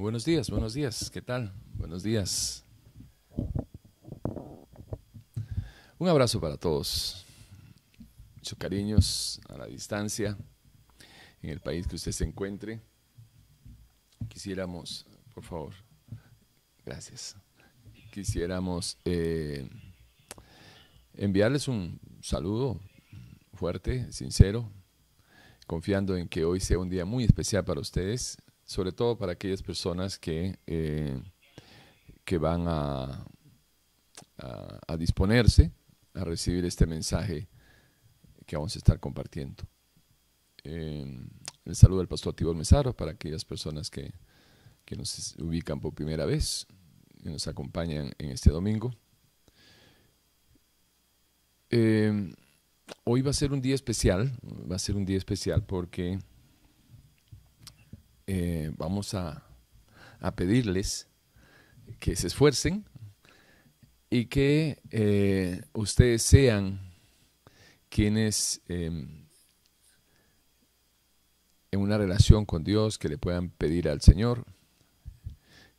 Buenos 0.00 0.24
días, 0.24 0.48
buenos 0.48 0.72
días. 0.72 1.10
¿Qué 1.10 1.20
tal? 1.20 1.52
Buenos 1.74 2.02
días. 2.02 2.64
Un 5.98 6.08
abrazo 6.08 6.40
para 6.40 6.56
todos. 6.56 7.26
Muchos 8.36 8.56
cariños 8.58 9.42
a 9.50 9.58
la 9.58 9.66
distancia, 9.66 10.38
en 11.42 11.50
el 11.50 11.60
país 11.60 11.86
que 11.86 11.96
usted 11.96 12.12
se 12.12 12.24
encuentre. 12.24 12.80
Quisiéramos, 14.30 15.04
por 15.34 15.44
favor, 15.44 15.74
gracias. 16.86 17.36
Quisiéramos 18.10 18.96
eh, 19.04 19.68
enviarles 21.12 21.68
un 21.68 22.00
saludo 22.22 22.80
fuerte, 23.52 24.10
sincero, 24.12 24.66
confiando 25.66 26.16
en 26.16 26.26
que 26.26 26.46
hoy 26.46 26.58
sea 26.58 26.78
un 26.78 26.88
día 26.88 27.04
muy 27.04 27.24
especial 27.24 27.66
para 27.66 27.80
ustedes, 27.80 28.38
sobre 28.70 28.92
todo 28.92 29.18
para 29.18 29.32
aquellas 29.32 29.64
personas 29.64 30.16
que, 30.16 30.56
eh, 30.68 31.20
que 32.24 32.38
van 32.38 32.68
a, 32.68 33.26
a, 34.86 34.96
disponerse 34.96 35.72
a 36.14 36.22
recibir 36.22 36.64
este 36.64 36.86
mensaje 36.86 37.48
que 38.46 38.54
vamos 38.54 38.76
a 38.76 38.78
estar 38.78 39.00
compartiendo. 39.00 39.64
Eh, 40.62 41.04
el 41.64 41.74
saludo 41.74 41.98
del 41.98 42.06
pastor 42.06 42.32
Tibor 42.32 42.54
Mesaro 42.54 42.94
para 42.94 43.10
aquellas 43.10 43.44
personas 43.44 43.90
que, 43.90 44.12
que 44.84 44.94
nos 44.94 45.34
ubican 45.38 45.80
por 45.80 45.92
primera 45.92 46.24
vez 46.24 46.68
y 47.24 47.28
nos 47.28 47.48
acompañan 47.48 48.12
en 48.18 48.30
este 48.30 48.52
domingo. 48.52 48.94
Eh, 51.70 52.32
hoy 53.02 53.22
va 53.22 53.30
a 53.30 53.34
ser 53.34 53.52
un 53.52 53.60
día 53.60 53.74
especial, 53.74 54.30
va 54.70 54.76
a 54.76 54.78
ser 54.78 54.94
un 54.94 55.04
día 55.04 55.18
especial 55.18 55.66
porque 55.66 56.20
eh, 58.32 58.70
vamos 58.76 59.14
a, 59.14 59.44
pedirles 60.36 61.08
que 61.98 62.14
se 62.14 62.28
esfuercen 62.28 62.84
y 64.08 64.26
que 64.26 64.80
eh, 64.92 65.62
ustedes 65.72 66.22
sean 66.22 66.78
quienes 67.88 68.60
em, 68.68 69.26
en 71.72 71.80
una 71.80 71.98
relación 71.98 72.46
con 72.46 72.62
Dios 72.62 72.98
que 72.98 73.08
le 73.08 73.18
puedan 73.18 73.50
pedir 73.50 73.88
al 73.88 74.00
Señor 74.00 74.44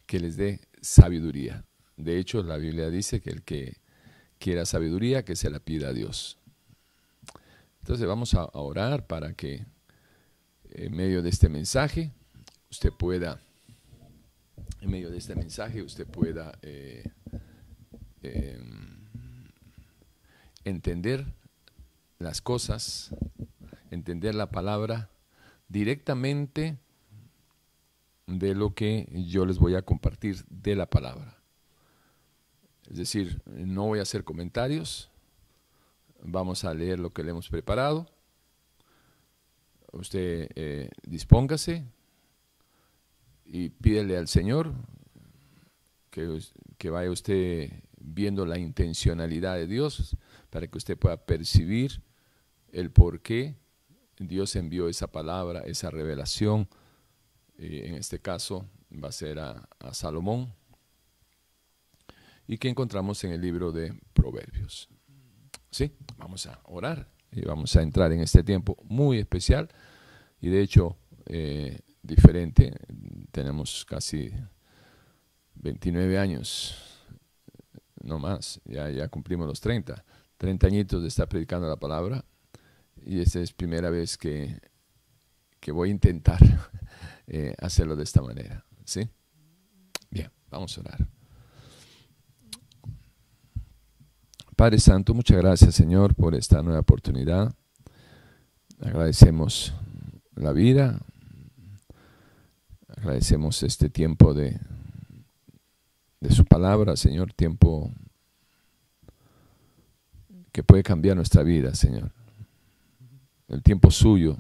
que 0.05 0.19
les 0.19 0.35
dé 0.35 0.59
sabiduría. 0.81 1.63
De 1.95 2.19
hecho, 2.19 2.43
la 2.43 2.57
Biblia 2.57 2.89
dice 2.89 3.21
que 3.21 3.29
el 3.29 3.43
que 3.43 3.77
quiera 4.39 4.65
sabiduría, 4.65 5.23
que 5.23 5.37
se 5.37 5.49
la 5.49 5.59
pida 5.59 5.87
a 5.87 5.93
Dios. 5.93 6.37
Entonces 7.79 8.05
vamos 8.05 8.33
a 8.33 8.49
orar 8.51 9.07
para 9.07 9.35
que 9.35 9.65
en 10.71 10.93
medio 10.93 11.21
de 11.21 11.29
este 11.29 11.47
mensaje 11.47 12.11
usted 12.71 12.91
pueda, 12.93 13.39
en 14.79 14.89
medio 14.89 15.11
de 15.11 15.17
este 15.17 15.35
mensaje 15.35 15.83
usted 15.83 16.07
pueda 16.07 16.57
eh, 16.61 17.11
em, 18.23 18.97
entender 20.63 21.25
las 22.17 22.41
cosas, 22.41 23.13
entender 23.91 24.35
la 24.35 24.51
palabra 24.51 25.09
directamente 25.67 26.77
de 28.25 28.55
lo 28.55 28.73
que 28.73 29.09
yo 29.27 29.45
les 29.45 29.59
voy 29.59 29.75
a 29.75 29.81
compartir 29.81 30.45
de 30.49 30.75
la 30.75 30.85
palabra. 30.85 31.37
Es 32.89 32.97
decir, 32.97 33.41
no 33.45 33.87
voy 33.87 33.99
a 33.99 34.03
hacer 34.03 34.23
comentarios, 34.23 35.09
vamos 36.23 36.63
a 36.63 36.73
leer 36.73 36.99
lo 36.99 37.11
que 37.11 37.23
le 37.23 37.31
hemos 37.31 37.49
preparado. 37.49 38.09
Usted 39.91 40.49
eh, 40.55 40.89
dispóngase 41.03 41.85
y 43.53 43.67
pídele 43.67 44.15
al 44.17 44.29
Señor 44.29 44.73
que, 46.09 46.39
que 46.77 46.89
vaya 46.89 47.11
usted 47.11 47.69
viendo 47.99 48.45
la 48.45 48.57
intencionalidad 48.57 49.55
de 49.55 49.67
Dios 49.67 50.15
para 50.49 50.67
que 50.67 50.77
usted 50.77 50.97
pueda 50.97 51.17
percibir 51.17 52.01
el 52.71 52.91
por 52.91 53.21
qué 53.21 53.57
Dios 54.17 54.55
envió 54.55 54.87
esa 54.87 55.11
palabra, 55.11 55.63
esa 55.65 55.91
revelación. 55.91 56.69
en 57.57 57.95
este 57.95 58.19
caso 58.19 58.69
va 58.91 59.09
a 59.09 59.11
ser 59.11 59.39
a, 59.39 59.67
a 59.79 59.93
Salomón 59.93 60.53
y 62.47 62.57
que 62.57 62.69
encontramos 62.69 63.21
en 63.25 63.33
el 63.33 63.41
libro 63.41 63.73
de 63.73 63.93
Proverbios. 64.13 64.87
Sí, 65.69 65.91
vamos 66.17 66.47
a 66.47 66.61
orar 66.63 67.11
y 67.33 67.41
vamos 67.41 67.75
a 67.75 67.81
entrar 67.81 68.13
en 68.13 68.21
este 68.21 68.45
tiempo 68.45 68.77
muy 68.85 69.17
especial 69.17 69.67
y 70.39 70.47
de 70.47 70.61
hecho 70.61 70.95
eh, 71.25 71.81
diferente. 72.01 72.73
Tenemos 73.31 73.85
casi 73.85 74.31
29 75.55 76.17
años, 76.17 76.75
no 78.03 78.19
más, 78.19 78.59
ya, 78.65 78.89
ya 78.89 79.07
cumplimos 79.07 79.47
los 79.47 79.61
30, 79.61 80.03
30 80.37 80.67
añitos 80.67 81.01
de 81.01 81.07
estar 81.07 81.27
predicando 81.27 81.67
la 81.67 81.77
palabra 81.77 82.25
y 83.05 83.19
esta 83.19 83.39
es 83.39 83.53
primera 83.53 83.89
vez 83.89 84.17
que, 84.17 84.59
que 85.59 85.71
voy 85.71 85.89
a 85.89 85.91
intentar 85.91 86.39
eh, 87.27 87.55
hacerlo 87.59 87.95
de 87.95 88.03
esta 88.03 88.21
manera. 88.21 88.65
¿sí? 88.85 89.07
Bien, 90.09 90.31
vamos 90.49 90.77
a 90.77 90.81
orar. 90.81 91.07
Padre 94.55 94.79
Santo, 94.79 95.13
muchas 95.13 95.37
gracias 95.37 95.73
Señor 95.73 96.13
por 96.15 96.35
esta 96.35 96.61
nueva 96.61 96.79
oportunidad. 96.79 97.53
Agradecemos 98.79 99.73
la 100.35 100.51
vida, 100.51 100.99
agradecemos 103.01 103.63
este 103.63 103.89
tiempo 103.89 104.35
de, 104.35 104.59
su 106.29 106.45
palabra, 106.45 106.95
Señor, 106.95 107.33
tiempo 107.33 107.91
que 110.51 110.61
puede 110.61 110.83
cambiar 110.83 111.15
nuestra 111.15 111.41
vida, 111.41 111.73
Señor. 111.73 112.11
El 113.47 113.63
tiempo 113.63 113.89
suyo, 113.89 114.37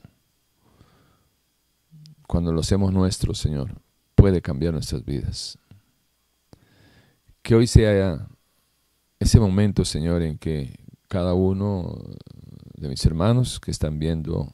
cuando 2.27 2.53
lo 2.53 2.59
hacemos 2.59 2.93
nuestro, 2.93 3.33
Señor, 3.33 3.81
puede 4.13 4.43
cambiar 4.43 4.73
nuestras 4.73 5.03
vidas. 5.03 5.57
Que 7.41 7.55
hoy 7.55 7.65
sea 7.65 8.27
ese 9.19 9.39
momento, 9.39 9.85
Señor, 9.85 10.21
en 10.21 10.37
que 10.37 10.79
cada 11.07 11.33
uno 11.33 11.97
de 12.75 12.89
mis 12.89 13.03
hermanos 13.07 13.59
que 13.59 13.71
están 13.71 13.97
viendo 13.97 14.51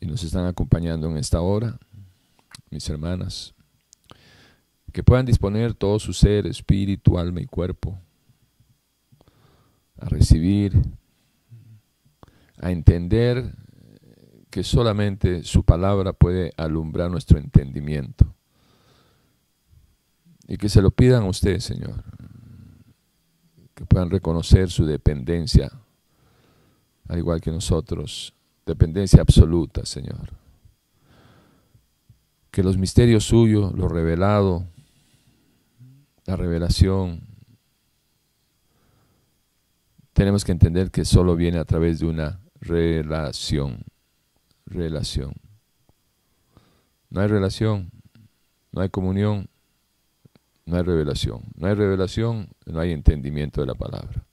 y 0.00 0.06
nos 0.06 0.24
están 0.24 0.46
acompañando 0.46 1.08
en 1.08 1.18
esta 1.18 1.40
hora, 1.40 1.78
mis 2.70 2.88
hermanas, 2.88 3.54
que 4.92 5.02
puedan 5.02 5.26
disponer 5.26 5.74
todo 5.74 5.98
su 5.98 6.12
ser, 6.12 6.46
espíritu, 6.46 7.18
alma 7.18 7.40
y 7.40 7.46
cuerpo 7.46 7.98
a 9.98 10.08
recibir, 10.08 10.80
a 12.58 12.70
entender 12.70 13.54
que 14.50 14.62
solamente 14.62 15.42
su 15.42 15.64
palabra 15.64 16.12
puede 16.12 16.52
alumbrar 16.56 17.10
nuestro 17.10 17.38
entendimiento. 17.38 18.34
Y 20.46 20.58
que 20.58 20.68
se 20.68 20.82
lo 20.82 20.90
pidan 20.90 21.24
a 21.24 21.28
usted, 21.28 21.58
Señor 21.58 22.04
que 23.74 23.84
puedan 23.84 24.10
reconocer 24.10 24.70
su 24.70 24.86
dependencia, 24.86 25.70
al 27.08 27.18
igual 27.18 27.40
que 27.40 27.50
nosotros, 27.50 28.32
dependencia 28.64 29.20
absoluta, 29.20 29.84
Señor. 29.84 30.43
Que 32.54 32.62
los 32.62 32.78
misterios 32.78 33.24
suyos, 33.24 33.72
lo 33.76 33.88
revelado, 33.88 34.64
la 36.24 36.36
revelación, 36.36 37.22
tenemos 40.12 40.44
que 40.44 40.52
entender 40.52 40.92
que 40.92 41.04
solo 41.04 41.34
viene 41.34 41.58
a 41.58 41.64
través 41.64 41.98
de 41.98 42.06
una 42.06 42.38
relación, 42.60 43.80
relación. 44.66 45.34
No 47.10 47.22
hay 47.22 47.26
relación, 47.26 47.90
no 48.70 48.82
hay 48.82 48.88
comunión, 48.88 49.48
no 50.64 50.76
hay 50.76 50.82
revelación. 50.84 51.40
No 51.56 51.66
hay 51.66 51.74
revelación, 51.74 52.50
no 52.66 52.78
hay 52.78 52.92
entendimiento 52.92 53.62
de 53.62 53.66
la 53.66 53.74
palabra. 53.74 54.24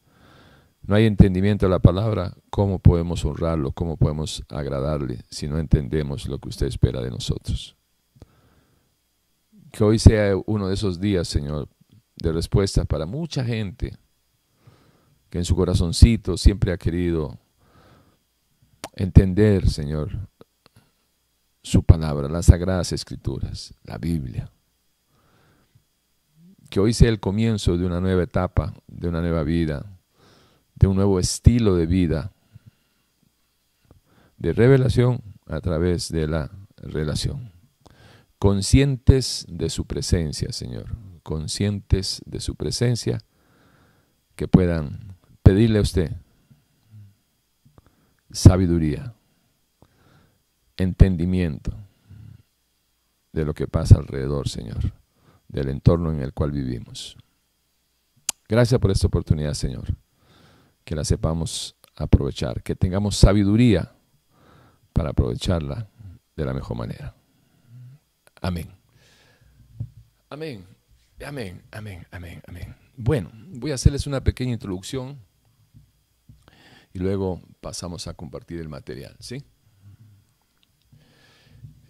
No 0.84 0.94
hay 0.94 1.08
entendimiento 1.08 1.66
de 1.66 1.72
la 1.72 1.80
palabra, 1.80 2.36
¿cómo 2.52 2.78
podemos 2.78 3.26
honrarlo? 3.26 3.72
¿Cómo 3.72 3.98
podemos 3.98 4.44
agradarle 4.48 5.24
si 5.32 5.48
no 5.48 5.58
entendemos 5.58 6.28
lo 6.28 6.38
que 6.38 6.50
usted 6.50 6.68
espera 6.68 7.02
de 7.02 7.10
nosotros? 7.10 7.81
Que 9.72 9.84
hoy 9.84 10.00
sea 10.00 10.36
uno 10.46 10.68
de 10.68 10.74
esos 10.74 11.00
días, 11.00 11.28
Señor, 11.28 11.70
de 12.18 12.32
respuesta 12.32 12.86
para 12.86 13.06
mucha 13.06 13.44
gente 13.44 13.98
que 15.30 15.38
en 15.38 15.46
su 15.46 15.56
corazoncito 15.56 16.38
siempre 16.38 16.74
ha 16.74 16.78
querido 16.78 17.38
entender, 18.96 19.70
Señor, 19.70 20.12
su 21.64 21.84
palabra, 21.84 22.28
las 22.28 22.48
sagradas 22.48 22.92
escrituras, 22.92 23.74
la 23.84 23.98
Biblia 23.98 24.52
que 26.72 26.80
hoy 26.80 26.94
sea 26.94 27.10
el 27.10 27.20
comienzo 27.20 27.78
de 27.78 27.86
una 27.86 28.00
nueva 28.00 28.24
etapa, 28.24 28.74
de 28.88 29.10
una 29.10 29.20
nueva 29.20 29.44
vida, 29.44 29.86
de 30.76 30.88
un 30.88 30.96
nuevo 30.96 31.20
estilo 31.20 31.76
de 31.76 31.86
vida, 31.86 32.32
de 34.38 34.54
revelación 34.54 35.22
a 35.48 35.60
través 35.60 36.10
de 36.14 36.30
la 36.30 36.50
relación. 36.78 37.52
Conscientes 38.42 39.46
de 39.48 39.70
su 39.70 39.86
presencia, 39.86 40.52
Señor, 40.52 40.98
conscientes 41.22 42.24
de 42.26 42.40
su 42.40 42.56
presencia, 42.56 43.20
que 44.36 44.48
puedan 44.48 45.16
pedirle 45.44 45.78
a 45.78 45.84
usted 45.84 46.12
sabiduría, 48.32 49.14
entendimiento 50.76 51.72
de 53.32 53.46
lo 53.46 53.54
que 53.54 53.68
pasa 53.68 54.00
alrededor, 54.00 54.50
Señor, 54.50 54.92
del 55.48 55.70
entorno 55.70 56.12
en 56.12 56.22
el 56.22 56.34
cual 56.34 56.52
vivimos. 56.52 57.18
Gracias 58.50 58.82
por 58.82 58.90
esta 58.90 59.06
oportunidad, 59.06 59.54
Señor, 59.54 59.96
que 60.84 60.96
la 60.96 61.04
sepamos 61.04 61.76
aprovechar, 61.96 62.64
que 62.64 62.76
tengamos 62.76 63.18
sabiduría 63.18 63.92
para 64.94 65.12
aprovecharla 65.12 65.88
de 66.36 66.44
la 66.44 66.56
mejor 66.56 66.76
manera. 66.76 67.21
Amén. 68.42 68.68
Amén. 70.30 70.66
Amén, 71.24 71.62
amén, 71.72 72.08
amén, 72.10 72.42
amén. 72.48 72.76
Bueno, 72.98 73.30
voy 73.34 73.70
a 73.72 73.76
hacerles 73.76 74.08
una 74.08 74.24
pequeña 74.24 74.54
introducción 74.54 75.20
y 76.92 76.98
luego 76.98 77.40
pasamos 77.62 78.08
a 78.08 78.16
compartir 78.16 78.60
el 78.60 78.68
material, 78.68 79.16
¿sí? 79.20 79.44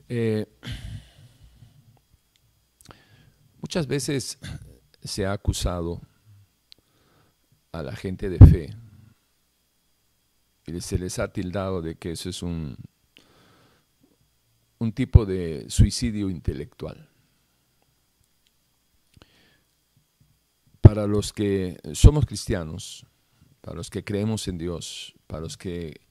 Eh, 0.10 0.46
muchas 3.62 3.88
veces 3.88 4.38
se 5.02 5.26
ha 5.26 5.32
acusado 5.32 6.02
a 7.72 7.82
la 7.82 7.96
gente 7.96 8.30
de 8.30 8.46
fe 8.46 8.76
y 10.68 10.82
se 10.82 11.00
les 11.00 11.18
ha 11.20 11.32
tildado 11.32 11.82
de 11.82 11.96
que 11.96 12.12
eso 12.12 12.30
es 12.30 12.44
un, 12.44 12.76
un 14.82 14.94
tipo 14.94 15.28
de 15.28 15.66
suicidio 15.70 16.32
intelectual. 16.32 17.08
Para 20.82 21.06
los 21.06 21.34
que 21.34 21.78
somos 21.94 22.26
cristianos, 22.26 23.06
para 23.62 23.78
los 23.78 23.92
que 23.92 24.04
creemos 24.04 24.48
en 24.48 24.58
Dios, 24.58 25.14
para 25.28 25.42
los 25.42 25.56
que 25.56 26.02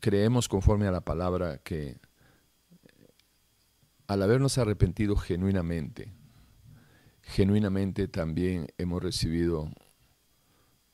creemos 0.00 0.48
conforme 0.48 0.88
a 0.88 0.90
la 0.90 1.02
palabra 1.02 1.58
que 1.58 2.00
al 4.08 4.22
habernos 4.24 4.58
arrepentido 4.58 5.14
genuinamente, 5.14 6.12
genuinamente 7.22 8.08
también 8.08 8.66
hemos 8.76 9.04
recibido 9.04 9.70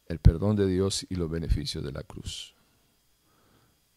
el 0.04 0.18
perdón 0.18 0.54
de 0.54 0.66
Dios 0.66 1.06
y 1.08 1.14
los 1.14 1.30
beneficios 1.30 1.82
de 1.82 1.92
la 1.92 2.02
cruz. 2.02 2.54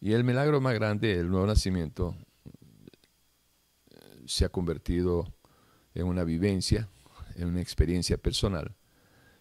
Y 0.00 0.14
el 0.14 0.24
milagro 0.24 0.62
más 0.62 0.72
grande, 0.72 1.12
el 1.20 1.28
nuevo 1.28 1.46
nacimiento, 1.46 2.16
se 4.26 4.44
ha 4.44 4.48
convertido 4.48 5.32
en 5.94 6.06
una 6.06 6.24
vivencia, 6.24 6.88
en 7.36 7.48
una 7.48 7.60
experiencia 7.60 8.16
personal. 8.16 8.74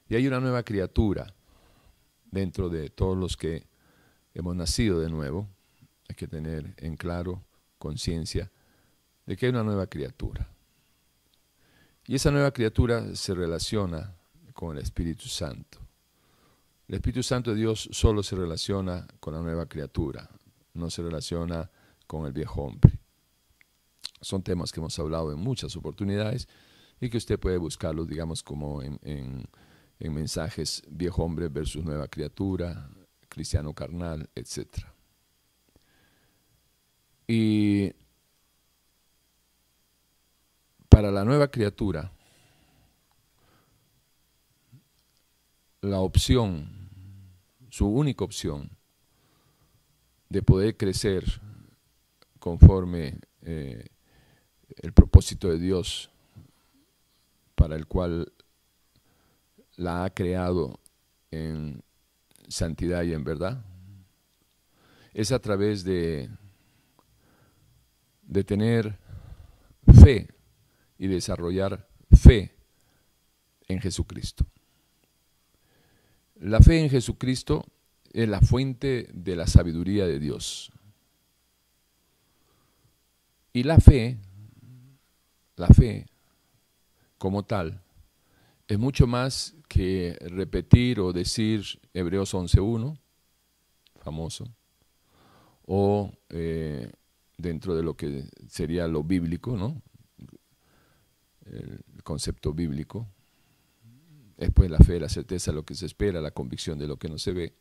Y 0.08 0.16
hay 0.16 0.28
una 0.28 0.40
nueva 0.40 0.64
criatura 0.64 1.34
dentro 2.32 2.70
de 2.70 2.90
todos 2.90 3.18
los 3.18 3.38
que 3.38 3.68
hemos 4.34 4.56
nacido 4.56 5.00
de 5.00 5.10
nuevo. 5.10 5.48
Hay 6.10 6.16
que 6.16 6.28
tener 6.28 6.74
en 6.78 6.96
claro 6.98 7.44
conciencia 7.78 8.52
de 9.26 9.38
que 9.38 9.46
hay 9.46 9.52
una 9.52 9.64
nueva 9.64 9.88
criatura. 9.88 10.50
Y 12.06 12.16
esa 12.16 12.32
nueva 12.32 12.52
criatura 12.52 13.16
se 13.16 13.34
relaciona 13.34 14.16
con 14.54 14.76
el 14.76 14.84
Espíritu 14.84 15.28
Santo. 15.28 15.80
El 16.88 16.96
Espíritu 16.96 17.24
Santo 17.24 17.52
de 17.52 17.58
Dios 17.58 17.88
solo 17.92 18.22
se 18.24 18.36
relaciona 18.36 19.08
con 19.20 19.34
la 19.34 19.42
nueva 19.42 19.68
criatura, 19.68 20.30
no 20.74 20.90
se 20.90 21.02
relaciona 21.02 21.72
con 22.06 22.26
el 22.26 22.34
viejo 22.34 22.62
hombre. 22.64 22.93
Son 24.24 24.42
temas 24.42 24.72
que 24.72 24.80
hemos 24.80 24.98
hablado 25.00 25.32
en 25.32 25.40
muchas 25.40 25.76
oportunidades 25.76 26.48
y 27.00 27.10
que 27.10 27.18
usted 27.18 27.40
puede 27.40 27.58
buscarlos, 27.58 28.08
digamos, 28.08 28.42
como 28.42 28.82
en, 28.82 29.00
en 29.04 30.14
mensajes 30.14 30.82
viejo 30.90 31.24
hombre 31.24 31.48
versus 31.48 31.84
nueva 31.84 32.08
criatura, 32.08 32.90
cristiano 33.30 33.74
carnal, 33.74 34.30
etc. 34.36 34.68
Y 37.28 37.92
para 40.90 41.12
la 41.12 41.24
nueva 41.24 41.48
criatura, 41.50 42.12
la 45.82 46.00
opción, 46.00 46.90
su 47.70 47.88
única 47.88 48.24
opción 48.24 48.70
de 50.30 50.42
poder 50.42 50.78
crecer 50.78 51.24
conforme 52.40 53.20
eh, 53.42 53.88
el 54.82 54.94
propósito 54.94 55.50
de 55.50 55.60
Dios 55.60 56.10
para 57.56 57.76
el 57.76 57.88
cual 57.88 58.32
la 59.76 60.06
ha 60.06 60.10
creado 60.10 60.80
en 61.32 61.84
santidad 62.48 63.04
y 63.04 63.14
en 63.14 63.24
verdad, 63.24 63.64
es 65.14 65.32
a 65.32 65.40
través 65.40 65.84
de, 65.84 66.30
de 68.24 68.44
tener 68.44 68.98
fe 70.02 70.28
y 70.98 71.08
desarrollar 71.08 71.88
fe 72.12 72.56
en 73.68 73.80
Jesucristo. 73.80 74.46
La 76.36 76.60
fe 76.60 76.80
en 76.80 76.90
Jesucristo 76.90 77.66
es 78.12 78.28
la 78.28 78.42
fuente 78.42 79.08
de 79.14 79.36
la 79.36 79.48
sabiduría 79.48 80.06
de 80.06 80.20
Dios. 80.20 80.72
Y 83.54 83.64
la 83.64 83.80
fe, 83.80 84.18
la 85.56 85.68
fe 85.68 86.06
como 87.18 87.44
tal, 87.44 87.82
es 88.68 88.80
mucho 88.80 89.08
más 89.08 89.56
que 89.68 90.18
repetir 90.22 91.00
o 91.00 91.14
decir 91.14 91.64
Hebreos 91.94 92.34
11.1, 92.34 92.98
famoso, 94.02 94.46
o 95.66 96.12
eh, 96.30 96.92
dentro 97.38 97.76
de 97.76 97.84
lo 97.84 97.96
que 97.96 98.26
sería 98.48 98.88
lo 98.88 99.04
bíblico, 99.04 99.56
¿no? 99.56 99.82
el 101.46 102.04
concepto 102.04 102.54
bíblico. 102.54 103.08
Después 104.38 104.70
la 104.70 104.80
fe, 104.80 105.00
la 105.00 105.10
certeza 105.10 105.52
lo 105.52 105.64
que 105.64 105.76
se 105.76 105.86
espera, 105.86 106.20
la 106.22 106.32
convicción 106.32 106.80
de 106.80 106.88
lo 106.88 106.98
que 106.98 107.08
no 107.08 107.18
se 107.18 107.32
ve. 107.32 107.54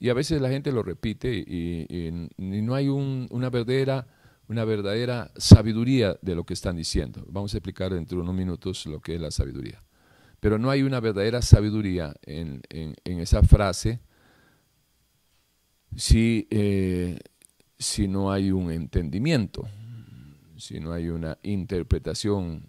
Y 0.00 0.08
a 0.08 0.14
veces 0.14 0.40
la 0.40 0.48
gente 0.48 0.70
lo 0.70 0.82
repite 0.82 1.32
y, 1.34 2.30
no 2.38 2.74
hay 2.74 2.88
una, 2.88 3.50
verdadera, 3.50 4.06
una 4.48 4.64
verdadera 4.64 5.30
sabiduría 5.36 6.18
de 6.22 6.34
lo 6.34 6.44
que 6.44 6.54
están 6.54 6.76
diciendo. 6.76 7.24
Vamos 7.28 7.54
a 7.54 7.58
explicar 7.58 7.92
dentro 7.92 8.16
de 8.16 8.22
unos 8.22 8.34
minutos 8.34 8.86
lo 8.86 9.00
que 9.00 9.14
es 9.14 9.20
la 9.20 9.30
sabiduría. 9.30 9.82
Pero 10.40 10.58
no 10.58 10.70
hay 10.70 10.82
una 10.82 11.00
verdadera 11.00 11.42
sabiduría 11.42 12.14
en, 12.22 12.62
esa 13.04 13.42
frase 13.42 14.00
si, 15.96 16.46
eh, 16.50 17.18
si 17.78 18.08
no 18.08 18.30
hay 18.30 18.52
un 18.52 18.70
entendimiento 18.70 19.68
si 20.58 20.80
no 20.80 20.92
hay 20.92 21.08
una 21.08 21.38
interpretación 21.42 22.64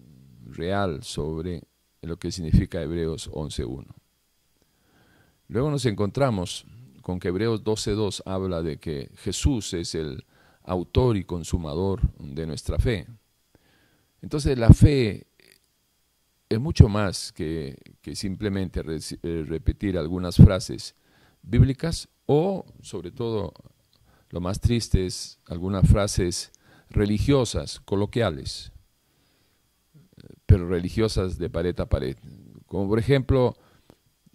real 0.46 1.02
sobre 1.02 1.64
lo 2.02 2.18
que 2.18 2.30
significa 2.30 2.80
Hebreos 2.80 3.30
11.1. 3.30 3.86
Luego 5.48 5.70
nos 5.70 5.84
encontramos 5.86 6.66
con 7.02 7.18
que 7.18 7.28
Hebreos 7.28 7.64
12.2 7.64 8.22
habla 8.24 8.62
de 8.62 8.78
que 8.78 9.10
Jesús 9.16 9.74
es 9.74 9.94
el 9.94 10.24
autor 10.64 11.16
y 11.16 11.24
consumador 11.24 12.00
de 12.18 12.46
nuestra 12.46 12.78
fe. 12.78 13.06
Entonces 14.22 14.58
la 14.58 14.70
fe 14.70 15.26
es 16.48 16.60
mucho 16.60 16.88
más 16.88 17.32
que, 17.32 17.76
que 18.02 18.16
simplemente 18.16 18.82
eh, 19.22 19.44
repetir 19.46 19.96
algunas 19.96 20.36
frases 20.36 20.94
bíblicas 21.42 22.08
o, 22.26 22.64
sobre 22.82 23.12
todo, 23.12 23.52
lo 24.30 24.40
más 24.40 24.60
triste 24.60 25.06
es 25.06 25.38
algunas 25.46 25.88
frases 25.88 26.52
religiosas, 26.90 27.80
coloquiales, 27.80 28.72
pero 30.46 30.68
religiosas 30.68 31.38
de 31.38 31.48
pared 31.50 31.78
a 31.80 31.88
pared. 31.88 32.16
Como 32.66 32.88
por 32.88 32.98
ejemplo, 32.98 33.56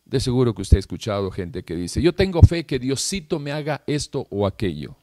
de 0.05 0.20
seguro 0.20 0.53
que 0.53 0.62
usted 0.62 0.77
ha 0.77 0.79
escuchado 0.79 1.32
gente 1.32 1.63
que 1.63 1.75
dice, 1.75 2.01
yo 2.01 2.13
tengo 2.13 2.41
fe 2.41 2.65
que 2.65 2.79
Diosito 2.79 3.39
me 3.39 3.51
haga 3.51 3.84
esto 3.88 4.27
o 4.29 4.46
aquello. 4.46 4.96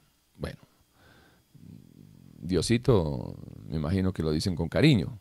Diosito, 2.43 3.35
me 3.67 3.77
imagino 3.77 4.13
que 4.13 4.23
lo 4.23 4.31
dicen 4.31 4.55
con 4.55 4.69
cariño, 4.69 5.19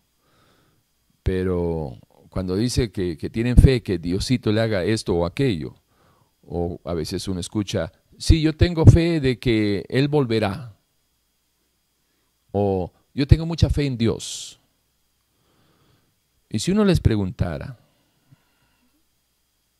pero 1.24 1.98
cuando 2.30 2.58
dice 2.58 2.92
que 2.92 3.16
tienen 3.30 3.56
fe 3.56 3.82
que 3.82 3.98
Diosito 3.98 4.51
le 4.51 4.60
haga 4.60 4.84
esto 4.84 5.16
o 5.16 5.25
aquello, 5.25 5.75
o 6.44 6.80
a 6.84 6.94
veces 6.94 7.28
uno 7.28 7.40
escucha, 7.40 7.92
sí, 8.18 8.42
yo 8.42 8.56
tengo 8.56 8.86
fe 8.86 9.20
de 9.20 9.40
que 9.40 9.86
Él 9.90 10.08
volverá. 10.08 10.75
O 12.51 12.92
yo 13.13 13.28
tengo 13.28 13.46
mucha 13.46 13.70
fe 13.70 13.86
en 13.86 13.98
Dios. 13.98 14.60
Y 16.50 16.60
si 16.60 16.72
uno 16.72 16.84
les 16.84 17.00
preguntara, 17.00 17.80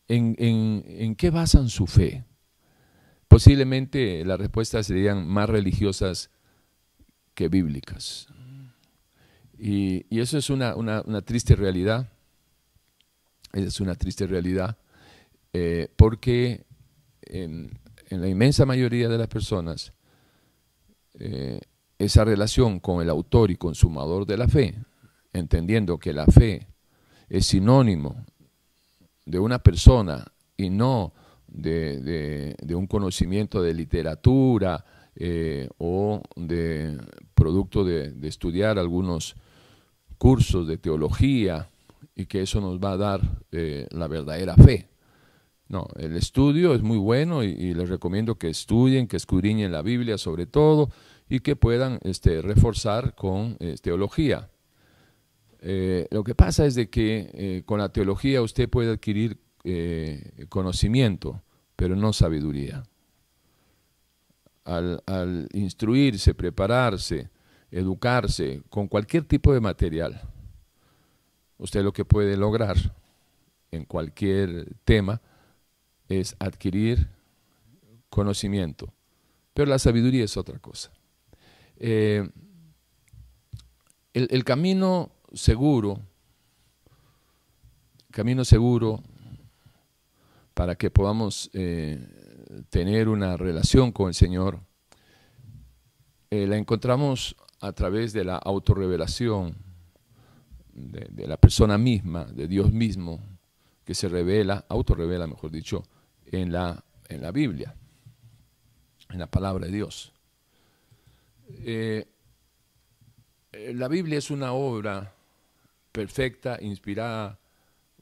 ¿en, 0.08 1.14
qué 1.16 1.30
basan 1.30 1.68
su 1.68 1.86
fe? 1.86 2.24
Posiblemente 3.28 4.24
las 4.24 4.38
respuestas 4.38 4.86
serían 4.86 5.26
más 5.26 5.48
religiosas 5.48 6.30
que 7.34 7.48
bíblicas. 7.48 8.28
Y, 9.58 10.04
eso 10.18 10.38
es 10.38 10.50
una, 10.50 10.74
triste 11.24 11.54
realidad. 11.54 12.10
Es 13.52 13.80
una 13.80 13.94
triste 13.94 14.26
realidad 14.26 14.78
eh, 15.52 15.88
porque 15.94 16.64
en, 17.22 17.78
la 18.08 18.28
inmensa 18.28 18.64
mayoría 18.64 19.08
de 19.08 19.18
las 19.18 19.28
personas 19.28 19.92
eh, 21.18 21.60
esa 21.98 22.24
relación 22.24 22.80
con 22.80 23.02
el 23.02 23.10
autor 23.10 23.50
y 23.50 23.56
consumador 23.56 24.26
de 24.26 24.36
la 24.36 24.48
fe, 24.48 24.74
entendiendo 25.32 25.98
que 25.98 26.12
la 26.12 26.26
fe 26.26 26.66
es 27.28 27.46
sinónimo 27.46 28.24
de 29.24 29.38
una 29.38 29.58
persona 29.60 30.24
y 30.56 30.70
no 30.70 31.12
de, 31.46 32.74
un 32.74 32.86
conocimiento 32.86 33.62
de 33.62 33.74
literatura 33.74 34.84
eh, 35.14 35.68
o 35.76 36.22
de 36.36 36.98
producto 37.34 37.84
de, 37.84 38.14
estudiar 38.26 38.78
algunos 38.78 39.34
cursos 40.16 40.66
de 40.66 40.78
teología 40.78 41.68
y 42.14 42.24
que 42.24 42.42
eso 42.42 42.62
nos 42.62 42.78
va 42.78 42.92
a 42.92 42.96
dar 42.96 43.20
eh, 43.50 43.86
la 43.90 44.08
verdadera 44.08 44.56
fe. 44.56 44.88
No, 45.68 45.86
el 45.96 46.16
estudio 46.16 46.74
es 46.74 46.82
muy 46.82 46.98
bueno 46.98 47.42
y, 47.42 47.74
les 47.74 47.88
recomiendo 47.88 48.36
que 48.36 48.48
estudien, 48.48 49.06
que 49.06 49.16
escudriñen 49.16 49.72
la 49.72 49.82
Biblia 49.82 50.18
sobre 50.18 50.46
todo 50.46 50.90
y 51.28 51.40
que 51.40 51.56
puedan 51.56 51.98
este, 52.02 52.40
reforzar 52.40 53.14
con 53.14 53.56
eh, 53.60 53.76
teología. 53.82 54.50
lo 56.10 56.24
que 56.24 56.34
pasa 56.34 56.66
es 56.66 56.74
de 56.74 56.88
que 56.88 57.62
con 57.66 57.78
la 57.78 57.90
teología 57.90 58.42
usted 58.42 58.68
puede 58.68 58.92
adquirir 58.92 59.38
conocimiento, 60.48 61.42
pero 61.76 61.96
no 61.96 62.12
sabiduría. 62.12 62.82
Al, 64.64 65.48
instruirse, 65.52 66.34
prepararse, 66.34 67.30
educarse 67.70 68.62
con 68.70 68.86
cualquier 68.86 69.24
tipo 69.24 69.52
de 69.52 69.60
material, 69.60 70.20
usted 71.58 71.82
lo 71.82 71.92
que 71.92 72.04
puede 72.04 72.36
lograr 72.36 72.76
en 73.72 73.84
cualquier 73.84 74.72
tema 74.84 75.20
es 76.08 76.36
adquirir 76.38 77.08
conocimiento, 78.08 78.92
pero 79.52 79.68
la 79.68 79.78
sabiduría 79.78 80.24
es 80.24 80.36
otra 80.36 80.58
cosa. 80.58 80.92
Eh, 81.76 82.28
el, 84.12 84.28
el, 84.30 84.44
camino 84.44 85.10
seguro, 85.32 85.98
camino 88.10 88.44
seguro 88.44 89.02
para 90.54 90.76
que 90.76 90.90
podamos 90.90 91.50
eh, 91.54 92.06
tener 92.70 93.08
una 93.08 93.36
relación 93.36 93.92
con 93.92 94.08
el 94.08 94.14
Señor, 94.14 94.60
eh, 96.30 96.46
la 96.46 96.56
encontramos 96.56 97.36
a 97.60 97.72
través 97.72 98.12
de 98.12 98.24
la 98.24 98.36
autorrevelación 98.36 99.56
de, 100.72 101.06
de, 101.10 101.26
la 101.26 101.36
persona 101.36 101.78
misma, 101.78 102.24
de 102.24 102.48
Dios 102.48 102.72
mismo, 102.72 103.20
que 103.84 103.94
se 103.94 104.08
revela, 104.08 104.64
autorrevela, 104.68 105.26
mejor 105.26 105.50
dicho, 105.50 105.84
en 106.26 106.52
la, 106.52 106.82
en 107.08 107.22
la 107.22 107.30
Biblia, 107.30 107.74
en 109.10 109.18
la 109.18 109.26
palabra 109.26 109.66
de 109.66 109.72
Dios. 109.72 110.12
Eh, 111.48 112.06
la 113.74 113.88
Biblia 113.88 114.18
es 114.18 114.30
una 114.30 114.52
obra 114.52 115.14
perfecta, 115.92 116.58
inspirada 116.60 117.38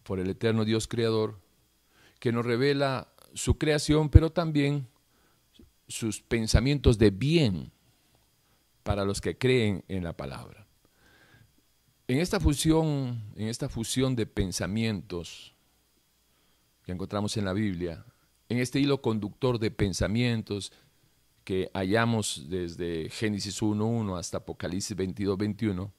por 0.04 0.20
el 0.20 0.30
eterno 0.30 0.64
Dios 0.64 0.86
creador, 0.86 1.38
que 2.20 2.32
nos 2.32 2.46
revela 2.46 3.08
su 3.34 3.58
creación, 3.58 4.08
pero 4.08 4.30
también 4.30 4.86
sus 5.88 6.20
pensamientos 6.20 6.98
de 6.98 7.10
bien 7.10 7.72
para 8.82 9.04
los 9.04 9.20
que 9.20 9.36
creen 9.36 9.84
en 9.88 10.04
la 10.04 10.16
palabra. 10.16 10.66
En 12.08 12.18
esta 12.18 12.40
fusión, 12.40 13.22
en 13.36 13.48
esta 13.48 13.68
fusión 13.68 14.16
de 14.16 14.26
pensamientos 14.26 15.54
que 16.84 16.92
encontramos 16.92 17.36
en 17.36 17.44
la 17.44 17.52
Biblia, 17.52 18.04
en 18.48 18.58
este 18.58 18.80
hilo 18.80 19.00
conductor 19.00 19.58
de 19.58 19.70
pensamientos 19.70 20.72
que 21.44 21.70
hallamos 21.72 22.46
desde 22.48 23.08
Génesis 23.10 23.62
1.1 23.62 24.18
hasta 24.18 24.38
Apocalipsis 24.38 24.96
22.21, 24.96 25.90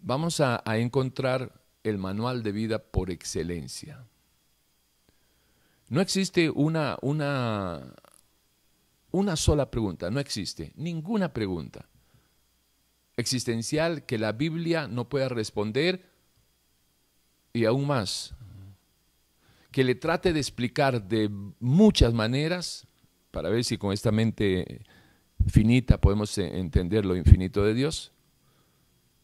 vamos 0.00 0.40
a, 0.40 0.62
a 0.64 0.78
encontrar 0.78 1.60
el 1.82 1.98
manual 1.98 2.42
de 2.42 2.52
vida 2.52 2.78
por 2.78 3.10
excelencia. 3.10 4.06
No 5.88 6.00
existe 6.00 6.50
una, 6.50 6.98
una, 7.00 7.94
una 9.10 9.36
sola 9.36 9.70
pregunta, 9.70 10.10
no 10.10 10.20
existe 10.20 10.72
ninguna 10.76 11.32
pregunta 11.32 11.88
existencial 13.16 14.04
que 14.04 14.18
la 14.18 14.32
Biblia 14.32 14.86
no 14.86 15.08
pueda 15.08 15.28
responder 15.28 16.08
y 17.52 17.64
aún 17.64 17.86
más, 17.86 18.34
que 19.72 19.82
le 19.82 19.94
trate 19.94 20.32
de 20.32 20.38
explicar 20.38 21.02
de 21.02 21.28
muchas 21.58 22.14
maneras 22.14 22.86
para 23.30 23.48
ver 23.48 23.64
si 23.64 23.76
con 23.76 23.92
esta 23.92 24.12
mente 24.12 24.84
finita 25.48 26.00
podemos 26.00 26.36
entender 26.38 27.04
lo 27.04 27.16
infinito 27.16 27.64
de 27.64 27.74
Dios. 27.74 28.12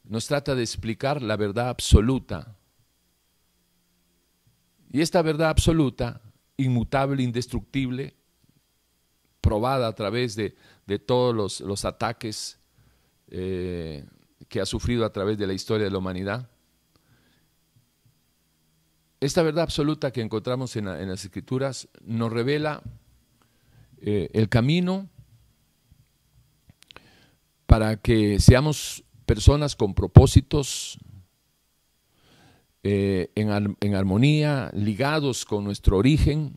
Nos 0.02 0.26
trata 0.26 0.54
de 0.54 0.62
explicar 0.62 1.22
la 1.22 1.36
verdad 1.36 1.68
absoluta. 1.68 2.56
Y 4.90 5.00
esta 5.00 5.22
verdad 5.22 5.50
absoluta 5.50 6.20
inmutable, 6.56 7.22
indestructible, 7.22 8.14
probada 9.40 9.88
a 9.88 9.94
través 9.94 10.36
de, 10.36 10.54
todos 10.98 11.60
los, 11.60 11.84
ataques 11.84 12.58
eh, 13.28 14.04
que 14.48 14.60
ha 14.60 14.66
sufrido 14.66 15.04
a 15.04 15.12
través 15.12 15.38
de 15.38 15.46
la 15.46 15.52
historia 15.52 15.84
de 15.84 15.90
la 15.90 15.98
humanidad. 15.98 16.48
Esta 19.20 19.42
verdad 19.42 19.64
absoluta 19.64 20.12
que 20.12 20.20
encontramos 20.20 20.76
en, 20.76 20.84
las 20.84 21.24
escrituras 21.24 21.88
nos 22.02 22.32
revela 22.32 22.82
eh, 24.00 24.28
el 24.34 24.48
camino 24.48 25.08
para 27.66 27.96
que 27.96 28.38
seamos 28.40 29.02
personas 29.24 29.76
con 29.76 29.94
propósitos, 29.94 30.98
eh, 32.86 33.30
en, 33.34 33.94
armonía, 33.94 34.70
ligados 34.74 35.46
con 35.46 35.64
nuestro 35.64 35.96
origen, 35.96 36.54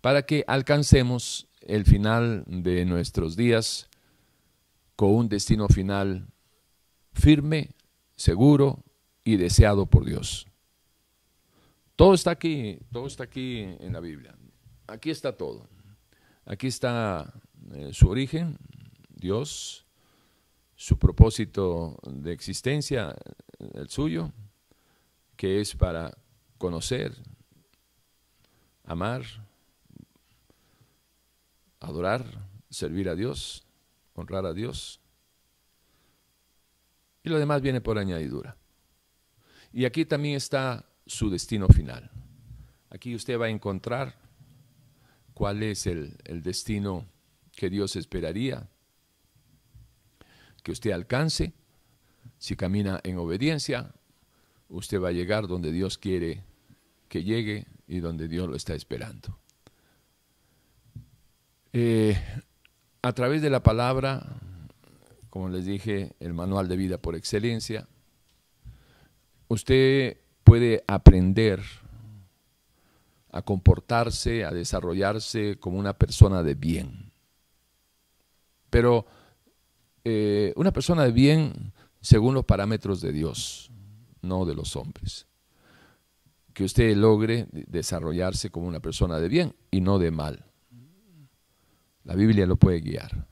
para 0.00 0.22
que 0.22 0.44
alcancemos 0.46 1.46
el 1.60 1.84
final 1.84 2.44
de 2.46 2.86
nuestros 2.86 3.36
días 3.36 3.90
con 4.96 5.14
un 5.14 5.28
destino 5.28 5.68
final 5.68 6.28
firme, 7.12 7.72
seguro 8.16 8.82
y 9.24 9.36
deseado 9.36 9.84
por 9.84 10.06
Dios. 10.06 10.46
Todo 11.96 12.14
está 12.14 12.30
aquí, 12.30 12.78
todo 12.90 13.06
está 13.06 13.24
aquí 13.24 13.58
en 13.60 13.92
la 13.92 14.00
Biblia. 14.00 14.34
Aquí 14.86 15.10
está 15.10 15.36
todo. 15.36 15.68
Aquí 16.46 16.68
está 16.68 17.30
eh, 17.74 17.90
su 17.92 18.08
origen, 18.08 18.56
Dios, 19.10 19.84
su 20.76 20.98
propósito 20.98 21.98
de 22.10 22.32
existencia, 22.32 23.14
el 23.74 23.90
suyo, 23.90 24.32
que 25.36 25.60
es 25.60 25.74
para 25.74 26.16
conocer, 26.58 27.14
amar, 28.84 29.22
adorar, 31.80 32.24
servir 32.70 33.08
a 33.08 33.14
Dios, 33.14 33.66
honrar 34.14 34.46
a 34.46 34.52
Dios. 34.52 35.00
Y 37.22 37.28
lo 37.28 37.38
demás 37.38 37.62
viene 37.62 37.80
por 37.80 37.98
añadidura. 37.98 38.56
Y 39.72 39.84
aquí 39.84 40.04
también 40.04 40.36
está 40.36 40.84
su 41.06 41.30
destino 41.30 41.68
final. 41.68 42.10
Aquí 42.90 43.14
usted 43.14 43.38
va 43.40 43.46
a 43.46 43.50
encontrar 43.50 44.14
cuál 45.32 45.62
es 45.62 45.86
el, 45.86 46.16
el 46.24 46.42
destino 46.42 47.06
que 47.52 47.70
Dios 47.70 47.96
esperaría 47.96 48.68
que 50.62 50.72
usted 50.72 50.92
alcance 50.92 51.52
si 52.38 52.56
camina 52.56 52.98
en 53.04 53.18
obediencia 53.18 53.94
usted 54.68 55.00
va 55.00 55.08
a 55.08 55.12
llegar 55.12 55.46
donde 55.46 55.72
Dios 55.72 55.98
quiere 55.98 56.42
que 57.08 57.22
llegue 57.22 57.66
y 57.86 58.00
donde 58.00 58.28
Dios 58.28 58.48
lo 58.48 58.56
está 58.56 58.74
esperando. 58.74 59.38
Eh, 61.72 62.16
a 63.02 63.12
través 63.12 63.42
de 63.42 63.50
la 63.50 63.62
palabra, 63.62 64.24
como 65.30 65.48
les 65.48 65.66
dije, 65.66 66.12
el 66.20 66.34
manual 66.34 66.68
de 66.68 66.76
vida 66.76 66.98
por 66.98 67.14
excelencia, 67.14 67.86
usted 69.48 70.18
puede 70.44 70.84
aprender 70.86 71.60
a 73.30 73.42
comportarse, 73.42 74.44
a 74.44 74.52
desarrollarse 74.52 75.56
como 75.58 75.78
una 75.78 75.94
persona 75.94 76.42
de 76.42 76.54
bien. 76.54 77.10
Pero 78.70 79.06
eh, 80.04 80.52
una 80.56 80.72
persona 80.72 81.04
de 81.04 81.12
bien 81.12 81.72
según 82.00 82.34
los 82.34 82.44
parámetros 82.44 83.00
de 83.00 83.12
Dios 83.12 83.72
no 84.24 84.44
de 84.44 84.54
los 84.54 84.76
hombres. 84.76 85.26
Que 86.52 86.64
usted 86.64 86.96
logre 86.96 87.46
desarrollarse 87.50 88.50
como 88.50 88.66
una 88.66 88.80
persona 88.80 89.18
de 89.18 89.28
bien 89.28 89.54
y 89.70 89.80
no 89.80 89.98
de 89.98 90.10
mal. 90.10 90.44
La 92.04 92.14
Biblia 92.14 92.46
lo 92.46 92.56
puede 92.56 92.80
guiar. 92.80 93.26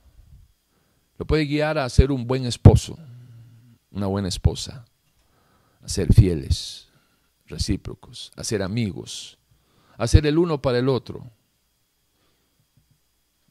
Lo 1.17 1.25
puede 1.25 1.45
guiar 1.45 1.77
a 1.77 1.89
ser 1.89 2.11
un 2.11 2.25
buen 2.25 2.45
esposo. 2.45 2.97
una 3.91 4.07
buena 4.07 4.27
esposa, 4.27 4.85
a 5.83 5.87
ser 5.87 6.11
fieles, 6.11 6.89
recíprocos, 7.45 8.31
a 8.35 8.43
ser 8.43 8.63
amigos, 8.63 9.37
a 9.97 10.07
ser 10.07 10.25
el 10.25 10.39
uno 10.39 10.59
para 10.61 10.79
el 10.79 10.89
otro, 10.89 11.29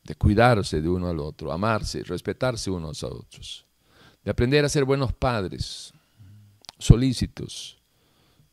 de 0.02 0.14
cuidarse 0.16 0.82
de 0.82 0.88
uno 0.88 1.08
al 1.08 1.20
otro, 1.20 1.52
amarse, 1.52 2.02
respetarse 2.02 2.70
unos 2.70 3.04
a 3.04 3.06
otros, 3.06 3.64
de 4.24 4.30
aprender 4.32 4.64
a 4.64 4.68
ser 4.68 4.84
buenos 4.84 5.12
padres, 5.12 5.94
solícitos, 6.82 7.78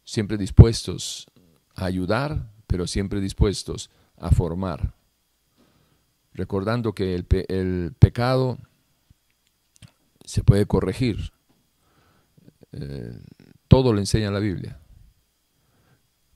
siempre 0.04 0.38
dispuestos 0.38 1.28
a 1.76 1.86
ayudar, 1.86 2.52
pero 2.68 2.88
siempre 2.88 3.22
dispuestos 3.22 3.90
a 4.18 4.32
formar, 4.32 4.94
recordando 6.34 6.94
que 6.94 7.16
el, 7.16 7.94
pecado 7.98 8.58
se 10.24 10.44
puede 10.44 10.66
corregir. 10.66 11.32
Eh, 12.72 13.20
todo 13.68 13.94
lo 13.94 14.00
enseña 14.00 14.32
la 14.32 14.40
Biblia. 14.40 14.80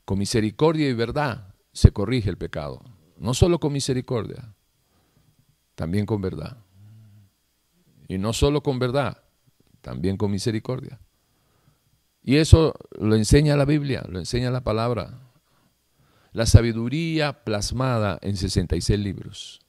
Con 0.06 0.20
misericordia 0.20 0.90
y 0.90 0.94
verdad 0.94 1.54
se 1.72 1.92
corrige 1.92 2.30
el 2.30 2.38
pecado. 2.38 2.82
No 3.18 3.34
solo 3.34 3.60
con 3.60 3.74
misericordia, 3.74 4.54
también 5.76 6.06
con 6.06 6.22
verdad. 6.22 6.58
Y 8.08 8.18
no 8.18 8.34
solo 8.34 8.62
con 8.62 8.80
verdad, 8.80 9.24
también 9.82 10.18
con 10.18 10.32
misericordia. 10.32 11.00
Y 12.24 12.38
eso 12.38 12.74
lo 13.00 13.16
enseña 13.16 13.58
la 13.58 13.66
Biblia, 13.66 14.04
lo 14.08 14.18
enseña 14.18 14.50
la 14.50 14.64
palabra. 14.64 15.20
La 16.32 16.46
sabiduría 16.46 17.44
plasmada 17.44 18.18
en 18.22 18.38
66 18.38 19.00
libros, 19.00 19.60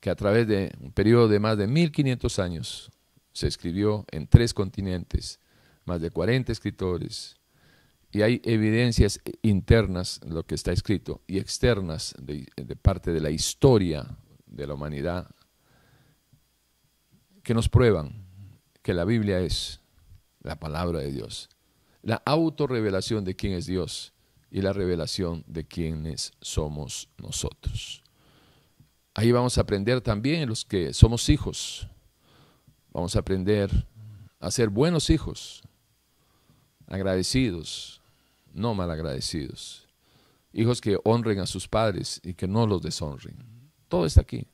que 0.00 0.08
a 0.08 0.14
través 0.14 0.46
de 0.46 0.72
un 0.80 0.92
periodo 0.92 1.28
de 1.28 1.40
más 1.40 1.58
de 1.58 1.66
1500 1.66 2.38
años 2.38 2.90
se 3.32 3.48
escribió 3.48 4.06
en 4.12 4.28
tres 4.28 4.54
continentes, 4.54 5.40
más 5.84 6.00
de 6.00 6.10
40 6.10 6.52
escritores, 6.52 7.36
y 8.12 8.22
hay 8.22 8.40
evidencias 8.44 9.20
internas 9.42 10.20
de 10.24 10.32
lo 10.32 10.46
que 10.46 10.54
está 10.54 10.72
escrito 10.72 11.20
y 11.26 11.38
externas 11.38 12.14
de, 12.18 12.46
de 12.56 12.76
parte 12.76 13.12
de 13.12 13.20
la 13.20 13.30
historia 13.30 14.06
de 14.46 14.66
la 14.66 14.74
humanidad 14.74 15.28
que 17.42 17.52
nos 17.52 17.68
prueban 17.68 18.24
que 18.82 18.94
la 18.94 19.04
Biblia 19.04 19.40
es 19.40 19.80
la 20.46 20.56
palabra 20.56 21.00
de 21.00 21.10
Dios, 21.10 21.48
la 22.02 22.22
autorrevelación 22.24 23.24
de 23.24 23.34
quién 23.34 23.52
es 23.54 23.66
Dios 23.66 24.12
y 24.48 24.62
la 24.62 24.72
revelación 24.72 25.42
de 25.48 25.66
quiénes 25.66 26.32
somos 26.40 27.08
nosotros. 27.18 28.04
Ahí 29.14 29.32
vamos 29.32 29.58
a 29.58 29.62
aprender 29.62 30.00
también 30.00 30.48
los 30.48 30.64
que 30.64 30.94
somos 30.94 31.28
hijos, 31.28 31.88
vamos 32.92 33.16
a 33.16 33.18
aprender 33.18 33.88
a 34.38 34.50
ser 34.52 34.68
buenos 34.68 35.10
hijos, 35.10 35.62
agradecidos, 36.86 38.00
no 38.52 38.72
malagradecidos, 38.72 39.88
hijos 40.52 40.80
que 40.80 40.98
honren 41.02 41.40
a 41.40 41.46
sus 41.46 41.66
padres 41.66 42.20
y 42.22 42.34
que 42.34 42.46
no 42.46 42.68
los 42.68 42.82
deshonren. 42.82 43.36
Todo 43.88 44.06
está 44.06 44.20
aquí. 44.20 44.46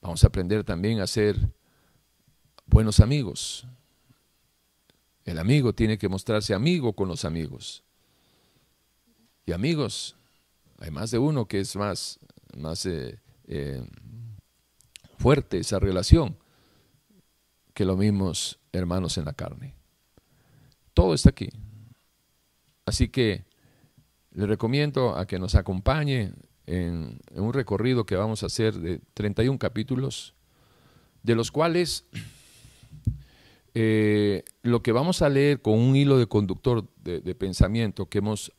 Vamos 0.00 0.22
a 0.22 0.28
aprender 0.28 0.62
también 0.62 1.00
a 1.00 1.08
ser 1.08 1.36
buenos 2.66 3.00
amigos, 3.00 3.66
el 5.28 5.38
amigo 5.38 5.74
tiene 5.74 5.98
que 5.98 6.08
mostrarse 6.08 6.54
amigo 6.54 6.94
con 6.94 7.06
los 7.06 7.26
amigos. 7.26 7.84
Y 9.44 9.52
amigos, 9.52 10.16
hay 10.78 10.90
más 10.90 11.10
de 11.10 11.18
uno 11.18 11.46
que 11.46 11.60
es 11.60 11.76
más, 11.76 12.18
más 12.56 12.86
eh, 12.86 13.18
eh, 13.46 13.86
fuerte 15.18 15.58
esa 15.58 15.78
relación 15.78 16.38
que 17.74 17.84
los 17.84 17.98
mismos 17.98 18.58
hermanos 18.72 19.18
en 19.18 19.26
la 19.26 19.34
carne. 19.34 19.74
Todo 20.94 21.12
está 21.12 21.28
aquí. 21.28 21.50
Así 22.86 23.08
que 23.08 23.44
le 24.32 24.46
recomiendo 24.46 25.14
a 25.14 25.26
que 25.26 25.38
nos 25.38 25.54
acompañe 25.56 26.32
en, 26.64 27.20
un 27.34 27.52
recorrido 27.52 28.06
que 28.06 28.16
vamos 28.16 28.42
a 28.42 28.46
hacer 28.46 28.74
de 28.74 29.00
31 29.12 29.58
capítulos, 29.58 30.34
de 31.22 31.34
los 31.34 31.50
cuales 31.50 32.06
eh, 33.74 34.44
lo 34.62 34.82
que 34.82 34.92
vamos 34.92 35.22
a 35.22 35.28
leer 35.28 35.60
con 35.60 35.78
un 35.78 35.96
hilo 35.96 36.18
de 36.18 36.26
conductor 36.26 36.88
de, 37.02 37.34
pensamiento 37.34 38.06
que 38.06 38.18
hemos 38.18 38.52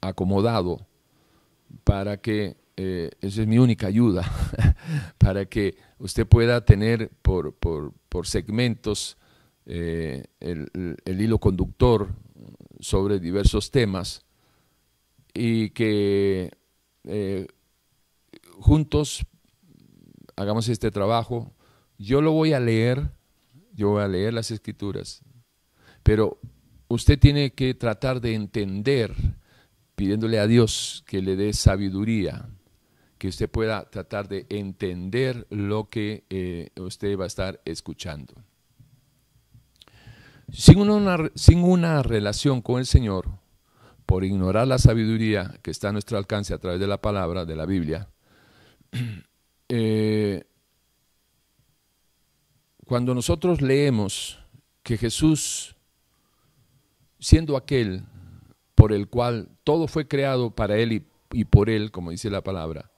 acomodado 0.00 0.86
para 1.84 2.20
que, 2.20 2.56
eh, 2.76 3.10
esa 3.20 3.42
es 3.42 3.46
mi 3.46 3.58
única 3.58 3.86
ayuda, 3.86 4.30
para 5.18 5.46
que 5.46 5.76
usted 5.98 6.26
pueda 6.26 6.64
tener 6.64 7.10
por, 7.22 7.54
segmentos 8.24 9.18
eh, 9.66 10.24
el, 10.40 11.00
hilo 11.06 11.38
conductor 11.38 12.08
sobre 12.80 13.20
diversos 13.20 13.70
temas 13.70 14.24
y 15.34 15.70
que 15.70 16.50
juntos 18.58 19.26
hagamos 20.36 20.68
este 20.68 20.90
trabajo. 20.90 21.52
Yo 21.98 22.20
lo 22.20 22.32
voy 22.32 22.52
a 22.52 22.60
leer 22.60 23.15
yo 23.76 23.90
voy 23.90 24.02
a 24.02 24.08
leer 24.08 24.32
las 24.34 24.50
escrituras, 24.50 25.22
pero 26.02 26.40
usted 26.88 27.18
tiene 27.18 27.52
que 27.52 27.74
tratar 27.74 28.20
de 28.20 28.34
entender, 28.34 29.14
pidiéndole 29.94 30.38
a 30.38 30.46
Dios 30.46 31.04
que 31.06 31.20
le 31.20 31.36
dé 31.36 31.52
sabiduría, 31.52 32.48
que 33.18 33.28
usted 33.28 33.48
pueda 33.50 33.88
tratar 33.90 34.28
de 34.28 34.46
entender 34.48 35.46
lo 35.50 35.88
que 35.88 36.24
eh, 36.30 36.70
usted 36.76 37.18
va 37.18 37.24
a 37.24 37.28
estar 37.28 37.60
escuchando. 37.64 38.34
Sin 40.52 40.78
una, 40.78 42.02
relación 42.02 42.62
con 42.62 42.78
el 42.78 42.86
Señor, 42.86 43.28
por 44.06 44.24
ignorar 44.24 44.68
la 44.68 44.78
sabiduría 44.78 45.58
que 45.62 45.70
está 45.70 45.88
a 45.88 45.92
nuestro 45.92 46.16
alcance 46.16 46.54
a 46.54 46.58
través 46.58 46.78
de 46.78 46.86
la 46.86 47.00
palabra, 47.00 47.44
de 47.44 47.56
la 47.56 47.66
Biblia, 47.66 48.08
eh, 49.68 50.44
cuando 52.86 53.14
nosotros 53.14 53.60
leemos 53.60 54.38
que 54.84 54.96
Jesús, 54.96 55.74
siendo 57.18 57.56
aquel 57.56 58.04
por 58.76 58.92
el 58.92 59.08
cual 59.08 59.48
todo 59.64 59.88
fue 59.88 60.06
creado 60.06 60.52
para 60.54 60.78
Él 60.78 61.04
y, 61.32 61.44
por 61.46 61.68
Él, 61.68 61.90
como 61.90 62.12
dice 62.12 62.30
la 62.30 62.44
palabra, 62.44 62.92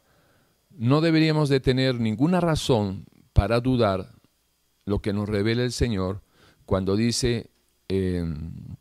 no 0.71 1.01
deberíamos 1.01 1.49
de 1.49 1.61
tener 1.61 1.99
ninguna 1.99 2.41
razón 2.41 3.07
para 3.33 3.61
dudar 3.61 4.15
lo 4.85 5.01
que 5.01 5.15
nos 5.15 5.27
revela 5.27 5.63
el 5.63 5.73
Señor 5.73 6.21
cuando 6.67 6.95
dice, 6.95 7.51
em, 7.89 8.77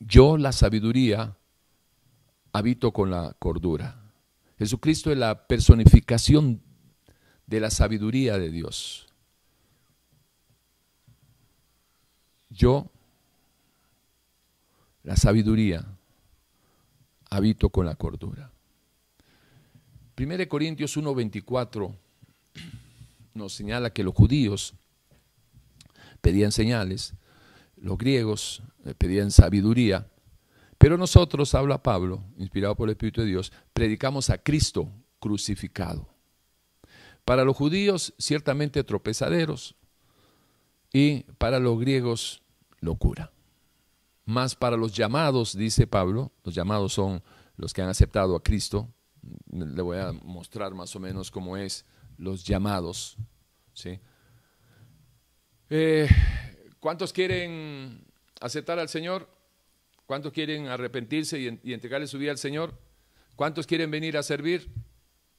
yo 0.00 0.36
la 0.38 0.50
sabiduría 0.50 1.36
habito 2.52 2.92
con 2.92 3.12
la 3.12 3.36
cordura. 3.38 4.02
Jesucristo 4.58 5.12
es 5.12 5.18
la 5.18 5.46
personificación 5.46 6.62
de 7.46 7.60
la 7.60 7.70
sabiduría 7.70 8.38
de 8.38 8.50
Dios. 8.50 9.05
Yo, 12.56 12.90
la 15.02 15.14
sabiduría, 15.14 15.84
habito 17.28 17.68
con 17.68 17.84
la 17.84 17.96
cordura. 17.96 18.50
1 20.16 20.48
Corintios 20.48 20.96
1:24 20.96 21.94
nos 23.34 23.52
señala 23.52 23.90
que 23.90 24.02
los 24.02 24.14
judíos 24.14 24.72
pedían 26.22 26.50
señales, 26.50 27.12
los 27.76 27.98
griegos 27.98 28.62
eh, 28.86 28.94
pedían 28.94 29.30
sabiduría, 29.30 30.08
pero 30.78 30.96
nosotros, 30.96 31.54
habla 31.54 31.82
Pablo, 31.82 32.24
inspirado 32.38 32.74
por 32.74 32.88
el 32.88 32.92
Espíritu 32.92 33.20
de 33.20 33.26
Dios, 33.26 33.52
predicamos 33.74 34.30
a 34.30 34.38
Cristo 34.38 34.90
crucificado. 35.20 36.08
Para 37.26 37.44
los 37.44 37.54
judíos, 37.54 38.14
ciertamente 38.18 38.82
tropezaderos, 38.82 39.74
y 40.90 41.24
para 41.36 41.58
los 41.60 41.78
griegos 41.78 42.42
locura. 42.86 43.30
Más 44.24 44.56
para 44.56 44.76
los 44.76 44.92
llamados, 44.94 45.56
dice 45.56 45.86
Pablo, 45.86 46.32
los 46.42 46.54
llamados 46.54 46.94
son 46.94 47.22
los 47.56 47.72
que 47.72 47.82
han 47.82 47.88
aceptado 47.88 48.34
a 48.34 48.42
Cristo. 48.42 48.88
Le 49.50 49.82
voy 49.82 49.98
a 49.98 50.12
mostrar 50.12 50.72
más 50.74 50.96
o 50.96 51.00
menos 51.00 51.30
cómo 51.30 51.56
es 51.56 51.84
los 52.16 52.44
llamados. 52.44 53.16
¿sí? 53.72 54.00
Eh, 55.68 56.08
¿Cuántos 56.80 57.12
quieren 57.12 58.04
aceptar 58.40 58.78
al 58.78 58.88
Señor? 58.88 59.28
¿Cuántos 60.06 60.32
quieren 60.32 60.68
arrepentirse 60.68 61.38
y, 61.38 61.60
y 61.62 61.72
entregarle 61.72 62.06
su 62.06 62.18
vida 62.18 62.30
al 62.30 62.38
Señor? 62.38 62.78
¿Cuántos 63.36 63.66
quieren 63.66 63.90
venir 63.90 64.16
a 64.16 64.22
servir? 64.22 64.72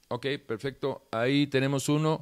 Ok, 0.08 0.26
perfecto. 0.46 1.08
Ahí 1.10 1.46
tenemos 1.46 1.88
uno, 1.88 2.20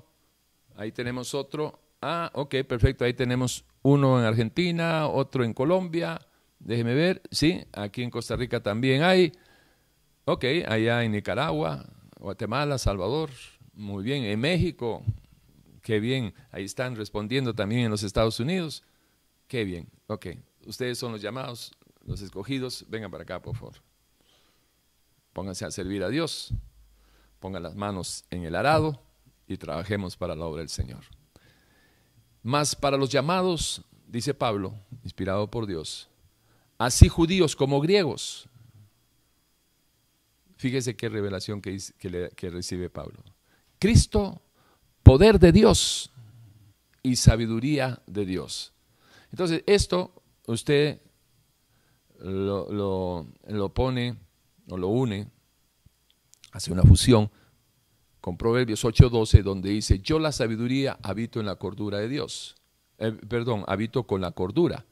ahí 0.76 0.90
tenemos 0.90 1.34
otro, 1.34 1.86
Ah, 2.00 2.30
ok, 2.35 2.56
perfecto. 2.66 3.04
Ahí 3.04 3.14
tenemos 3.14 3.64
uno 3.82 4.18
en 4.18 4.26
Argentina, 4.26 5.09
otro 5.09 5.44
en 5.44 5.54
Colombia. 5.54 6.20
Déjeme 6.59 6.94
ver. 6.94 7.22
Sí, 7.30 7.64
aquí 7.72 8.02
en 8.02 8.11
Costa 8.11 8.37
Rica 8.37 8.62
también 8.62 9.02
hay. 9.02 9.32
Ok, 10.24 10.44
allá 10.66 11.04
en 11.04 11.12
Nicaragua, 11.12 11.87
Guatemala, 12.18 12.78
Salvador. 12.78 13.30
Muy 13.74 14.02
bien. 14.02 14.24
En 14.24 14.40
México. 14.40 15.02
qué 15.82 16.00
bien. 16.00 16.35
Ahí 16.50 16.64
están 16.64 16.96
respondiendo 16.96 17.54
también 17.54 17.82
en 17.82 17.90
los 17.90 18.02
Estados 18.02 18.40
Unidos. 18.40 18.82
Qué 19.46 19.64
bien. 19.64 19.88
Ok, 20.09 20.26
ustedes 20.66 20.98
son 20.98 21.12
los 21.12 21.22
llamados, 21.22 21.72
los 22.04 22.20
escogidos. 22.20 22.85
Vengan 22.88 23.11
para 23.11 23.22
acá, 23.22 23.40
por 23.40 23.54
favor. 23.54 23.74
Pónganse 25.32 25.64
a 25.64 25.70
servir 25.70 26.02
a 26.02 26.09
Dios. 26.09 26.52
Pongan 27.38 27.62
las 27.62 27.76
manos 27.76 28.24
en 28.30 28.44
el 28.44 28.54
arado 28.56 29.00
y 29.46 29.59
trabajemos 29.59 30.16
para 30.16 30.35
la 30.35 30.46
obra 30.46 30.61
del 30.61 30.68
Señor. 30.68 31.04
Más 32.46 32.76
para 32.76 32.96
los 32.96 33.11
llamados, 33.11 33.82
dice 34.06 34.32
Pablo, 34.32 34.72
inspirado 35.02 35.50
por 35.50 35.66
Dios, 35.66 36.09
así 36.78 37.09
judíos 37.09 37.56
como 37.56 37.80
griegos. 37.80 38.48
Fíjese 40.54 40.94
qué 40.94 41.09
revelación 41.09 41.61
que, 41.61 41.76
que 41.98 42.50
recibe 42.50 42.88
Pablo. 42.88 43.18
Cristo 43.80 44.40
poder 45.02 45.40
de 45.40 45.50
Dios 45.50 46.12
y 47.02 47.16
sabiduría 47.16 48.00
de 48.06 48.24
Dios. 48.24 48.72
Entonces, 49.32 49.64
esto 49.66 50.22
usted 50.46 51.00
lo, 52.20 53.26
pone 53.74 54.16
o 54.70 54.76
lo 54.76 54.87
une, 54.87 55.28
hace 56.52 56.70
una 56.72 56.85
fusión 56.85 57.28
con 58.26 58.36
Proverbios 58.36 58.84
8:12, 58.84 59.44
donde 59.44 59.70
dice, 59.70 60.00
yo 60.00 60.18
la 60.18 60.32
sabiduría 60.32 60.98
habito 61.00 61.38
en 61.38 61.46
la 61.46 61.54
cordura 61.54 61.98
de 61.98 62.08
Dios. 62.08 62.56
Eh, 62.98 63.12
perdón, 63.12 63.62
habito 63.68 64.04
con 64.04 64.20
la 64.20 64.32
cordura. 64.32 64.84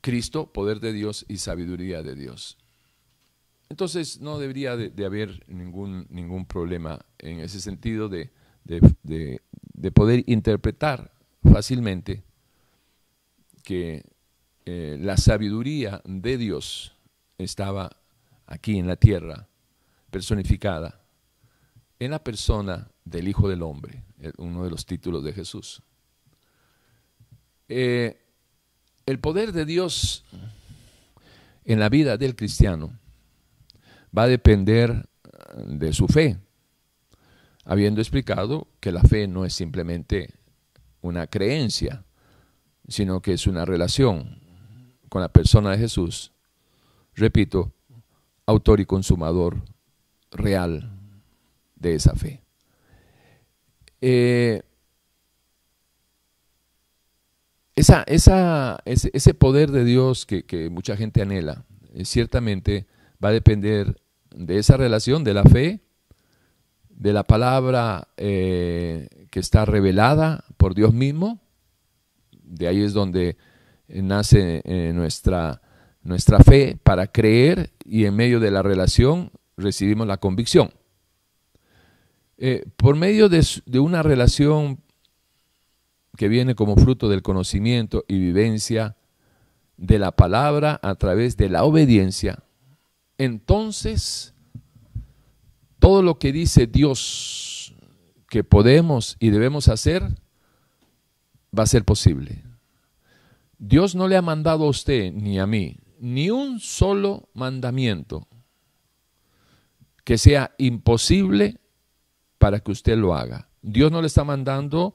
Cristo, 0.00 0.52
poder 0.52 0.80
de 0.80 0.92
Dios 0.92 1.24
y 1.28 1.36
sabiduría 1.36 2.02
de 2.02 2.16
Dios. 2.16 2.58
Entonces 3.68 4.20
no 4.20 4.40
debería 4.40 4.76
de, 4.76 5.06
haber 5.06 5.44
ningún, 5.46 6.08
ningún 6.10 6.44
problema 6.44 7.06
en 7.20 7.38
ese 7.38 7.60
sentido 7.60 8.08
de, 8.08 8.32
de, 8.64 9.92
poder 9.92 10.24
interpretar 10.26 11.12
fácilmente 11.52 12.24
que 13.62 14.04
eh, 14.64 14.98
la 15.00 15.16
sabiduría 15.16 16.02
de 16.04 16.36
Dios 16.36 16.96
estaba 17.38 17.96
aquí 18.46 18.76
en 18.76 18.88
la 18.88 18.96
tierra, 18.96 19.46
personificada, 20.10 21.01
en 22.04 22.10
la 22.10 22.24
persona 22.24 22.90
del 23.04 23.28
Hijo 23.28 23.48
del 23.48 23.62
Hombre, 23.62 24.02
uno 24.38 24.64
de 24.64 24.70
los 24.70 24.86
títulos 24.86 25.22
de 25.22 25.32
Jesús. 25.32 25.82
Eh, 27.68 28.20
el 29.06 29.20
poder 29.20 29.52
de 29.52 29.64
Dios 29.64 30.24
en 31.64 31.78
la 31.78 31.88
vida 31.88 32.16
del 32.16 32.34
cristiano 32.34 32.98
va 34.16 34.24
a 34.24 34.28
depender 34.28 35.08
de 35.64 35.92
su 35.92 36.08
fe, 36.08 36.38
habiendo 37.64 38.00
explicado 38.00 38.66
que 38.80 38.90
la 38.90 39.02
fe 39.02 39.28
no 39.28 39.44
es 39.44 39.54
simplemente 39.54 40.34
una 41.02 41.28
creencia, 41.28 42.04
sino 42.88 43.22
que 43.22 43.34
es 43.34 43.46
una 43.46 43.64
relación 43.64 44.40
con 45.08 45.22
la 45.22 45.28
persona 45.28 45.70
de 45.70 45.78
Jesús, 45.78 46.32
repito, 47.14 47.72
autor 48.44 48.80
y 48.80 48.86
consumador 48.86 49.62
real 50.32 50.98
de 51.82 51.96
esa 51.96 52.14
fe. 52.14 52.42
Eh, 54.00 54.62
esa, 57.74 58.04
ese, 58.84 59.34
poder 59.34 59.70
de 59.70 59.84
Dios 59.84 60.24
que, 60.24 60.70
mucha 60.70 60.96
gente 60.96 61.22
anhela, 61.22 61.64
eh, 61.92 62.04
ciertamente 62.04 62.86
va 63.22 63.30
a 63.30 63.32
depender 63.32 64.00
de 64.30 64.58
esa 64.58 64.76
relación 64.76 65.24
de 65.24 65.34
la 65.34 65.44
fe 65.44 65.80
de 66.88 67.12
la 67.12 67.24
palabra 67.24 68.08
eh, 68.16 69.08
que 69.30 69.40
está 69.40 69.64
revelada 69.64 70.44
por 70.56 70.74
Dios 70.74 70.94
mismo. 70.94 71.40
De 72.30 72.68
ahí 72.68 72.82
es 72.82 72.92
donde 72.92 73.36
nace 73.88 74.62
nuestra, 74.94 75.62
nuestra 76.02 76.38
fe 76.38 76.78
para 76.80 77.08
creer 77.08 77.72
y 77.84 78.04
en 78.04 78.14
medio 78.14 78.38
de 78.38 78.52
la 78.52 78.62
relación 78.62 79.32
recibimos 79.56 80.06
la 80.06 80.18
convicción. 80.18 80.70
Eh, 82.44 82.66
por 82.74 82.96
medio 82.96 83.28
de, 83.28 83.46
de 83.66 83.78
una 83.78 84.02
relación 84.02 84.80
que 86.16 86.26
viene 86.26 86.56
como 86.56 86.74
fruto 86.74 87.08
del 87.08 87.22
conocimiento 87.22 88.04
y 88.08 88.18
vivencia 88.18 88.96
de 89.76 90.00
la 90.00 90.10
palabra 90.10 90.80
a 90.82 90.96
través 90.96 91.36
de 91.36 91.48
la 91.48 91.62
obediencia, 91.62 92.42
entonces 93.16 94.34
todo 95.78 96.02
lo 96.02 96.18
que 96.18 96.32
dice 96.32 96.66
Dios 96.66 97.76
que 98.28 98.42
podemos 98.42 99.16
y 99.20 99.30
debemos 99.30 99.68
hacer, 99.68 100.02
va 101.56 101.62
a 101.62 101.66
ser 101.66 101.84
posible. 101.84 102.42
Dios 103.56 103.94
no 103.94 104.08
le 104.08 104.16
ha 104.16 104.22
mandado 104.22 104.64
a 104.64 104.68
usted 104.68 105.12
ni 105.12 105.38
a 105.38 105.46
mí 105.46 105.76
ni 106.00 106.28
un 106.28 106.58
solo 106.58 107.28
mandamiento 107.34 108.26
que 110.02 110.18
sea 110.18 110.56
imposible 110.58 111.60
para 112.42 112.58
que 112.58 112.72
usted 112.72 112.96
lo 112.96 113.14
haga. 113.14 113.46
Dios 113.62 113.92
no 113.92 114.00
le 114.00 114.08
está 114.08 114.24
mandando 114.24 114.94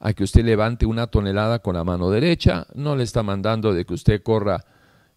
a 0.00 0.14
que 0.14 0.24
usted 0.24 0.42
levante 0.42 0.86
una 0.86 1.08
tonelada 1.08 1.58
con 1.58 1.74
la 1.74 1.84
mano 1.84 2.08
derecha, 2.08 2.66
no 2.72 2.96
le 2.96 3.04
está 3.04 3.22
mandando 3.22 3.74
de 3.74 3.84
que 3.84 3.92
usted 3.92 4.22
corra 4.22 4.64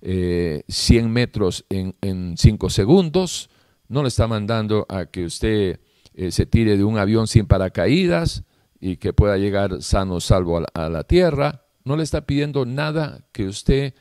100 0.02 0.12
eh, 0.12 1.08
metros 1.08 1.64
en, 1.70 1.96
en 2.02 2.36
5 2.38 2.70
segundos, 2.70 3.50
no 3.88 4.02
le 4.02 4.10
está 4.10 4.28
mandando 4.28 4.86
a 4.90 5.06
que 5.06 5.24
usted 5.24 5.80
eh, 6.14 6.32
se 6.32 6.46
tire 6.46 6.76
de 6.76 6.84
un 6.84 6.98
avión 6.98 7.26
sin 7.28 7.46
paracaídas 7.46 8.44
y 8.82 8.98
que 8.98 9.14
pueda 9.14 9.38
llegar 9.38 9.82
sano 9.82 10.20
salvo 10.20 10.62
a 10.74 10.90
la, 10.90 11.04
tierra. 11.06 11.64
No 11.86 11.96
le 11.96 12.04
está 12.04 12.26
pidiendo 12.26 12.66
nada 12.66 13.26
que 13.32 13.46
usted 13.46 13.94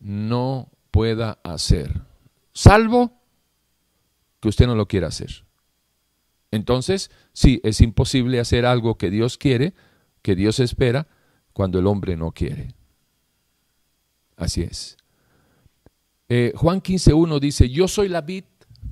no 0.00 0.70
pueda 0.90 1.38
hacer, 1.44 2.02
salvo 2.52 3.22
que 4.40 4.48
usted 4.50 4.66
no 4.66 4.74
lo 4.74 4.86
quiera 4.86 5.06
hacer. 5.06 5.43
Entonces, 6.54 7.10
sí, 7.32 7.60
es 7.64 7.80
imposible 7.80 8.38
hacer 8.38 8.64
algo 8.64 8.96
que 8.96 9.10
Dios 9.10 9.38
quiere, 9.38 9.74
que 10.22 10.36
Dios 10.36 10.60
espera, 10.60 11.08
cuando 11.52 11.80
el 11.80 11.88
hombre 11.88 12.16
no 12.16 12.30
quiere. 12.30 12.74
Así 14.36 14.62
es. 14.62 14.96
Eh, 16.28 16.52
Juan 16.54 16.80
15.1 16.80 17.40
dice, 17.40 17.68
yo 17.70 17.88
soy 17.88 18.08
la 18.08 18.20
vid 18.20 18.44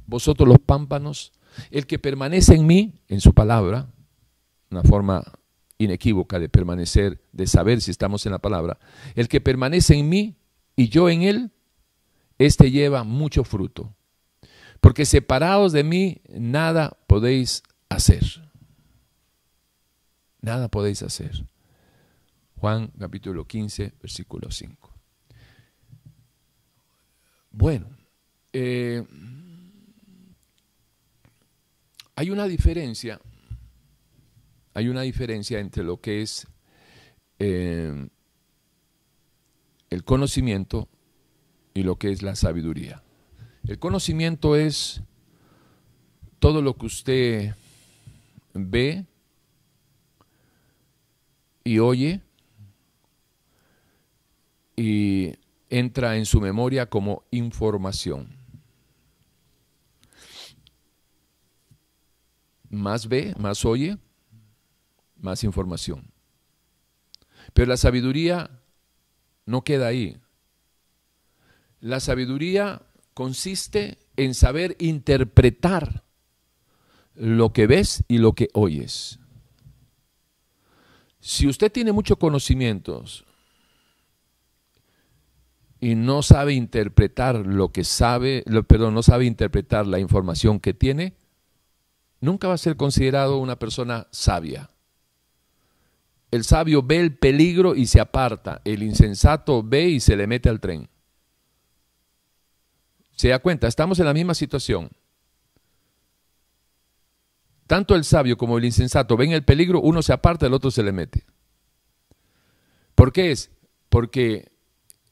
vosotros 0.07 0.48
los 0.48 0.59
pámpanos, 0.59 1.33
el 1.70 1.87
que 1.87 2.01
permanece 2.01 2.57
en 2.57 2.66
mí, 2.66 2.94
en 3.07 3.20
su 3.20 3.33
palabra, 3.33 3.94
una 4.68 4.83
forma 4.83 5.22
inequívoca 5.79 6.40
de 6.40 6.48
permanecer, 6.48 7.22
de 7.31 7.46
saber 7.46 7.81
si 7.81 7.92
estamos 7.92 8.27
en 8.27 8.33
la 8.33 8.40
palabra, 8.40 8.81
el 9.14 9.29
que 9.29 9.40
permanece 9.40 9.94
en 9.94 10.09
mí 10.09 10.37
y 10.75 10.88
yo 10.88 11.09
en 11.09 11.22
él, 11.22 11.53
éste 12.38 12.72
lleva 12.72 13.05
mucho 13.05 13.44
fruto. 13.44 13.94
Porque 14.83 15.07
separados 15.07 15.71
de 15.71 15.85
mí, 15.85 16.23
nada 16.29 16.99
podéis 17.07 17.62
hacer. 17.88 18.25
Nada 20.40 20.66
podéis 20.66 21.05
hacer. 21.05 21.47
Juan 22.57 22.88
capítulo 22.99 23.47
15, 23.47 23.92
versículo 24.03 24.51
5. 24.51 24.90
Bueno, 27.53 27.87
eh, 28.53 29.05
hay 32.16 32.31
una 32.31 32.49
diferencia, 32.49 33.21
hay 34.75 34.88
una 34.88 35.03
diferencia 35.03 35.61
entre 35.61 35.85
lo 35.85 36.01
que 36.01 36.23
es 36.23 36.49
eh, 37.38 38.09
el 39.90 40.03
conocimiento 40.03 40.88
y 41.73 41.85
lo 41.85 42.01
que 42.01 42.11
es 42.11 42.23
la 42.23 42.35
sabiduría. 42.35 43.05
El 43.66 43.79
conocimiento 43.79 44.57
es 44.57 45.03
todo 46.38 46.62
lo 46.62 46.77
que 46.77 46.87
usted 46.87 47.55
ve 48.55 49.07
y 51.64 51.79
oye 51.79 52.20
y 54.77 55.35
entra 55.70 56.16
en 56.16 56.27
su 56.27 56.40
memoria 56.40 56.87
como 56.87 57.25
información. 57.31 58.42
más 62.72 63.07
ve, 63.07 63.35
más 63.38 63.64
oye, 63.64 63.98
más 65.16 65.44
información. 65.44 66.11
Pero 67.53 67.68
la 67.68 67.77
sabiduría 67.77 68.51
no 69.44 69.62
queda 69.62 69.88
ahí. 69.88 70.16
La 71.81 72.01
sabiduría 72.01 72.83
consiste 73.14 73.98
en 74.16 74.35
saber 74.35 74.77
interpretar 74.79 76.03
lo 77.14 77.53
que 77.53 77.66
ves 77.66 78.05
y 78.09 78.18
lo 78.18 78.35
que 78.35 78.48
oyes. 78.55 79.18
Si 81.20 81.46
usted 81.46 81.70
tiene 81.70 81.92
muchos 81.92 82.18
conocimientos 82.18 83.25
y 85.79 85.94
no 85.94 86.22
sabe 86.22 86.55
interpretar 86.55 87.46
lo 87.46 87.70
que 87.70 87.85
sabe, 87.85 88.44
perdón, 88.66 88.94
no 88.94 89.03
sabe 89.03 89.27
interpretar 89.27 89.87
la 89.87 89.98
información 89.98 90.59
que 90.59 90.75
tiene, 90.75 91.14
nunca 92.20 92.48
va 92.48 92.55
a 92.55 92.59
ser 92.59 92.77
considerado 92.77 93.38
una 93.38 93.59
persona 93.59 94.09
sabia. 94.11 94.70
el 96.31 96.44
sabio 96.44 96.83
ve 96.83 96.98
el 96.98 97.14
peligro 97.16 97.75
y 97.75 97.87
se 97.87 98.01
aparta. 98.01 98.62
El 98.64 98.83
insensato 98.83 99.62
ve 99.62 99.88
y 99.88 100.01
se 100.01 100.16
le 100.16 100.27
mete 100.27 100.48
al 100.48 100.61
tren. 100.61 100.88
¿Se 103.22 103.28
da 103.28 103.38
cuenta? 103.38 103.68
Estamos 103.68 104.00
en 104.00 104.06
la 104.06 104.14
misma 104.14 104.35
situación. 104.35 104.90
Tanto 107.68 107.94
el 107.94 108.02
sabio 108.02 108.37
como 108.37 108.58
el 108.58 108.64
insensato 108.64 109.16
ven 109.16 109.30
el 109.30 109.44
peligro, 109.44 109.80
uno 109.80 110.02
se 110.02 110.12
aparta, 110.12 110.48
el 110.48 110.54
otro 110.54 110.72
se 110.72 110.82
le 110.82 110.90
mete. 110.90 111.24
¿Por 112.96 113.12
qué 113.12 113.30
es? 113.30 113.52
Porque 113.90 114.50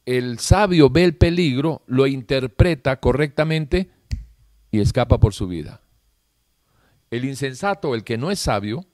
el 0.07 0.41
sabio 0.41 0.91
ve 0.91 1.05
el 1.05 1.17
peligro, 1.17 1.85
lo 1.87 2.09
interpreta 2.09 2.99
correctamente 2.99 3.93
y 4.73 4.81
escapa 4.81 5.21
por 5.21 5.33
su 5.33 5.47
vida. 5.47 5.81
El 7.13 7.25
insensato, 7.25 7.95
el 7.95 8.03
que 8.03 8.19
no 8.19 8.33
es 8.33 8.41
sabio, 8.41 8.87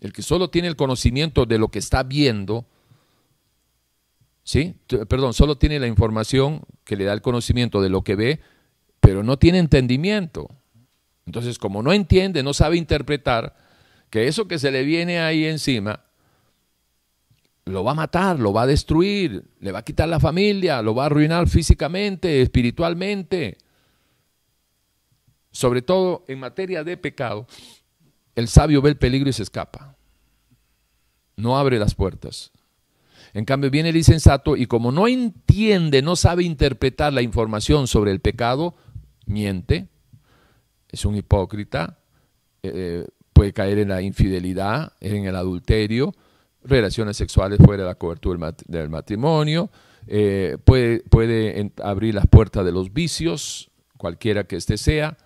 el 0.00 0.12
que 0.12 0.20
solo 0.20 0.50
tiene 0.50 0.68
el 0.68 0.76
conocimiento 0.76 1.46
de 1.46 1.56
lo 1.56 1.68
que 1.68 1.78
está 1.78 2.02
viendo, 2.02 2.66
¿sí? 4.42 4.76
Perdón, 5.08 5.34
solo 5.34 5.58
tiene 5.58 5.78
la 5.78 5.86
información 5.86 6.62
que 6.84 6.96
le 6.96 7.04
da 7.04 7.12
el 7.12 7.22
conocimiento 7.22 7.80
de 7.80 7.88
lo 7.88 8.02
que 8.02 8.16
ve, 8.16 8.40
pero 9.00 9.22
no 9.22 9.38
tiene 9.38 9.58
entendimiento. 9.58 10.48
Entonces, 11.26 11.58
como 11.58 11.82
no 11.82 11.92
entiende, 11.92 12.42
no 12.42 12.54
sabe 12.54 12.76
interpretar, 12.76 13.56
que 14.10 14.26
eso 14.26 14.48
que 14.48 14.58
se 14.58 14.70
le 14.70 14.82
viene 14.82 15.20
ahí 15.20 15.44
encima, 15.44 16.04
lo 17.64 17.84
va 17.84 17.92
a 17.92 17.94
matar, 17.94 18.38
lo 18.38 18.52
va 18.52 18.62
a 18.62 18.66
destruir, 18.66 19.44
le 19.60 19.72
va 19.72 19.80
a 19.80 19.84
quitar 19.84 20.08
la 20.08 20.18
familia, 20.18 20.82
lo 20.82 20.94
va 20.94 21.04
a 21.04 21.06
arruinar 21.06 21.48
físicamente, 21.48 22.42
espiritualmente. 22.42 23.58
Sobre 25.52 25.82
todo 25.82 26.24
en 26.28 26.40
materia 26.40 26.82
de 26.84 26.96
pecado, 26.96 27.46
el 28.34 28.48
sabio 28.48 28.82
ve 28.82 28.90
el 28.90 28.96
peligro 28.96 29.30
y 29.30 29.32
se 29.32 29.42
escapa. 29.42 29.96
No 31.36 31.58
abre 31.58 31.78
las 31.78 31.94
puertas. 31.94 32.50
En 33.32 33.44
cambio 33.44 33.70
viene 33.70 33.90
el 33.90 33.96
insensato 33.96 34.56
y 34.56 34.66
como 34.66 34.92
no 34.92 35.06
entiende, 35.06 36.02
no 36.02 36.16
sabe 36.16 36.44
interpretar 36.44 37.12
la 37.12 37.22
información 37.22 37.86
sobre 37.86 38.10
el 38.10 38.20
pecado, 38.20 38.74
miente, 39.26 39.88
es 40.90 41.04
un 41.04 41.16
hipócrita, 41.16 41.98
eh, 42.62 42.72
eh, 42.74 43.06
puede 43.32 43.52
caer 43.52 43.78
en 43.78 43.88
la 43.88 44.02
infidelidad, 44.02 44.92
en 45.00 45.24
el 45.24 45.36
adulterio, 45.36 46.14
relaciones 46.62 47.16
sexuales 47.16 47.58
fuera 47.64 47.84
de 47.84 47.88
la 47.88 47.94
cobertura 47.94 48.54
del 48.66 48.90
matrimonio, 48.90 49.70
eh, 50.06 50.58
puede, 50.64 51.72
abrir 51.82 52.14
las 52.14 52.26
puertas 52.26 52.64
de 52.64 52.72
los 52.72 52.92
vicios, 52.92 53.70
cualquiera 53.96 54.44
que 54.44 54.56
éste 54.56 54.76
sea, 54.76 55.16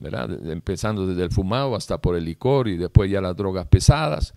empezando 0.00 1.06
desde 1.06 1.24
el 1.24 1.30
fumado 1.30 1.74
hasta 1.74 1.98
por 1.98 2.14
el 2.14 2.24
licor 2.24 2.68
y 2.68 2.76
después 2.76 3.10
ya 3.10 3.20
las 3.20 3.36
drogas 3.36 3.66
pesadas. 3.66 4.34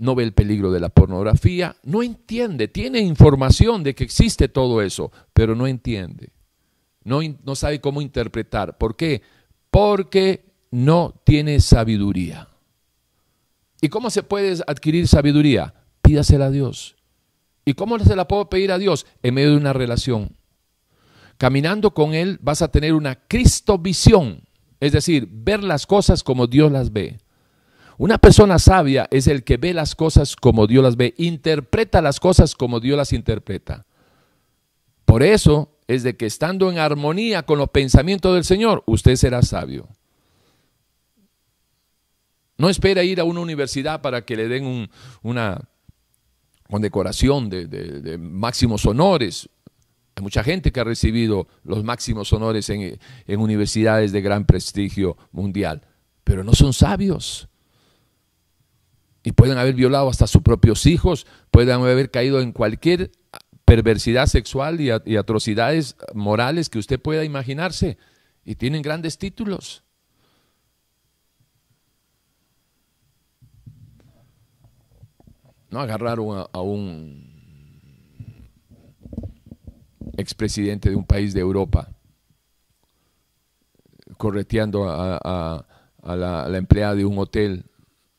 No 0.00 0.14
ve 0.14 0.24
el 0.24 0.32
peligro 0.32 0.72
de 0.72 0.80
la 0.80 0.88
pornografía, 0.88 1.76
no 1.82 2.02
entiende, 2.02 2.68
tiene 2.68 3.00
información 3.00 3.82
de 3.82 3.94
que 3.94 4.02
existe 4.02 4.48
todo 4.48 4.80
eso, 4.80 5.12
pero 5.34 5.54
no 5.54 5.66
entiende. 5.66 6.30
No, 7.04 7.54
sabe 7.54 7.82
cómo 7.82 8.00
interpretar. 8.00 8.78
¿Por 8.78 8.96
qué? 8.96 9.20
Porque 9.70 10.54
no 10.70 11.20
tiene 11.24 11.60
sabiduría. 11.60 12.48
¿Y 13.82 13.90
cómo 13.90 14.08
se 14.08 14.22
puede 14.22 14.62
adquirir 14.66 15.06
sabiduría? 15.06 15.74
Pídasela 16.00 16.46
a 16.46 16.50
Dios. 16.50 16.96
¿Y 17.66 17.74
cómo 17.74 17.98
se 17.98 18.16
la 18.16 18.26
puedo 18.26 18.48
pedir 18.48 18.72
a 18.72 18.78
Dios? 18.78 19.04
En 19.22 19.34
medio 19.34 19.50
de 19.50 19.58
una 19.58 19.74
relación. 19.74 20.34
Caminando 21.36 21.92
con 21.92 22.14
Él 22.14 22.38
vas 22.40 22.62
a 22.62 22.70
tener 22.70 22.94
una 22.94 23.16
Cristovisión, 23.26 24.44
es 24.80 24.92
decir, 24.92 25.28
ver 25.30 25.62
las 25.62 25.86
cosas 25.86 26.22
como 26.22 26.46
Dios 26.46 26.72
las 26.72 26.90
ve. 26.90 27.18
Una 28.00 28.16
persona 28.16 28.58
sabia 28.58 29.06
es 29.10 29.26
el 29.26 29.44
que 29.44 29.58
ve 29.58 29.74
las 29.74 29.94
cosas 29.94 30.34
como 30.34 30.66
Dios 30.66 30.82
las 30.82 30.96
ve, 30.96 31.12
interpreta 31.18 32.00
las 32.00 32.18
cosas 32.18 32.54
como 32.54 32.80
Dios 32.80 32.96
las 32.96 33.12
interpreta. 33.12 33.84
Por 35.04 35.22
eso 35.22 35.76
es 35.86 36.02
de 36.02 36.16
que 36.16 36.24
estando 36.24 36.72
en 36.72 36.78
armonía 36.78 37.42
con 37.42 37.58
los 37.58 37.68
pensamientos 37.68 38.34
del 38.34 38.44
Señor, 38.44 38.82
usted 38.86 39.16
será 39.16 39.42
sabio. 39.42 39.86
No 42.56 42.70
espera 42.70 43.04
ir 43.04 43.20
a 43.20 43.24
una 43.24 43.40
universidad 43.40 44.00
para 44.00 44.24
que 44.24 44.34
le 44.34 44.48
den 44.48 44.88
una 45.20 45.68
condecoración 46.70 47.50
de, 47.50 48.16
máximos 48.18 48.86
honores. 48.86 49.50
Hay 50.16 50.22
mucha 50.22 50.42
gente 50.42 50.72
que 50.72 50.80
ha 50.80 50.84
recibido 50.84 51.48
los 51.64 51.84
máximos 51.84 52.32
honores 52.32 52.70
en 52.70 52.98
universidades 53.38 54.10
de 54.12 54.22
gran 54.22 54.46
prestigio 54.46 55.18
mundial, 55.32 55.86
pero 56.24 56.42
no 56.42 56.54
son 56.54 56.72
sabios. 56.72 57.49
Y 59.22 59.32
pueden 59.32 59.58
haber 59.58 59.74
violado 59.74 60.08
hasta 60.08 60.26
sus 60.26 60.42
propios 60.42 60.86
hijos, 60.86 61.26
pueden 61.50 61.74
haber 61.74 62.10
caído 62.10 62.40
en 62.40 62.52
cualquier 62.52 63.12
perversidad 63.64 64.26
sexual 64.26 64.80
y, 64.80 64.90
atrocidades 65.16 65.96
morales 66.14 66.68
que 66.68 66.78
usted 66.78 67.00
pueda 67.00 67.24
imaginarse. 67.24 67.98
Y 68.44 68.56
tienen 68.56 68.82
grandes 68.82 69.18
títulos. 69.18 69.84
No 75.70 75.78
agarraron 75.78 76.46
a, 76.52 76.60
un 76.60 77.30
expresidente 80.16 80.90
de 80.90 80.96
un 80.96 81.04
país 81.04 81.32
de 81.32 81.40
Europa 81.40 81.88
correteando 84.16 84.86
a, 84.88 85.64
la, 86.02 86.58
empleada 86.58 86.94
de 86.96 87.04
un 87.04 87.18
hotel, 87.18 87.64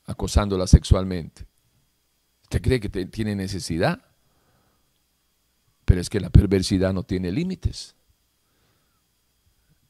acosándola 0.05 0.67
sexualmente. 0.67 1.45
¿Usted 2.43 2.61
cree 2.61 2.79
que 2.79 2.89
tiene 2.89 3.35
necesidad? 3.35 4.01
Pero 5.85 6.01
es 6.01 6.09
que 6.09 6.19
la 6.19 6.29
perversidad 6.29 6.93
no 6.93 7.03
tiene 7.03 7.31
límites. 7.31 7.95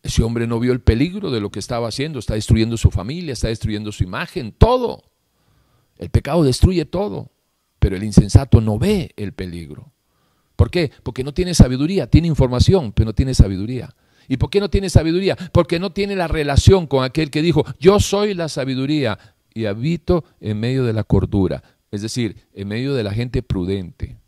Ese 0.04 0.24
hombre 0.24 0.48
no 0.48 0.60
vio 0.60 0.74
el 0.74 0.82
peligro 0.82 1.30
de 1.30 1.40
lo 1.40 1.52
que 1.52 1.60
estaba 1.60 1.88
haciendo, 1.88 2.20
está 2.20 2.34
destruyendo 2.34 2.78
su 2.78 2.90
familia, 2.90 3.34
está 3.34 3.50
destruyendo 3.50 3.92
su 3.92 4.04
imagen, 4.04 4.52
todo. 4.52 5.04
El 5.98 6.10
pecado 6.10 6.44
destruye 6.44 6.86
todo, 6.86 7.32
pero 7.78 7.96
el 7.96 8.04
insensato 8.04 8.62
no 8.62 8.80
ve 8.80 9.14
el 9.16 9.34
peligro. 9.34 9.92
¿Por 10.56 10.72
qué? 10.72 10.92
Porque 11.04 11.24
no 11.24 11.34
tiene 11.34 11.54
sabiduría, 11.54 12.08
tiene 12.08 12.28
información, 12.28 12.92
pero 12.94 13.08
no 13.08 13.14
tiene 13.14 13.34
sabiduría. 13.34 13.96
¿Y 14.28 14.38
por 14.38 14.50
qué 14.50 14.60
no 14.60 14.70
tiene 14.70 14.90
sabiduría? 14.90 15.36
Porque 15.52 15.80
no 15.80 15.92
tiene 15.92 16.16
la 16.16 16.28
relación 16.28 16.88
con 16.88 17.04
aquel 17.04 17.30
que 17.30 17.42
dijo, 17.42 17.66
yo 17.80 18.00
soy 18.00 18.34
la 18.34 18.50
sabiduría 18.50 19.18
y 19.54 19.66
habito 19.66 20.24
en 20.40 20.60
medio 20.60 20.84
de 20.84 20.94
la 20.94 21.04
cordura, 21.04 21.64
es 21.92 22.02
decir, 22.02 22.48
en 22.54 22.68
medio 22.68 22.94
de 22.94 23.04
la 23.04 23.14
gente 23.14 23.44
prudente 23.44 24.22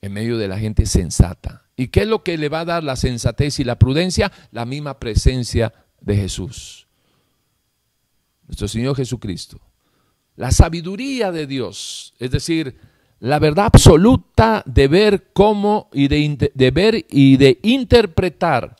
en 0.00 0.12
medio 0.12 0.38
de 0.38 0.48
la 0.48 0.58
gente 0.58 0.86
sensata. 0.86 1.64
¿Y 1.76 1.88
qué 1.88 2.02
es 2.02 2.08
lo 2.08 2.22
que 2.22 2.38
le 2.38 2.48
va 2.48 2.60
a 2.60 2.64
dar 2.64 2.84
la 2.84 2.96
sensatez 2.96 3.60
y 3.60 3.64
la 3.64 3.78
prudencia? 3.78 4.32
La 4.50 4.64
misma 4.64 4.98
presencia 4.98 5.72
de 6.00 6.16
Jesús, 6.16 6.86
nuestro 8.46 8.68
Señor 8.68 8.96
Jesucristo. 8.96 9.60
La 10.36 10.52
sabiduría 10.52 11.32
de 11.32 11.46
Dios, 11.48 12.14
es 12.18 12.30
decir, 12.30 12.76
la 13.18 13.40
verdad 13.40 13.66
absoluta 13.66 14.62
de 14.64 14.86
ver 14.86 15.32
cómo 15.32 15.88
y 15.92 16.06
de, 16.06 16.52
de 16.54 16.70
ver 16.70 17.04
y 17.08 17.36
de 17.36 17.58
interpretar, 17.62 18.76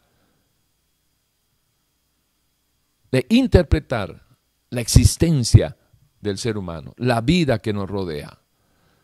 de 3.10 3.26
interpretar 3.28 4.27
la 4.70 4.80
existencia 4.80 5.76
del 6.20 6.38
ser 6.38 6.58
humano, 6.58 6.94
la 6.96 7.20
vida 7.20 7.58
que 7.60 7.72
nos 7.72 7.88
rodea. 7.88 8.38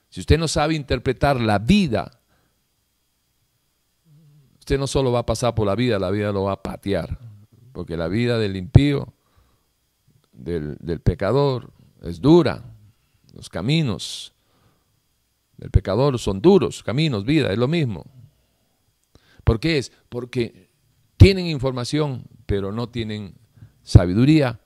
Si 0.09 0.21
usted 0.21 0.39
no 0.39 0.49
sabe 0.49 0.75
interpretar 0.75 1.41
la 1.41 1.59
vida, 1.59 2.21
usted 4.59 4.79
no 4.79 4.87
solo 4.87 5.13
va 5.13 5.21
a 5.21 5.27
pasar 5.27 5.55
por 5.55 5.67
la 5.67 5.75
vida, 5.75 5.99
la 5.99 6.11
vida 6.11 6.33
lo 6.33 6.45
va 6.45 6.53
a 6.53 6.63
patear. 6.63 7.19
Porque 7.73 7.97
la 7.97 8.07
vida 8.07 8.39
del 8.39 8.57
impío, 8.57 9.13
del, 10.33 11.01
pecador, 11.03 11.73
es 12.03 12.21
dura. 12.21 12.63
Los 13.33 13.49
caminos 13.49 14.33
del 15.57 15.71
pecador 15.71 16.19
son 16.19 16.41
duros, 16.41 16.83
caminos, 16.83 17.25
vida, 17.25 17.53
es 17.53 17.59
lo 17.59 17.69
mismo. 17.69 18.05
¿Por 19.43 19.61
qué 19.61 19.79
es? 19.79 19.93
Porque 20.09 20.71
tienen 21.17 21.47
información, 21.47 22.25
pero 22.47 22.73
no 22.73 22.89
tienen 22.89 23.35
sabiduría, 23.83 24.61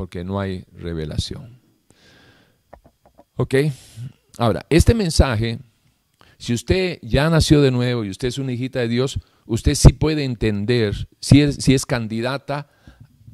porque 0.00 0.24
no 0.24 0.40
hay 0.40 0.64
revelación. 0.72 1.60
¿Ok? 3.36 3.54
Ahora, 4.38 4.64
este 4.70 4.94
mensaje, 4.94 5.58
si 6.38 6.54
usted 6.54 6.98
ya 7.02 7.28
nació 7.28 7.60
de 7.60 7.70
nuevo 7.70 8.02
y 8.02 8.08
usted 8.08 8.28
es 8.28 8.38
una 8.38 8.52
hijita 8.52 8.78
de 8.78 8.88
Dios, 8.88 9.20
usted 9.44 9.74
sí 9.74 9.92
puede 9.92 10.24
entender, 10.24 11.06
si 11.20 11.42
es, 11.42 11.56
si 11.56 11.74
es 11.74 11.84
candidata, 11.84 12.70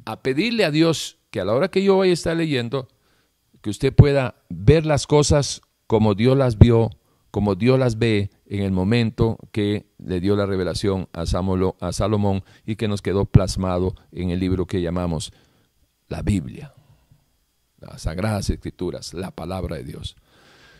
a 0.06 0.22
pedirle 0.22 0.64
a 0.64 0.72
Dios 0.72 1.18
que 1.30 1.38
a 1.38 1.44
la 1.44 1.54
hora 1.54 1.68
que 1.68 1.84
yo 1.84 1.94
voy 1.94 2.10
a 2.10 2.14
estar 2.14 2.36
leyendo, 2.36 2.88
que 3.62 3.70
usted 3.70 3.94
pueda 3.94 4.34
ver 4.48 4.86
las 4.86 5.06
cosas 5.06 5.62
como 5.86 6.16
Dios 6.16 6.36
las 6.36 6.58
vio, 6.58 6.90
como 7.30 7.54
Dios 7.54 7.78
las 7.78 7.96
ve 7.96 8.30
en 8.46 8.64
el 8.64 8.72
momento 8.72 9.38
que 9.52 9.86
le 9.98 10.18
dio 10.18 10.34
la 10.34 10.46
revelación 10.46 11.08
a, 11.12 11.20
a 11.20 11.92
Salomón 11.92 12.42
y 12.66 12.74
que 12.74 12.88
nos 12.88 13.02
quedó 13.02 13.24
plasmado 13.24 13.94
en 14.10 14.30
el 14.30 14.40
libro 14.40 14.66
que 14.66 14.82
llamamos 14.82 15.32
la 16.08 16.22
Biblia, 16.22 16.72
las 17.80 18.02
Sagradas 18.02 18.50
Escrituras, 18.50 19.14
la 19.14 19.30
palabra 19.30 19.76
de 19.76 19.84
Dios. 19.84 20.16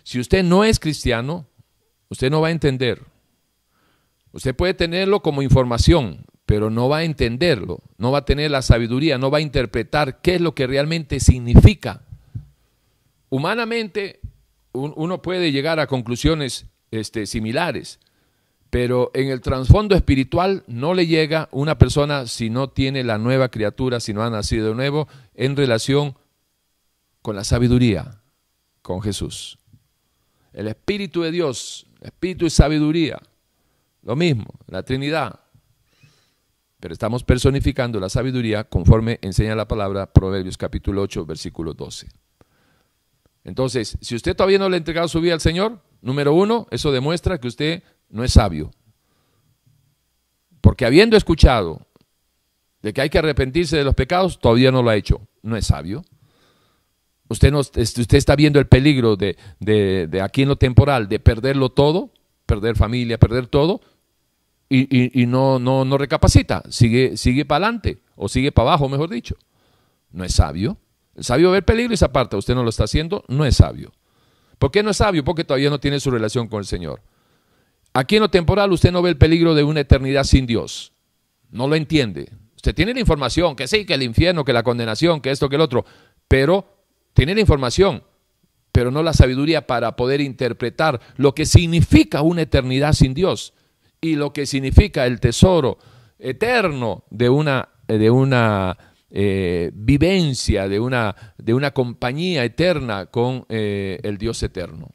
Si 0.03 0.21
usted 0.21 0.45
no 0.45 0.65
es 0.65 0.79
cristiano, 0.79 1.47
usted 2.09 2.31
no 2.31 2.41
va 2.41 2.49
a 2.49 2.53
entender. 2.53 3.03
Usted 4.33 4.55
puede 4.55 4.75
tenerlo 4.75 5.23
como 5.23 5.43
información, 5.43 6.27
pero 6.45 6.71
no 6.71 6.89
va 6.89 6.99
a 6.99 7.05
entenderlo, 7.05 7.83
no 7.99 8.13
va 8.13 8.19
a 8.19 8.25
tener 8.25 8.51
la 8.51 8.63
sabiduría, 8.63 9.19
no 9.19 9.31
va 9.31 9.39
a 9.39 9.43
interpretar 9.43 10.21
qué 10.21 10.37
es 10.37 10.41
lo 10.41 10.55
que 10.55 10.67
realmente 10.67 11.21
significa. 11.21 12.03
Humanamente 13.29 14.21
uno 14.73 15.23
puede 15.23 15.53
llegar 15.53 15.81
a 15.81 15.87
conclusiones 15.87 16.67
este, 16.91 17.27
similares, 17.27 17.99
pero 18.77 19.11
en 19.15 19.31
el 19.31 19.41
trasfondo 19.41 19.95
espiritual 19.95 20.63
no 20.67 20.93
le 20.93 21.07
llega 21.07 21.49
una 21.51 21.79
persona 21.79 22.27
si 22.27 22.51
no 22.51 22.69
tiene 22.69 23.05
la 23.05 23.17
nueva 23.17 23.49
criatura, 23.49 24.01
si 24.01 24.13
no 24.13 24.23
ha 24.23 24.29
nacido 24.29 24.69
de 24.69 24.75
nuevo, 24.75 25.09
en 25.35 25.57
relación 25.57 26.15
con 27.23 27.37
la 27.37 27.43
sabiduría, 27.43 28.21
con 28.83 29.01
Jesús. 29.01 29.59
El 30.53 30.69
Espíritu 30.69 31.23
de 31.23 31.31
Dios, 31.31 31.87
Espíritu 32.03 32.45
y 32.45 32.51
sabiduría, 32.51 33.19
lo 34.03 34.15
mismo, 34.15 34.45
la 34.67 34.83
Trinidad. 34.83 35.41
Pero 36.79 36.93
estamos 36.93 37.25
personificando 37.25 37.99
la 37.99 38.11
sabiduría 38.11 38.65
conforme 38.65 39.19
enseña 39.23 39.57
la 39.57 39.67
palabra 39.67 40.13
Proverbios 40.13 40.59
capítulo 40.59 41.01
8, 41.01 41.25
versículo 41.25 41.73
12. 41.73 42.09
Entonces, 43.43 43.97
si 44.03 44.15
usted 44.15 44.37
todavía 44.37 44.59
no 44.59 44.69
le 44.69 44.75
ha 44.75 44.79
entregado 44.79 45.09
su 45.09 45.23
vida 45.23 45.33
al 45.33 45.41
Señor, 45.41 45.81
número 46.03 46.35
uno, 46.35 46.67
eso 46.71 46.93
demuestra 46.93 47.39
que 47.39 47.49
usted 47.49 47.83
no 48.09 48.25
es 48.25 48.33
sabio. 48.33 48.71
Porque 50.61 50.85
habiendo 50.85 51.17
escuchado 51.17 51.87
de 52.83 52.93
que 52.93 53.01
hay 53.01 53.11
que 53.11 53.19
arrepentirse 53.19 53.77
de 53.77 53.85
los 53.85 53.95
pecados, 53.95 54.39
todavía 54.39 54.71
no 54.71 54.83
lo 54.83 54.91
ha 54.91 54.97
hecho. 54.97 55.21
No 55.43 55.57
es 55.57 55.67
sabio. 55.67 56.05
Usted, 57.29 57.51
no, 57.51 57.59
usted 57.59 58.15
está 58.15 58.37
viendo 58.37 58.61
el 58.61 58.67
peligro 58.67 59.17
de, 59.17 59.37
de, 59.59 60.21
aquí 60.23 60.43
en 60.43 60.49
lo 60.49 60.57
temporal, 60.57 61.09
de 61.09 61.19
perderlo 61.19 61.71
todo, 61.71 62.13
perder 62.47 62.77
familia, 62.77 63.19
perder 63.19 63.49
todo, 63.49 63.81
y, 64.69 65.21
y, 65.21 65.27
no, 65.27 65.59
no, 65.59 65.85
no 65.85 65.99
recapacita, 65.99 66.63
sigue, 66.71 67.17
sigue 67.17 67.45
para 67.45 67.67
adelante, 67.67 67.99
o 68.17 68.29
sigue 68.29 68.53
para 68.53 68.71
abajo, 68.71 68.89
mejor 68.89 69.11
dicho. 69.11 69.37
No 70.11 70.25
es 70.25 70.35
sabio. 70.35 70.79
El 71.15 71.25
sabio 71.25 71.51
ve 71.51 71.59
el 71.59 71.65
peligro 71.65 71.95
y 71.95 71.97
se 71.97 72.05
aparta. 72.05 72.37
Usted 72.37 72.55
no 72.55 72.63
lo 72.63 72.71
está 72.71 72.85
haciendo, 72.85 73.25
no 73.29 73.45
es 73.45 73.57
sabio. 73.57 73.93
¿Por 74.59 74.71
qué 74.71 74.83
no 74.83 74.91
es 74.91 74.97
sabio? 74.97 75.25
Porque 75.25 75.45
todavía 75.45 75.71
no 75.71 75.81
tiene 75.81 76.01
su 76.01 76.11
relación 76.11 76.49
con 76.49 76.61
el 76.61 76.67
Señor. 76.67 77.03
Aquí 77.97 78.17
en 78.17 78.21
lo 78.21 78.29
temporal 78.29 78.73
usted 78.73 78.93
no 78.93 79.01
ve 79.01 79.09
el 79.09 79.17
peligro 79.17 79.55
de 79.55 79.65
una 79.65 79.81
eternidad 79.81 80.25
sin 80.25 80.45
Dios. 80.45 80.93
No 81.51 81.67
lo 81.67 81.77
entiende. 81.77 82.29
Usted 82.55 82.75
tiene 82.75 82.93
la 82.93 83.01
información, 83.01 83.57
que 83.57 83.67
sí, 83.67 83.87
que 83.87 83.95
el 83.95 84.03
infierno, 84.03 84.45
que 84.45 84.53
la 84.53 84.63
condenación, 84.63 85.23
que 85.23 85.31
esto, 85.31 85.49
que 85.49 85.57
el 85.57 85.63
otro, 85.63 85.87
pero 86.29 86.67
tiene 87.15 87.35
la 87.35 87.41
información, 87.41 88.03
pero 88.71 88.91
no 88.91 89.03
la 89.03 89.15
sabiduría 89.15 89.67
para 89.67 89.97
poder 89.97 90.21
interpretar 90.21 91.01
lo 91.17 91.35
que 91.35 91.47
significa 91.47 92.21
una 92.21 92.43
eternidad 92.43 92.93
sin 92.93 93.15
Dios 93.15 93.55
y 94.03 94.17
lo 94.17 94.31
que 94.35 94.45
significa 94.45 95.07
el 95.07 95.19
tesoro 95.19 95.79
eterno 96.19 97.05
de 97.09 97.31
una, 97.31 97.71
de 97.89 98.11
una 98.11 98.77
eh, 99.09 99.71
vivencia, 99.73 100.69
de 100.69 100.81
una, 100.81 101.17
de 101.39 101.55
una 101.55 101.71
compañía 101.71 102.45
eterna 102.45 103.07
con 103.07 103.47
eh, 103.49 104.01
el 104.03 104.19
Dios 104.19 104.43
eterno. 104.43 104.91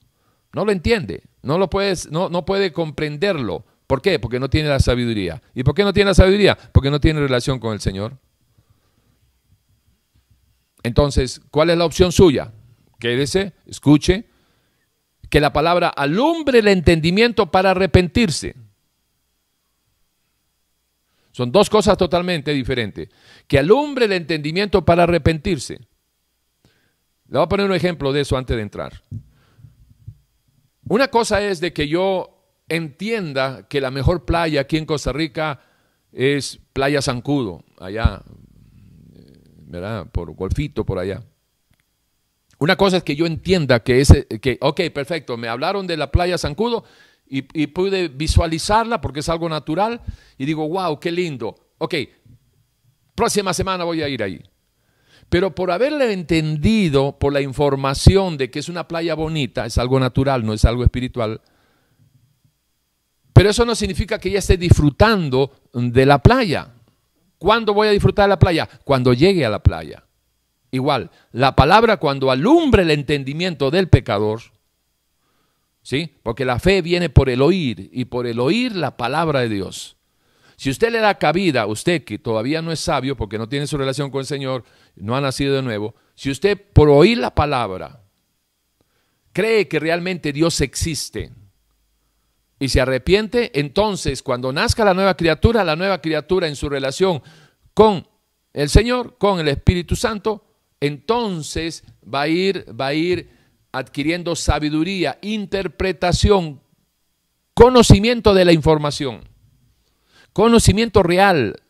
No 0.54 0.66
lo 0.66 0.72
entiende. 0.72 1.24
No, 1.42 1.58
lo 1.58 1.70
puedes, 1.70 2.12
no, 2.12 2.30
no 2.30 2.46
puede 2.46 2.72
comprenderlo. 2.72 3.66
¿Por 3.88 4.02
qué? 4.02 4.20
Porque 4.20 4.40
no 4.40 4.50
tiene 4.50 4.70
la 4.70 4.80
sabiduría. 4.80 5.42
¿Y 5.54 5.64
por 5.64 5.76
qué 5.76 5.84
no 5.84 5.94
tiene 5.94 6.12
la 6.12 6.14
sabiduría? 6.14 6.58
Porque 6.72 6.92
no 6.92 7.00
tiene 7.00 7.20
relación 7.20 7.60
con 7.60 7.74
el 7.74 7.82
Señor. 7.82 8.18
Entonces, 10.84 11.42
¿cuál 11.52 11.70
es 11.70 11.78
la 11.78 11.86
opción 11.86 12.12
suya? 12.12 12.54
Quédese, 13.00 13.54
escuche, 13.66 14.26
que 15.30 15.40
la 15.40 15.54
palabra 15.54 15.90
alumbre 15.90 16.60
el 16.60 16.68
entendimiento 16.68 17.52
para 17.52 17.72
arrepentirse. 17.72 18.56
Son 21.32 21.52
dos 21.52 21.70
cosas 21.70 21.98
totalmente 21.98 22.52
diferentes. 22.52 23.10
Que 23.48 23.60
alumbre 23.60 24.06
el 24.06 24.12
entendimiento 24.12 24.84
para 24.84 25.04
arrepentirse. 25.04 25.80
Le 27.28 27.38
voy 27.38 27.44
a 27.44 27.50
poner 27.50 27.66
un 27.66 27.76
ejemplo 27.76 28.12
de 28.12 28.22
eso 28.22 28.38
antes 28.38 28.56
de 28.56 28.62
entrar. 28.62 29.02
Una 30.88 31.10
cosa 31.10 31.42
es 31.42 31.60
de 31.60 31.74
que 31.74 31.88
yo 31.88 32.42
entienda 32.68 33.68
que 33.68 33.82
la 33.82 33.92
mejor 33.92 34.26
playa 34.26 34.62
aquí 34.62 34.78
en 34.78 34.86
Costa 34.86 35.12
Rica 35.12 35.62
es 36.12 36.60
Playa 36.74 37.02
Zancudo, 37.02 37.64
allá, 37.80 38.22
¿verdad? 39.68 40.08
Por 40.12 40.34
Golfito, 40.34 40.86
por 40.86 41.00
allá. 41.00 41.22
Una 42.60 42.76
cosa 42.76 42.98
es 42.98 43.04
que 43.04 43.16
yo 43.16 43.26
entienda 43.26 43.82
que 43.82 44.02
ese, 44.02 44.28
que, 44.28 44.58
ok, 44.62 44.82
perfecto, 44.94 45.38
me 45.38 45.48
hablaron 45.48 45.88
de 45.88 45.98
la 45.98 46.12
playa 46.12 46.38
Zancudo 46.38 46.84
y, 47.28 47.46
y, 47.60 47.68
pude 47.68 48.10
visualizarla 48.10 49.02
porque 49.02 49.22
es 49.22 49.30
algo 49.30 49.50
natural 49.50 50.02
y 50.38 50.46
digo, 50.46 50.68
wow, 50.68 51.00
qué 51.00 51.12
lindo. 51.12 51.56
Ok, 51.78 51.96
próxima 53.16 53.54
semana 53.54 53.84
voy 53.84 54.02
a 54.02 54.10
ir 54.10 54.22
ahí. 54.22 54.44
Pero 55.32 55.56
por 55.56 55.72
haberle 55.72 56.12
entendido, 56.12 57.18
por 57.18 57.32
la 57.32 57.40
información 57.40 58.36
de 58.36 58.52
que 58.52 58.60
es 58.60 58.68
una 58.68 58.90
playa 58.90 59.16
bonita, 59.16 59.66
es 59.66 59.78
algo 59.78 59.98
natural, 59.98 60.46
no 60.46 60.52
es 60.52 60.66
algo 60.66 60.84
espiritual, 60.84 61.40
pero 63.32 63.50
eso 63.50 63.64
no 63.64 63.74
significa 63.74 64.20
que 64.20 64.30
ya 64.30 64.40
esté 64.40 64.58
disfrutando 64.58 65.54
de 65.72 66.06
la 66.06 66.22
playa. 66.22 66.74
¿Cuándo 67.38 67.74
voy 67.74 67.88
a 67.88 67.92
disfrutar 67.92 68.26
de 68.26 68.32
la 68.32 68.40
playa? 68.40 68.68
Cuando 68.84 69.14
llegue 69.14 69.46
a 69.46 69.50
la 69.50 69.64
playa. 69.64 70.04
Igual, 70.70 71.12
la 71.32 71.56
palabra 71.56 71.96
cuando 71.96 72.30
alumbre 72.30 72.82
el 72.82 72.92
entendimiento 72.92 73.72
del 73.72 73.88
pecador, 73.88 74.42
¿sí? 75.82 76.14
Porque 76.24 76.44
la 76.44 76.60
fe 76.60 76.82
viene 76.82 77.10
por 77.10 77.30
el 77.30 77.42
oír 77.42 77.90
y 77.94 78.04
por 78.04 78.28
el 78.28 78.38
oír 78.38 78.76
la 78.76 78.98
palabra 78.98 79.40
de 79.40 79.48
Dios. 79.48 79.96
Si 80.58 80.70
usted 80.70 80.92
le 80.92 81.00
da 81.00 81.18
cabida, 81.18 81.68
usted 81.68 82.04
que 82.04 82.20
todavía 82.20 82.62
no 82.62 82.74
es 82.74 82.82
sabio 82.82 83.16
porque 83.16 83.38
no 83.38 83.48
tiene 83.48 83.66
su 83.66 83.78
relación 83.78 84.12
con 84.12 84.20
el 84.20 84.28
Señor, 84.28 84.66
no 84.96 85.16
ha 85.16 85.22
nacido 85.22 85.56
de 85.56 85.62
nuevo, 85.62 85.96
si 86.16 86.30
usted 86.30 86.62
por 86.74 86.90
oír 86.90 87.18
la 87.18 87.34
palabra 87.34 88.02
cree 89.34 89.68
que 89.68 89.80
realmente 89.80 90.34
Dios 90.34 90.62
existe 90.62 91.32
y 92.60 92.70
se 92.70 92.82
arrepiente, 92.82 93.58
entonces 93.60 94.22
cuando 94.22 94.54
nazca 94.54 94.86
la 94.86 94.94
nueva 94.94 95.16
criatura, 95.16 95.64
la 95.64 95.76
nueva 95.76 96.02
criatura 96.02 96.48
en 96.48 96.56
su 96.56 96.70
relación 96.70 97.24
con 97.74 98.08
el 98.54 98.70
Señor, 98.70 99.18
con 99.18 99.40
el 99.40 99.48
Espíritu 99.48 99.96
Santo, 99.96 100.46
entonces 100.80 101.84
va 102.04 102.22
a 102.22 102.28
ir, 102.28 102.66
va 102.80 102.88
a 102.88 102.94
ir 102.94 103.30
adquiriendo 103.72 104.36
sabiduría, 104.36 105.18
interpretación, 105.22 106.62
conocimiento 107.54 108.34
de 108.34 108.46
la 108.46 108.52
información. 108.52 109.30
Conocimiento 110.34 111.04
real, 111.04 111.62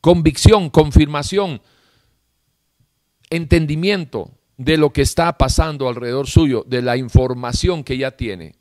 convicción, 0.00 0.70
confirmación, 0.70 1.62
entendimiento 3.32 4.30
de 4.58 4.76
lo 4.76 4.92
que 4.92 5.02
está 5.02 5.38
pasando 5.38 5.88
alrededor 5.88 6.28
suyo, 6.28 6.64
de 6.68 6.82
la 6.82 6.96
información 6.96 7.82
que 7.82 7.96
ya 7.96 8.12
tiene. 8.12 8.54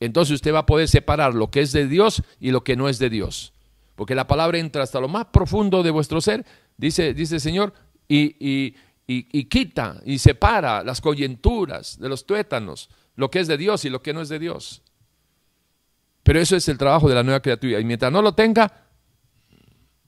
Entonces 0.00 0.34
usted 0.34 0.52
va 0.52 0.60
a 0.60 0.66
poder 0.66 0.88
separar 0.88 1.34
lo 1.34 1.50
que 1.50 1.60
es 1.60 1.72
de 1.72 1.88
Dios 1.88 2.22
y 2.38 2.50
lo 2.50 2.62
que 2.62 2.76
no 2.76 2.88
es 2.88 2.98
de 2.98 3.08
Dios. 3.08 3.52
Porque 3.96 4.14
la 4.14 4.26
palabra 4.26 4.58
entra 4.58 4.82
hasta 4.82 5.00
lo 5.00 5.08
más 5.08 5.26
profundo 5.26 5.82
de 5.82 5.90
vuestro 5.90 6.20
ser, 6.20 6.44
dice, 6.76 7.14
dice 7.14 7.36
el 7.36 7.40
Señor, 7.40 7.72
y, 8.06 8.36
y, 8.38 8.74
y 9.06 9.44
quita 9.44 10.00
y 10.04 10.18
separa 10.18 10.84
las 10.84 11.00
coyunturas 11.00 11.98
de 11.98 12.08
los 12.08 12.26
tuétanos, 12.26 12.90
lo 13.16 13.30
que 13.30 13.40
es 13.40 13.48
de 13.48 13.56
Dios 13.56 13.84
y 13.84 13.90
lo 13.90 14.02
que 14.02 14.12
no 14.12 14.20
es 14.20 14.28
de 14.28 14.38
Dios. 14.38 14.82
Pero 16.22 16.40
eso 16.40 16.56
es 16.56 16.68
el 16.68 16.78
trabajo 16.78 17.08
de 17.08 17.14
la 17.14 17.22
nueva 17.22 17.40
criatura. 17.40 17.80
Y 17.80 17.84
mientras 17.84 18.12
no 18.12 18.22
lo 18.22 18.34
tenga, 18.34 18.86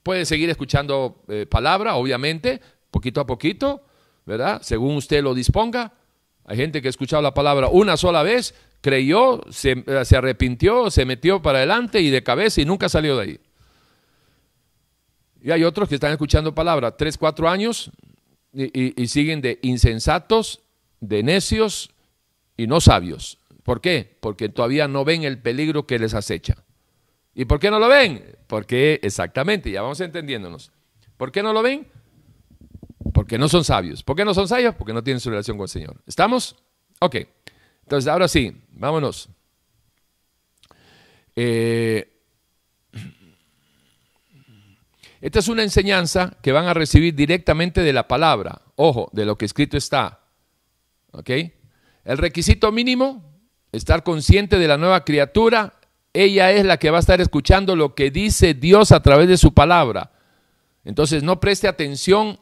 puede 0.03 0.25
seguir 0.25 0.49
escuchando 0.49 1.23
eh, 1.27 1.45
palabra, 1.45 1.95
obviamente, 1.95 2.61
poquito 2.91 3.19
a 3.19 3.25
poquito, 3.25 3.85
¿verdad? 4.25 4.61
Según 4.63 4.95
usted 4.95 5.23
lo 5.23 5.33
disponga. 5.33 5.93
Hay 6.45 6.57
gente 6.57 6.81
que 6.81 6.87
ha 6.87 6.89
escuchado 6.89 7.21
la 7.21 7.33
palabra 7.33 7.69
una 7.69 7.97
sola 7.97 8.23
vez, 8.23 8.53
creyó, 8.81 9.41
se, 9.49 9.83
eh, 9.85 10.05
se 10.05 10.17
arrepintió, 10.17 10.91
se 10.91 11.05
metió 11.05 11.41
para 11.41 11.59
adelante 11.59 12.01
y 12.01 12.09
de 12.09 12.23
cabeza 12.23 12.61
y 12.61 12.65
nunca 12.65 12.89
salió 12.89 13.17
de 13.17 13.23
ahí. 13.23 13.39
Y 15.41 15.51
hay 15.51 15.63
otros 15.63 15.89
que 15.89 15.95
están 15.95 16.11
escuchando 16.11 16.53
palabra 16.53 16.95
tres, 16.95 17.17
cuatro 17.17 17.49
años 17.49 17.91
y, 18.53 19.01
y 19.01 19.07
siguen 19.07 19.41
de 19.41 19.59
insensatos, 19.61 20.61
de 20.99 21.23
necios 21.23 21.91
y 22.57 22.67
no 22.67 22.81
sabios. 22.81 23.39
¿Por 23.63 23.81
qué? 23.81 24.17
Porque 24.19 24.49
todavía 24.49 24.87
no 24.87 25.03
ven 25.03 25.23
el 25.23 25.39
peligro 25.39 25.87
que 25.87 25.99
les 25.99 26.13
acecha. 26.13 26.63
¿Y 27.33 27.45
por 27.45 27.59
qué 27.59 27.69
no 27.69 27.79
lo 27.79 27.89
ven? 27.89 28.37
Porque 28.47 28.99
exactamente, 29.03 29.71
ya 29.71 29.81
vamos 29.81 29.99
entendiéndonos. 29.99 30.71
¿Por 31.17 31.31
qué 31.31 31.43
no 31.43 31.51
lo 31.51 31.61
ven? 31.61 31.87
Porque 33.25 33.39
no 33.39 33.49
son 33.49 33.63
sabios. 33.63 34.03
¿Por 34.03 34.15
qué 34.15 34.23
no 34.23 34.35
son 34.35 34.47
sabios? 34.47 34.75
Porque 34.75 34.93
no 34.93 35.03
tienen 35.03 35.19
su 35.19 35.31
relación 35.31 35.57
con 35.57 35.63
el 35.63 35.69
Señor. 35.69 35.99
¿Estamos? 36.05 36.55
Ok. 36.99 37.15
Entonces, 37.81 38.07
ahora 38.07 38.27
sí, 38.27 38.55
vámonos. 38.69 39.29
Eh, 41.35 42.21
esta 45.21 45.39
es 45.39 45.47
una 45.47 45.63
enseñanza 45.63 46.37
que 46.43 46.51
van 46.51 46.67
a 46.67 46.75
recibir 46.75 47.15
directamente 47.15 47.81
de 47.81 47.93
la 47.93 48.07
palabra. 48.07 48.61
Ojo, 48.75 49.09
de 49.11 49.25
lo 49.25 49.39
que 49.39 49.45
escrito 49.45 49.75
está. 49.75 50.19
¿Ok? 51.09 51.31
El 52.03 52.19
requisito 52.19 52.71
mínimo, 52.71 53.39
estar 53.71 54.03
consciente 54.03 54.59
de 54.59 54.67
la 54.67 54.77
nueva 54.77 55.03
criatura, 55.03 55.79
ella 56.13 56.51
es 56.51 56.63
la 56.63 56.77
que 56.77 56.91
va 56.91 56.97
a 56.97 56.99
estar 56.99 57.19
escuchando 57.21 57.75
lo 57.75 57.95
que 57.95 58.11
dice 58.11 58.53
Dios 58.53 58.91
a 58.91 59.01
través 59.01 59.27
de 59.27 59.37
su 59.37 59.51
palabra. 59.55 60.11
Entonces 60.83 61.23
no 61.23 61.39
preste 61.39 61.67
atención 61.67 62.39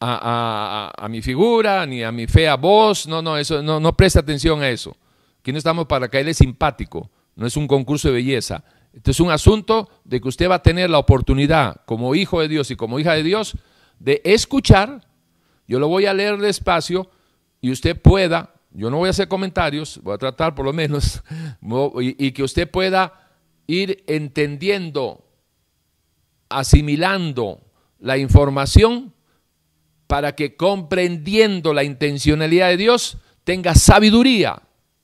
a, 0.00 1.06
mi 1.10 1.20
figura, 1.20 1.84
ni 1.84 2.02
a 2.02 2.10
mi 2.10 2.26
fea 2.26 2.56
voz, 2.56 3.06
no, 3.06 3.20
no, 3.20 3.36
eso, 3.36 3.62
no, 3.62 3.80
no 3.80 3.96
preste 3.96 4.18
atención 4.18 4.62
a 4.62 4.68
eso. 4.68 4.96
Aquí 5.40 5.52
no 5.52 5.58
estamos 5.58 5.86
para 5.86 6.08
caerle 6.08 6.34
simpático, 6.34 7.10
no 7.36 7.46
es 7.46 7.56
un 7.56 7.66
concurso 7.66 8.08
de 8.08 8.14
belleza. 8.14 8.64
Este 8.92 9.12
es 9.12 9.20
un 9.20 9.30
asunto 9.30 9.88
de 10.04 10.20
que 10.20 10.28
usted 10.28 10.50
va 10.50 10.56
a 10.56 10.62
tener 10.62 10.90
la 10.90 10.98
oportunidad, 10.98 11.82
como 11.86 12.14
hijo 12.14 12.40
de 12.40 12.48
Dios 12.48 12.70
y 12.70 12.76
como 12.76 12.98
hija 12.98 13.14
de 13.14 13.22
Dios, 13.22 13.56
de 13.98 14.20
escuchar. 14.24 15.06
Yo 15.68 15.78
lo 15.78 15.88
voy 15.88 16.06
a 16.06 16.14
leer 16.14 16.38
despacio 16.38 17.10
y 17.60 17.70
usted 17.70 18.00
pueda, 18.00 18.54
yo 18.72 18.90
no 18.90 18.96
voy 18.96 19.08
a 19.08 19.10
hacer 19.10 19.28
comentarios, 19.28 20.00
voy 20.02 20.14
a 20.14 20.18
tratar 20.18 20.54
por 20.54 20.64
lo 20.64 20.72
menos, 20.72 21.22
y 22.00 22.32
que 22.32 22.42
usted 22.42 22.68
pueda 22.68 23.28
ir 23.66 24.02
entendiendo, 24.08 25.24
asimilando 26.48 27.60
la 28.00 28.18
información 28.18 29.14
para 30.10 30.34
que 30.34 30.56
comprendiendo 30.56 31.72
la 31.72 31.84
intencionalidad 31.84 32.66
de 32.70 32.76
Dios 32.76 33.16
tenga 33.44 33.76
sabiduría. 33.76 34.60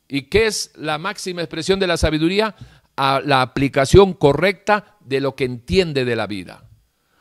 ¿Y 0.09 0.23
qué 0.23 0.47
es 0.47 0.73
la 0.75 0.99
máxima 0.99 1.43
expresión 1.43 1.79
de 1.79 1.87
la 1.87 1.97
sabiduría? 1.97 2.57
A 2.97 3.21
la 3.25 3.41
aplicación 3.41 4.15
correcta 4.15 4.97
de 4.99 5.21
lo 5.21 5.37
que 5.37 5.45
entiende 5.45 6.05
de 6.05 6.17
la 6.17 6.27
vida. 6.27 6.69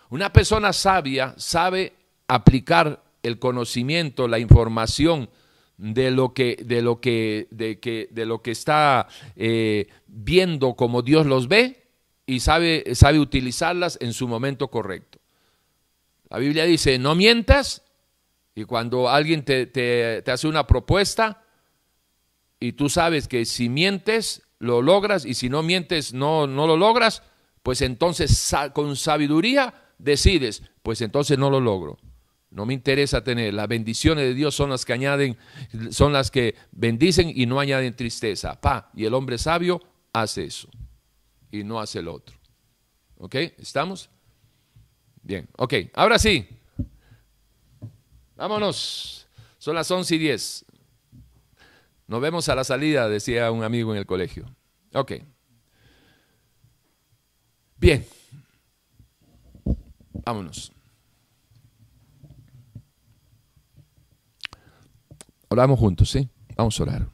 Una 0.09 0.33
persona 0.33 0.73
sabia 0.73 1.35
sabe 1.37 1.93
aplicar 2.27 3.03
el 3.21 3.37
conocimiento, 3.37 4.27
la 4.27 4.39
información 4.39 5.29
de 5.77 6.09
lo 6.09 6.33
que, 6.33 6.57
de 6.65 6.81
lo 6.81 6.99
que, 6.99 7.47
de 7.51 7.79
que, 7.79 8.07
de 8.09 8.25
lo 8.25 8.41
que 8.41 8.49
está 8.49 9.07
eh, 9.35 9.89
viendo 10.07 10.73
como 10.73 11.03
Dios 11.03 11.27
los 11.27 11.47
ve 11.47 11.83
y 12.25 12.39
sabe, 12.39 12.95
sabe 12.95 13.19
utilizarlas 13.19 13.99
en 14.01 14.11
su 14.13 14.27
momento 14.27 14.69
correcto. 14.69 15.19
La 16.29 16.39
Biblia 16.39 16.65
dice, 16.65 16.97
no 16.99 17.15
mientas, 17.15 17.83
y 18.55 18.63
cuando 18.63 19.09
alguien 19.09 19.43
te, 19.43 20.23
hace 20.25 20.47
una 20.47 20.65
propuesta 20.65 21.43
y 22.59 22.71
tú 22.73 22.89
sabes 22.89 23.27
que 23.27 23.45
si 23.45 23.67
mientes, 23.67 24.43
lo 24.59 24.81
logras, 24.81 25.25
y 25.25 25.33
si 25.33 25.49
no 25.49 25.61
mientes, 25.61 26.13
no, 26.13 26.47
no 26.47 26.65
lo 26.65 26.77
logras, 26.77 27.21
pues 27.61 27.81
entonces 27.81 28.53
con 28.73 28.95
sabiduría 28.95 29.73
decides, 29.97 30.63
pues 30.81 31.01
entonces 31.01 31.37
no 31.37 31.49
lo 31.49 31.59
logro. 31.59 31.97
No 32.49 32.65
me 32.65 32.73
interesa 32.73 33.21
tener. 33.21 33.53
Las 33.53 33.67
bendiciones 33.67 34.23
de 34.23 34.33
Dios 34.33 34.55
son 34.55 34.69
las 34.69 34.85
que 34.85 34.93
añaden, 34.93 35.37
son 35.89 36.13
las 36.13 36.31
que 36.31 36.55
bendicen 36.71 37.29
y 37.35 37.45
no 37.45 37.59
añaden 37.59 37.93
tristeza. 37.93 38.61
Pa, 38.61 38.91
y 38.95 39.03
el 39.03 39.13
hombre 39.13 39.37
sabio 39.37 39.81
hace 40.13 40.45
eso 40.45 40.69
y 41.51 41.65
no 41.65 41.81
hace 41.81 41.99
el 41.99 42.07
otro. 42.07 42.37
¿Ok? 43.17 43.35
¿Estamos? 43.57 44.09
Bien, 45.25 45.49
ok, 45.57 45.73
ahora 45.95 46.19
sí. 46.19 46.47
Vámonos. 48.35 49.27
Son 49.57 49.73
las 49.73 49.89
11 49.89 50.15
y 50.15 50.17
10. 50.19 50.65
Nos 52.05 52.21
vemos 52.21 52.47
a 52.47 52.53
la 52.53 52.63
salida, 52.63 53.09
decía 53.09 53.49
un 53.49 53.63
amigo 53.63 53.91
en 53.91 53.97
el 53.97 54.05
colegio. 54.05 54.45
Ok. 54.93 55.13
Bien. 57.77 58.05
Vámonos. 60.23 60.71
Oramos 65.47 65.79
juntos, 65.79 66.11
¿sí? 66.11 66.29
Vamos 66.55 66.79
a 66.79 66.83
orar. 66.83 67.07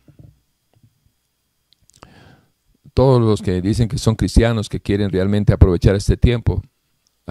Todos 2.93 3.22
los 3.22 3.41
que 3.41 3.62
dicen 3.62 3.88
que 3.88 3.97
son 3.97 4.16
cristianos, 4.16 4.68
que 4.68 4.82
quieren 4.82 5.09
realmente 5.09 5.53
aprovechar 5.53 5.95
este 5.95 6.18
tiempo, 6.18 6.62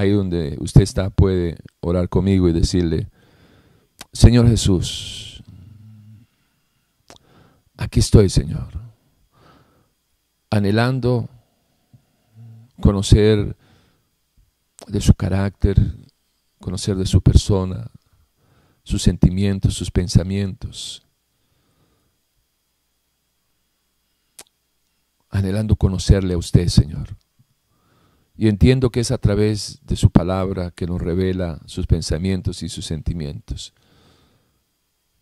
ahí 0.01 0.13
donde 0.13 0.57
usted 0.61 0.81
está 0.81 1.11
puede 1.11 1.59
orar 1.81 2.09
conmigo 2.09 2.49
y 2.49 2.53
decirle, 2.53 3.09
Señor 4.13 4.49
Jesús, 4.49 5.43
aquí 7.77 8.01
estoy, 8.01 8.31
Señor, 8.31 8.69
anhelando 10.51 11.29
conocer 12.81 13.55
de 14.87 15.01
su 15.03 15.13
carácter, 15.13 15.79
conocer 16.61 16.97
de 16.97 17.05
su 17.05 17.21
persona, 17.21 17.91
sus 18.83 19.03
sentimientos, 19.03 19.75
sus 19.75 19.91
pensamientos. 19.91 21.03
Anhelando 25.29 25.77
conocerle 25.77 26.35
a 26.35 26.39
usted, 26.39 26.69
Señor. 26.69 27.20
Y 28.41 28.49
entiendo 28.49 28.88
que 28.88 29.01
es 29.01 29.11
a 29.11 29.18
través 29.18 29.80
de 29.82 29.97
su 29.97 30.09
palabra 30.09 30.70
que 30.70 30.86
nos 30.86 30.99
revela 30.99 31.61
sus 31.66 31.86
pensamientos 31.86 32.62
y 32.62 32.70
sus 32.70 32.86
sentimientos. 32.86 33.74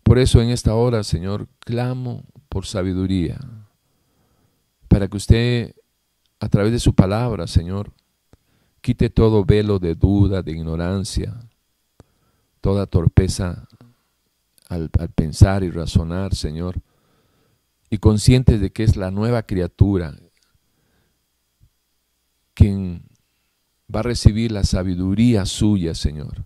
Por 0.03 0.19
eso 0.19 0.41
en 0.41 0.51
esta 0.51 0.73
hora, 0.73 1.03
Señor, 1.03 1.49
clamo 1.59 2.23
por 2.47 2.65
sabiduría, 2.65 3.37
para 4.87 5.09
que 5.09 5.17
usted, 5.17 5.75
a 6.39 6.47
través 6.47 6.71
de 6.71 6.79
su 6.79 6.95
palabra, 6.95 7.45
Señor, 7.47 7.91
quite 8.79 9.09
todo 9.09 9.43
velo 9.43 9.79
de 9.79 9.95
duda, 9.95 10.41
de 10.41 10.53
ignorancia, 10.53 11.35
toda 12.61 12.85
torpeza 12.85 13.67
al, 14.69 14.89
pensar 15.13 15.65
y 15.65 15.71
razonar, 15.71 16.35
Señor, 16.35 16.79
y 17.89 17.97
consciente 17.97 18.59
de 18.59 18.71
que 18.71 18.85
es 18.85 18.95
la 18.95 19.11
nueva 19.11 19.43
criatura 19.43 20.15
quien 22.59 23.03
va 23.93 24.01
a 24.01 24.03
recibir 24.03 24.51
la 24.51 24.65
sabiduría 24.65 25.45
suya, 25.45 25.95
Señor. 25.95 26.45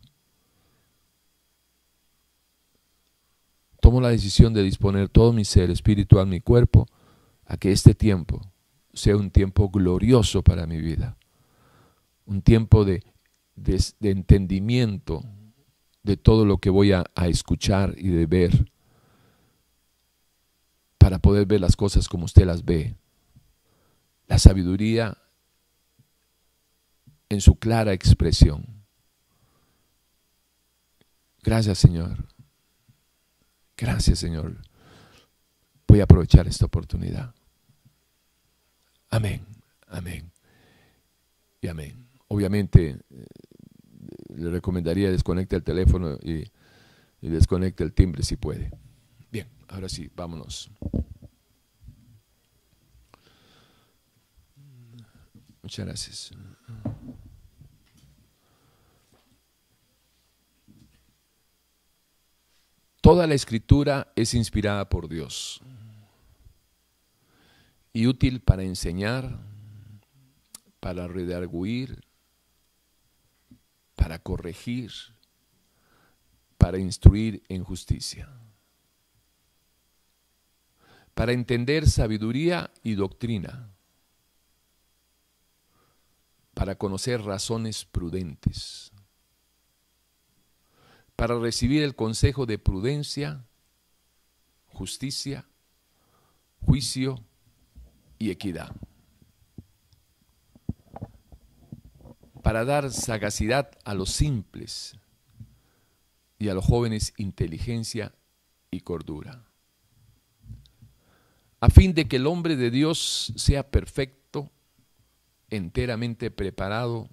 Tomo 3.82 4.00
la 4.00 4.10
decisión 4.10 4.54
de 4.54 4.62
disponer 4.62 5.10
todo 5.10 5.34
mi 5.34 5.44
ser 5.44 5.72
espiritual, 5.72 6.28
mi 6.28 6.40
cuerpo, 6.40 6.86
a 7.46 7.58
que 7.58 7.72
este 7.72 7.96
tiempo 7.96 8.42
sea 8.94 9.18
un 9.18 9.32
tiempo 9.32 9.70
glorioso 9.70 10.44
para 10.44 10.68
mi 10.68 10.80
vida, 10.80 11.18
un 12.28 12.44
tiempo 12.44 12.86
de, 12.86 13.04
entendimiento 14.00 15.26
de 16.04 16.16
todo 16.16 16.46
lo 16.46 16.60
que 16.60 16.70
voy 16.70 16.92
a, 16.92 17.06
a 17.16 17.28
escuchar 17.28 17.96
y 17.98 18.10
de 18.10 18.28
ver, 18.28 18.72
para 21.00 21.18
poder 21.18 21.48
ver 21.48 21.60
las 21.60 21.76
cosas 21.76 22.08
como 22.08 22.26
usted 22.26 22.46
las 22.46 22.64
ve. 22.64 22.96
La 24.28 24.38
sabiduría 24.38 25.18
en 27.30 27.42
su 27.42 27.56
clara 27.56 27.94
expresión. 27.94 28.66
Gracias 31.42 31.78
Señor. 31.78 32.28
Gracias 33.78 34.20
Señor. 34.20 34.62
Voy 35.88 36.00
a 36.00 36.04
aprovechar 36.04 36.48
esta 36.48 36.66
oportunidad. 36.66 37.34
Amén, 39.10 39.46
amén 39.88 40.32
y 41.62 41.68
amén. 41.68 42.08
Obviamente 42.28 42.98
eh, 43.10 43.26
le 44.36 44.50
recomendaría 44.50 45.12
desconecte 45.12 45.56
el 45.56 45.64
teléfono 45.64 46.18
y, 46.24 46.44
y 47.22 47.30
desconecte 47.30 47.84
el 47.84 47.94
timbre 47.94 48.24
si 48.24 48.36
puede. 48.36 48.72
Bien, 49.32 49.48
ahora 49.68 49.90
sí, 49.90 50.10
vámonos. 50.16 50.72
Muchas 55.64 55.86
gracias. 55.86 56.32
Toda 63.02 63.28
la 63.28 63.34
escritura 63.34 64.12
es 64.16 64.34
inspirada 64.34 64.88
por 64.88 65.10
Dios 65.10 65.62
y 67.92 68.08
útil 68.08 68.42
para 68.42 68.64
enseñar, 68.64 69.40
para 70.80 71.08
redarguir, 71.08 72.04
para 73.96 74.20
corregir, 74.20 74.92
para 76.58 76.78
instruir 76.78 77.44
en 77.50 77.64
justicia, 77.64 78.30
para 81.14 81.34
entender 81.34 81.90
sabiduría 81.90 82.72
y 82.84 82.96
doctrina, 82.96 83.73
para 86.54 86.76
conocer 86.76 87.22
razones 87.22 87.86
prudentes 87.86 88.94
para 91.16 91.40
recibir 91.40 91.84
el 91.84 91.96
consejo 91.96 92.46
de 92.46 92.58
prudencia, 92.58 93.46
justicia, 94.68 95.48
juicio 96.60 97.24
y 98.20 98.32
equidad. 98.32 98.76
Para 102.42 102.66
dar 102.66 102.92
sagacidad 102.92 103.72
a 103.86 103.94
los 103.94 104.10
simples 104.10 104.98
y 106.38 106.50
a 106.50 106.54
los 106.54 106.66
jóvenes 106.66 107.14
inteligencia 107.18 108.14
y 108.70 108.82
cordura. 108.82 109.46
a 111.62 111.70
fin 111.70 111.94
de 111.94 112.10
que 112.10 112.18
el 112.18 112.28
hombre 112.28 112.58
de 112.58 112.70
Dios 112.70 113.32
sea 113.38 113.72
perfecto, 113.72 114.23
enteramente 115.56 116.32
preparado 116.32 117.10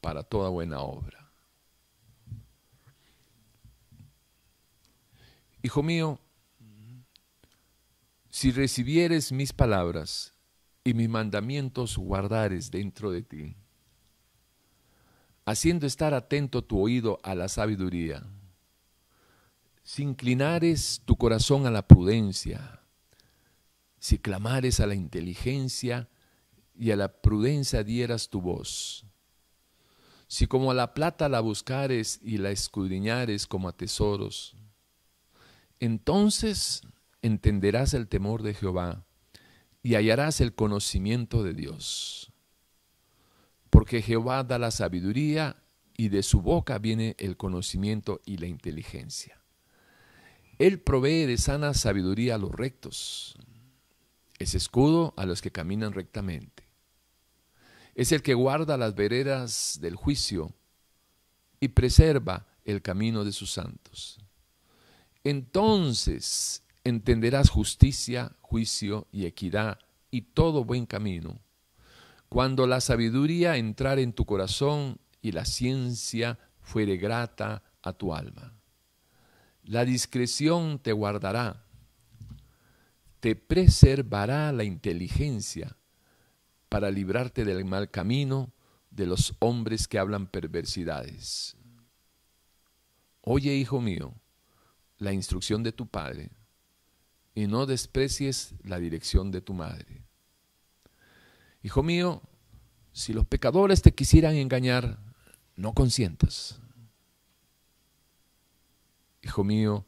para 0.00 0.22
toda 0.22 0.48
buena 0.48 0.80
obra. 0.80 1.30
Hijo 5.62 5.82
mío, 5.82 6.18
si 8.30 8.50
recibieres 8.50 9.30
mis 9.30 9.52
palabras 9.52 10.34
y 10.82 10.94
mis 10.94 11.08
mandamientos 11.08 11.96
guardares 11.96 12.70
dentro 12.70 13.12
de 13.12 13.22
ti, 13.22 13.56
haciendo 15.44 15.86
estar 15.86 16.14
atento 16.14 16.62
tu 16.62 16.80
oído 16.80 17.20
a 17.22 17.34
la 17.34 17.48
sabiduría, 17.48 18.24
si 19.84 20.02
inclinares 20.02 21.02
tu 21.04 21.16
corazón 21.16 21.66
a 21.66 21.70
la 21.70 21.86
prudencia, 21.86 22.80
si 23.98 24.18
clamares 24.18 24.80
a 24.80 24.86
la 24.86 24.94
inteligencia 24.94 26.08
y 26.74 26.90
a 26.90 26.96
la 26.96 27.20
prudencia 27.20 27.84
dieras 27.84 28.28
tu 28.28 28.40
voz, 28.40 29.04
si 30.26 30.46
como 30.46 30.70
a 30.70 30.74
la 30.74 30.94
plata 30.94 31.28
la 31.28 31.40
buscares 31.40 32.18
y 32.22 32.38
la 32.38 32.50
escudriñares 32.50 33.46
como 33.46 33.68
a 33.68 33.76
tesoros, 33.76 34.56
entonces 35.78 36.82
entenderás 37.20 37.92
el 37.94 38.08
temor 38.08 38.42
de 38.42 38.54
Jehová 38.54 39.04
y 39.82 39.94
hallarás 39.96 40.40
el 40.40 40.54
conocimiento 40.54 41.42
de 41.42 41.54
Dios. 41.54 42.32
Porque 43.68 44.02
Jehová 44.02 44.44
da 44.44 44.58
la 44.58 44.70
sabiduría 44.70 45.62
y 45.96 46.08
de 46.08 46.22
su 46.22 46.40
boca 46.40 46.78
viene 46.78 47.16
el 47.18 47.36
conocimiento 47.36 48.20
y 48.24 48.36
la 48.38 48.46
inteligencia. 48.46 49.42
Él 50.58 50.80
provee 50.80 51.26
de 51.26 51.36
sana 51.36 51.74
sabiduría 51.74 52.36
a 52.36 52.38
los 52.38 52.52
rectos 52.52 53.36
es 54.42 54.54
escudo 54.54 55.14
a 55.16 55.24
los 55.24 55.40
que 55.40 55.52
caminan 55.52 55.92
rectamente. 55.92 56.61
Es 57.94 58.12
el 58.12 58.22
que 58.22 58.34
guarda 58.34 58.76
las 58.76 58.94
veredas 58.94 59.78
del 59.80 59.96
juicio 59.96 60.52
y 61.60 61.68
preserva 61.68 62.46
el 62.64 62.82
camino 62.82 63.24
de 63.24 63.32
sus 63.32 63.52
santos. 63.52 64.18
Entonces 65.24 66.62
entenderás 66.84 67.50
justicia, 67.50 68.34
juicio 68.40 69.06
y 69.12 69.26
equidad 69.26 69.78
y 70.10 70.22
todo 70.22 70.64
buen 70.64 70.86
camino. 70.86 71.40
Cuando 72.28 72.66
la 72.66 72.80
sabiduría 72.80 73.56
entrar 73.56 73.98
en 73.98 74.12
tu 74.12 74.24
corazón 74.24 74.98
y 75.20 75.32
la 75.32 75.44
ciencia 75.44 76.38
fuere 76.60 76.96
grata 76.96 77.62
a 77.82 77.92
tu 77.92 78.14
alma. 78.14 78.54
La 79.64 79.84
discreción 79.84 80.78
te 80.78 80.92
guardará 80.92 81.62
te 83.22 83.36
preservará 83.36 84.50
la 84.50 84.64
inteligencia 84.64 85.76
para 86.72 86.90
librarte 86.90 87.44
del 87.44 87.66
mal 87.66 87.90
camino 87.90 88.50
de 88.90 89.04
los 89.04 89.34
hombres 89.40 89.86
que 89.86 89.98
hablan 89.98 90.26
perversidades. 90.26 91.54
Oye, 93.20 93.54
hijo 93.54 93.82
mío, 93.82 94.14
la 94.96 95.12
instrucción 95.12 95.62
de 95.62 95.72
tu 95.72 95.86
padre, 95.86 96.30
y 97.34 97.46
no 97.46 97.66
desprecies 97.66 98.54
la 98.64 98.78
dirección 98.78 99.30
de 99.30 99.42
tu 99.42 99.52
madre. 99.52 100.06
Hijo 101.62 101.82
mío, 101.82 102.22
si 102.92 103.12
los 103.12 103.26
pecadores 103.26 103.82
te 103.82 103.92
quisieran 103.92 104.36
engañar, 104.36 104.98
no 105.56 105.74
consientas. 105.74 106.58
Hijo 109.20 109.44
mío, 109.44 109.84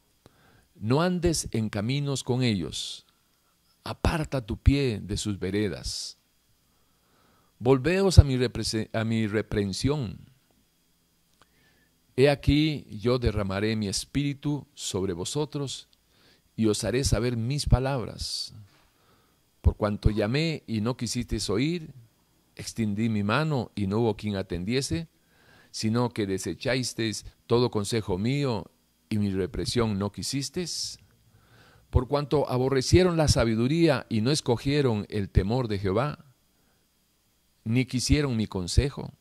no 0.74 1.00
andes 1.00 1.48
en 1.52 1.70
caminos 1.70 2.22
con 2.22 2.42
ellos, 2.42 3.06
aparta 3.84 4.44
tu 4.44 4.58
pie 4.58 5.00
de 5.02 5.16
sus 5.16 5.38
veredas. 5.38 6.18
Volveos 7.64 8.18
a 8.18 8.24
mi, 8.24 9.26
reprensión. 9.26 10.18
He 12.14 12.28
aquí 12.28 12.86
yo 12.90 13.18
derramaré 13.18 13.74
mi 13.74 13.88
espíritu 13.88 14.66
sobre 14.74 15.14
vosotros 15.14 15.88
y 16.56 16.66
os 16.66 16.84
haré 16.84 17.04
saber 17.04 17.38
mis 17.38 17.64
palabras. 17.64 18.52
Por 19.62 19.78
cuanto 19.78 20.10
llamé 20.10 20.62
y 20.66 20.82
no 20.82 20.98
quisisteis 20.98 21.48
oír, 21.48 21.94
extendí 22.54 23.08
mi 23.08 23.22
mano 23.22 23.72
y 23.74 23.86
no 23.86 24.00
hubo 24.00 24.14
quien 24.14 24.36
atendiese, 24.36 25.08
sino 25.70 26.10
que 26.10 26.26
desechasteis 26.26 27.24
todo 27.46 27.70
consejo 27.70 28.18
mío 28.18 28.70
y 29.08 29.16
mi 29.16 29.30
represión 29.30 29.98
no 29.98 30.12
quisisteis 30.12 30.98
por 31.88 32.08
cuanto 32.08 32.50
aborrecieron 32.50 33.16
la 33.16 33.28
sabiduría 33.28 34.04
y 34.10 34.20
no 34.20 34.32
escogieron 34.32 35.06
el 35.08 35.30
temor 35.30 35.68
de 35.68 35.78
Jehová, 35.78 36.33
ni 37.64 37.86
quisieron 37.86 38.36
mi 38.36 38.46
consejo, 38.46 39.12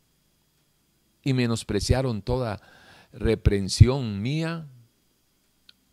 y 1.23 1.33
menospreciaron 1.33 2.21
toda 2.21 2.61
reprensión 3.13 4.21
mía, 4.21 4.67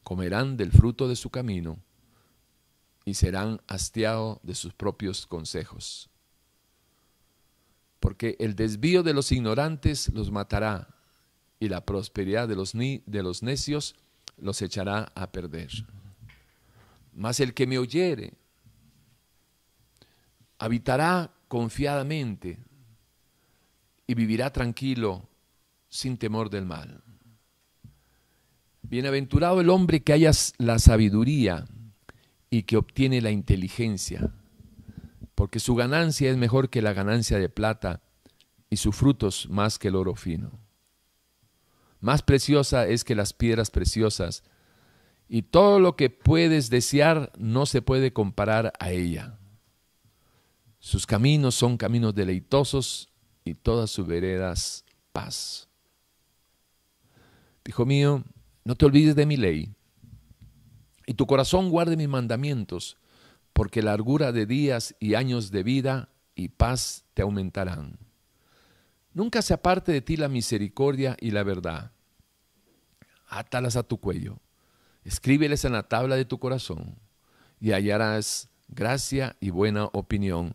comerán 0.02 0.56
del 0.56 0.72
fruto 0.72 1.06
de 1.06 1.14
su 1.14 1.30
camino 1.30 1.78
y 3.04 3.14
serán 3.14 3.60
hastiados 3.68 4.38
de 4.42 4.54
sus 4.54 4.74
propios 4.74 5.26
consejos. 5.26 6.10
Porque 8.00 8.36
el 8.40 8.56
desvío 8.56 9.02
de 9.02 9.14
los 9.14 9.30
ignorantes 9.30 10.12
los 10.12 10.30
matará, 10.30 10.88
y 11.60 11.68
la 11.68 11.84
prosperidad 11.84 12.48
de 12.48 12.56
los, 12.56 12.72
de 12.72 13.22
los 13.22 13.42
necios 13.42 13.94
los 14.38 14.62
echará 14.62 15.12
a 15.14 15.30
perder. 15.30 15.70
Mas 17.12 17.38
el 17.38 17.52
que 17.52 17.66
me 17.66 17.78
oyere 17.78 18.32
habitará 20.58 21.34
confiadamente 21.50 22.60
y 24.06 24.14
vivirá 24.14 24.52
tranquilo 24.52 25.28
sin 25.88 26.16
temor 26.16 26.48
del 26.48 26.64
mal. 26.64 27.02
Bienaventurado 28.82 29.60
el 29.60 29.68
hombre 29.68 30.04
que 30.04 30.12
haya 30.12 30.30
la 30.58 30.78
sabiduría 30.78 31.66
y 32.50 32.62
que 32.62 32.76
obtiene 32.76 33.20
la 33.20 33.32
inteligencia, 33.32 34.30
porque 35.34 35.58
su 35.58 35.74
ganancia 35.74 36.30
es 36.30 36.36
mejor 36.36 36.70
que 36.70 36.82
la 36.82 36.92
ganancia 36.92 37.36
de 37.40 37.48
plata 37.48 38.00
y 38.70 38.76
sus 38.76 38.94
frutos 38.94 39.48
más 39.50 39.80
que 39.80 39.88
el 39.88 39.96
oro 39.96 40.14
fino. 40.14 40.52
Más 41.98 42.22
preciosa 42.22 42.86
es 42.86 43.02
que 43.02 43.16
las 43.16 43.32
piedras 43.32 43.72
preciosas 43.72 44.44
y 45.28 45.42
todo 45.42 45.80
lo 45.80 45.96
que 45.96 46.10
puedes 46.10 46.70
desear 46.70 47.32
no 47.36 47.66
se 47.66 47.82
puede 47.82 48.12
comparar 48.12 48.72
a 48.78 48.92
ella. 48.92 49.39
Sus 50.80 51.06
caminos 51.06 51.54
son 51.54 51.76
caminos 51.76 52.14
deleitosos 52.14 53.08
y 53.44 53.54
todas 53.54 53.90
sus 53.90 54.06
veredas 54.06 54.84
paz. 55.12 55.68
Hijo 57.66 57.86
mío, 57.86 58.24
no 58.64 58.74
te 58.74 58.86
olvides 58.86 59.14
de 59.14 59.26
mi 59.26 59.36
ley, 59.36 59.72
y 61.06 61.14
tu 61.14 61.26
corazón 61.26 61.70
guarde 61.70 61.96
mis 61.96 62.08
mandamientos, 62.08 62.96
porque 63.52 63.82
largura 63.82 64.32
de 64.32 64.46
días 64.46 64.96
y 64.98 65.14
años 65.14 65.50
de 65.50 65.62
vida 65.62 66.08
y 66.34 66.48
paz 66.48 67.04
te 67.14 67.22
aumentarán. 67.22 67.98
Nunca 69.12 69.42
se 69.42 69.54
aparte 69.54 69.92
de 69.92 70.00
ti 70.00 70.16
la 70.16 70.28
misericordia 70.28 71.16
y 71.20 71.30
la 71.30 71.42
verdad. 71.42 71.92
Átalas 73.28 73.76
a 73.76 73.84
tu 73.84 73.98
cuello 73.98 74.40
Escríbeles 75.04 75.64
en 75.64 75.72
la 75.72 75.84
tabla 75.84 76.16
de 76.16 76.24
tu 76.24 76.38
corazón 76.38 76.96
y 77.60 77.72
hallarás 77.72 78.50
gracia 78.68 79.36
y 79.40 79.50
buena 79.50 79.86
opinión 79.86 80.54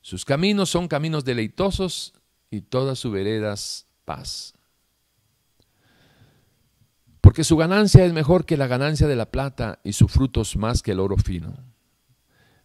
Sus 0.00 0.24
caminos 0.24 0.70
son 0.70 0.88
caminos 0.88 1.24
deleitosos 1.24 2.14
y 2.50 2.62
todas 2.62 2.98
sus 2.98 3.12
veredas 3.12 3.86
paz. 4.04 4.54
Porque 7.20 7.44
su 7.44 7.56
ganancia 7.56 8.04
es 8.04 8.12
mejor 8.12 8.46
que 8.46 8.56
la 8.56 8.66
ganancia 8.66 9.06
de 9.06 9.16
la 9.16 9.30
plata 9.30 9.78
y 9.84 9.92
sus 9.92 10.10
frutos 10.10 10.56
más 10.56 10.82
que 10.82 10.92
el 10.92 11.00
oro 11.00 11.16
fino. 11.16 11.54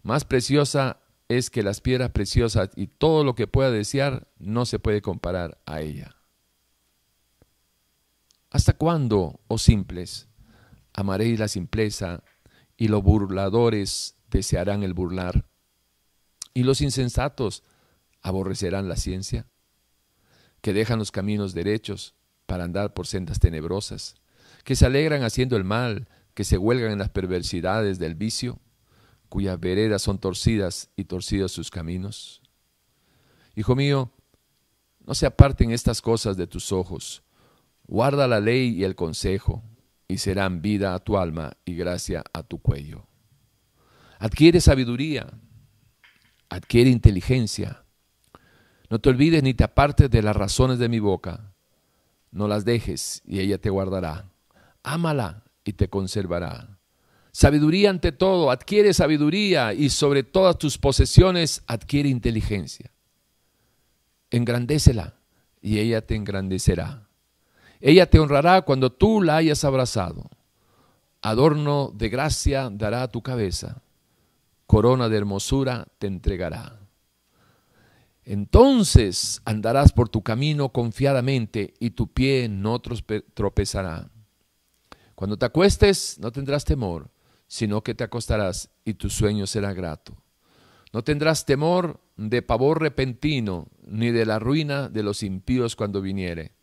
Más 0.02 0.24
preciosa 0.24 1.02
es 1.28 1.50
que 1.50 1.64
las 1.64 1.82
piedras 1.82 2.12
preciosas 2.12 2.70
y 2.76 2.88
todo 2.88 3.24
lo 3.24 3.36
que 3.36 3.48
pueda 3.48 3.72
desear 3.72 4.28
no 4.38 4.66
se 4.66 4.80
puede 4.80 5.02
comparar 5.02 5.60
a 5.66 5.82
ella. 5.82 6.16
¿Hasta 8.50 8.74
cuándo, 8.74 9.42
oh 9.48 9.58
simples, 9.58 10.30
amaréis 10.94 11.40
la 11.40 11.48
simpleza, 11.48 12.24
y 12.78 12.88
los 12.88 13.04
burladores 13.04 14.16
desearán 14.30 14.84
el 14.84 14.94
burlar. 14.94 15.46
¿Y 16.56 16.64
los 16.64 16.80
insensatos 16.82 17.64
aborrecerán 18.22 18.88
la 18.88 18.96
ciencia? 18.96 19.46
Que 20.62 20.74
dejan 20.74 20.98
los 20.98 21.12
caminos 21.12 21.54
derechos 21.54 22.16
para 22.46 22.64
andar 22.64 22.94
por 22.94 23.06
sendas 23.06 23.40
tenebrosas, 23.40 24.16
que 24.64 24.76
se 24.76 24.86
alegran 24.86 25.24
haciendo 25.24 25.58
el 25.58 25.66
mal, 25.66 26.08
que 26.34 26.46
se 26.46 26.58
huelgan 26.58 26.94
en 26.94 27.00
las 27.00 27.10
perversidades 27.10 28.00
del 28.00 28.16
vicio, 28.16 28.62
cuyas 29.28 29.60
veredas 29.60 30.02
son 30.02 30.18
torcidas 30.18 30.90
y 30.96 31.04
torcidos 31.04 31.52
sus 31.52 31.70
caminos. 31.70 32.42
Hijo 33.56 33.76
mío, 33.76 34.14
no 35.06 35.14
se 35.14 35.26
aparten 35.26 35.72
estas 35.72 36.02
cosas 36.02 36.38
de 36.38 36.48
tus 36.48 36.72
ojos, 36.72 37.22
guarda 37.86 38.30
la 38.30 38.40
ley 38.40 38.70
y 38.70 38.86
el 38.86 38.96
consejo, 38.96 39.62
y 40.08 40.20
serán 40.20 40.62
vida 40.62 40.96
a 40.96 41.00
tu 41.00 41.18
alma 41.18 41.58
y 41.66 41.76
gracia 41.76 42.24
a 42.32 42.44
tu 42.44 42.60
cuello. 42.62 43.08
Adquiere 44.20 44.62
sabiduría, 44.62 45.28
adquiere 46.56 46.90
inteligencia. 46.90 47.84
No 48.90 49.00
te 49.00 49.10
olvides 49.10 49.44
ni 49.44 49.54
te 49.54 49.66
apartes 49.66 50.10
de 50.10 50.22
las 50.22 50.36
razones 50.36 50.80
de 50.80 50.90
mi 50.90 51.00
boca. 51.00 51.54
No 52.32 52.48
las 52.48 52.64
dejes 52.64 53.22
y 53.26 53.40
ella 53.40 53.58
te 53.58 53.70
guardará. 53.70 54.30
Ámala 54.84 55.44
y 55.66 55.74
te 55.74 55.90
conservará. 55.90 56.80
Sabiduría 57.34 57.90
ante 57.90 58.14
todo, 58.14 58.52
adquiere 58.52 58.94
sabiduría 58.94 59.74
y 59.74 59.90
sobre 59.90 60.24
todas 60.24 60.58
tus 60.58 60.78
posesiones 60.78 61.62
adquiere 61.68 62.08
inteligencia. 62.08 62.92
Engrandécela 64.32 65.16
y 65.62 65.80
ella 65.80 66.06
te 66.06 66.16
engrandecerá. 66.16 67.10
Ella 67.82 68.10
te 68.10 68.20
honrará 68.20 68.62
cuando 68.62 68.94
tú 68.94 69.22
la 69.22 69.38
hayas 69.38 69.66
abrazado. 69.66 70.30
Adorno 71.22 71.92
de 71.94 72.08
gracia 72.08 72.70
dará 72.72 73.04
a 73.04 73.12
tu 73.12 73.22
cabeza 73.22 73.82
corona 74.66 75.10
de 75.10 75.18
hermosura 75.18 75.88
te 76.00 76.08
entregará. 76.08 76.80
Entonces 78.24 79.42
andarás 79.46 79.94
por 79.94 80.10
tu 80.10 80.24
camino 80.24 80.70
confiadamente 80.70 81.74
y 81.80 81.92
tu 81.92 82.12
pie 82.12 82.50
no 82.50 82.80
tropezará. 82.80 84.10
Cuando 85.14 85.38
te 85.38 85.46
acuestes 85.46 86.18
no 86.20 86.32
tendrás 86.32 86.66
temor, 86.66 87.12
sino 87.48 87.84
que 87.84 87.94
te 87.94 88.04
acostarás 88.04 88.70
y 88.84 88.96
tu 88.96 89.10
sueño 89.10 89.46
será 89.46 89.74
grato. 89.74 90.18
No 90.92 91.04
tendrás 91.04 91.46
temor 91.46 92.00
de 92.16 92.42
pavor 92.42 92.82
repentino, 92.82 93.68
ni 93.86 94.12
de 94.12 94.26
la 94.26 94.40
ruina 94.40 94.88
de 94.90 95.04
los 95.04 95.24
impíos 95.24 95.76
cuando 95.76 96.02
viniere, 96.02 96.54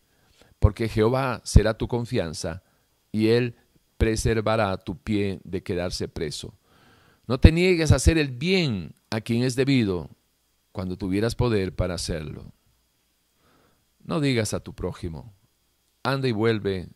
porque 0.59 0.89
Jehová 0.89 1.41
será 1.43 1.77
tu 1.77 1.87
confianza, 1.87 2.63
y 3.11 3.27
él 3.27 3.55
preservará 3.97 4.75
tu 4.77 4.97
pie 4.97 5.39
de 5.43 5.61
quedarse 5.61 6.07
preso. 6.07 6.55
No 7.27 7.39
te 7.39 7.51
niegues 7.51 7.91
a 7.91 7.95
hacer 7.95 8.17
el 8.17 8.31
bien 8.31 8.95
a 9.09 9.21
quien 9.21 9.43
es 9.43 9.55
debido 9.55 10.09
cuando 10.71 10.97
tuvieras 10.97 11.35
poder 11.35 11.75
para 11.75 11.93
hacerlo. 11.93 12.51
No 14.03 14.19
digas 14.19 14.53
a 14.53 14.59
tu 14.59 14.73
prójimo, 14.73 15.33
anda 16.03 16.27
y 16.27 16.33
vuelve 16.33 16.89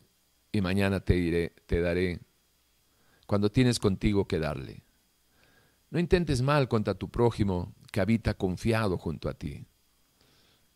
y 0.52 0.62
mañana 0.62 1.00
te 1.00 1.14
diré, 1.14 1.54
te 1.66 1.80
daré, 1.80 2.20
cuando 3.26 3.50
tienes 3.52 3.80
contigo 3.80 4.28
que 4.28 4.40
darle. 4.40 4.84
No 5.90 6.00
intentes 6.00 6.42
mal 6.42 6.68
contra 6.68 6.96
tu 6.96 7.10
prójimo 7.10 7.74
que 7.92 8.02
habita 8.02 8.34
confiado 8.34 8.98
junto 8.98 9.30
a 9.30 9.34
ti. 9.34 9.66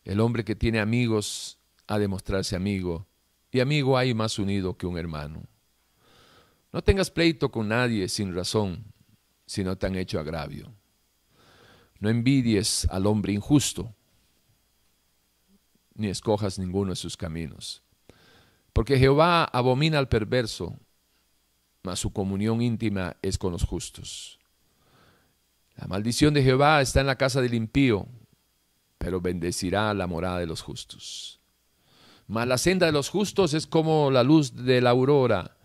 El 0.06 0.20
hombre 0.22 0.46
que 0.46 0.56
tiene 0.56 0.80
amigos 0.80 1.60
ha 1.88 2.00
de 2.00 2.08
mostrarse 2.08 2.56
amigo, 2.56 3.08
y 3.52 3.60
amigo 3.60 3.98
hay 3.98 4.14
más 4.14 4.40
unido 4.40 4.78
que 4.78 4.88
un 4.88 4.98
hermano. 4.98 5.44
No 6.72 6.82
tengas 6.82 7.12
pleito 7.12 7.52
con 7.52 7.68
nadie 7.68 8.08
sin 8.08 8.34
razón, 8.34 8.91
si 9.52 9.66
no 9.66 9.78
te 9.78 9.86
han 9.86 9.98
hecho 9.98 10.18
agravio. 10.18 10.74
No 12.00 12.08
envidies 12.08 12.88
al 12.90 13.06
hombre 13.06 13.34
injusto, 13.34 13.94
ni 15.94 16.08
escojas 16.08 16.58
ninguno 16.58 16.92
de 16.92 16.96
sus 16.96 17.18
caminos. 17.18 17.84
Porque 18.72 18.98
Jehová 18.98 19.44
abomina 19.44 20.00
al 20.00 20.08
perverso, 20.08 20.80
mas 21.84 22.00
su 22.00 22.14
comunión 22.14 22.62
íntima 22.62 23.18
es 23.22 23.38
con 23.38 23.52
los 23.52 23.66
justos. 23.66 24.40
La 25.76 25.86
maldición 25.86 26.34
de 26.34 26.44
Jehová 26.44 26.80
está 26.80 27.02
en 27.02 27.08
la 27.08 27.18
casa 27.18 27.42
del 27.42 27.54
impío, 27.54 28.08
pero 28.98 29.20
bendecirá 29.20 29.94
la 29.94 30.08
morada 30.08 30.40
de 30.40 30.48
los 30.48 30.62
justos. 30.62 31.42
Mas 32.26 32.48
la 32.48 32.58
senda 32.58 32.86
de 32.86 32.94
los 32.94 33.10
justos 33.10 33.54
es 33.54 33.68
como 33.68 34.12
la 34.12 34.24
luz 34.24 34.56
de 34.56 34.80
la 34.80 34.92
aurora, 34.92 35.58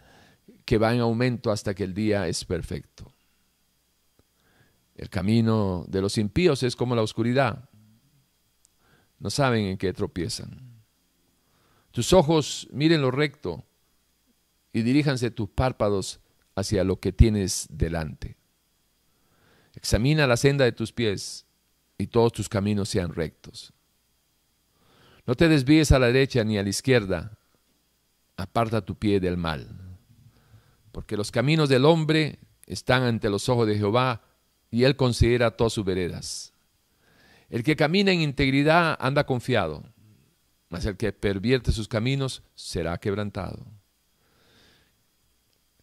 que 0.65 0.77
va 0.77 0.93
en 0.93 0.99
aumento 0.99 1.53
hasta 1.53 1.73
que 1.73 1.85
el 1.85 1.95
día 1.95 2.27
es 2.27 2.45
perfecto. 2.45 3.16
El 4.97 5.11
camino 5.11 5.85
de 5.89 6.01
los 6.01 6.17
impíos 6.17 6.63
es 6.63 6.75
como 6.75 6.97
la 6.97 7.03
oscuridad. 7.03 7.69
No 9.19 9.31
saben 9.31 9.67
en 9.67 9.77
qué 9.77 9.93
tropiezan. 9.93 10.83
Tus 11.91 12.13
ojos 12.13 12.67
miren 12.73 13.03
lo 13.03 13.11
recto 13.11 13.65
y 14.73 14.83
diríjanse 14.83 15.31
tus 15.31 15.51
párpados 15.51 16.21
hacia 16.55 16.83
lo 16.85 16.99
que 16.99 17.13
tienes 17.13 17.67
delante. 17.71 18.37
Examina 19.75 20.27
la 20.27 20.39
senda 20.39 20.65
de 20.65 20.73
tus 20.73 20.93
pies 20.93 21.47
y 21.99 22.07
todos 22.07 22.33
tus 22.33 22.49
caminos 22.49 22.89
sean 22.89 23.15
rectos. 23.15 23.75
No 25.27 25.35
te 25.35 25.49
desvíes 25.49 25.93
a 25.93 25.99
la 25.99 26.07
derecha 26.07 26.45
ni 26.45 26.57
a 26.57 26.63
la 26.63 26.69
izquierda. 26.69 27.39
Aparta 28.37 28.85
tu 28.85 28.97
pie 28.97 29.21
del 29.21 29.37
mal. 29.37 29.69
Porque 30.93 31.17
los 31.17 31.31
caminos 31.31 31.69
del 31.69 31.85
hombre 31.85 32.39
están 32.67 33.03
ante 33.03 33.29
los 33.29 33.49
ojos 33.51 33.67
de 33.67 33.77
Jehová 33.77 34.26
y 34.77 34.85
él 34.85 34.95
considera 34.95 35.57
todas 35.57 35.73
sus 35.73 35.87
veredas. 35.87 36.53
El 37.49 37.63
que 37.63 37.77
camina 37.77 38.13
en 38.13 38.21
integridad 38.21 38.95
anda 39.01 39.25
confiado, 39.25 39.83
mas 40.69 40.85
el 40.85 40.99
que 40.99 41.15
pervierte 41.15 41.73
sus 41.73 41.89
caminos 41.89 42.43
será 42.55 42.99
quebrantado. 42.99 43.65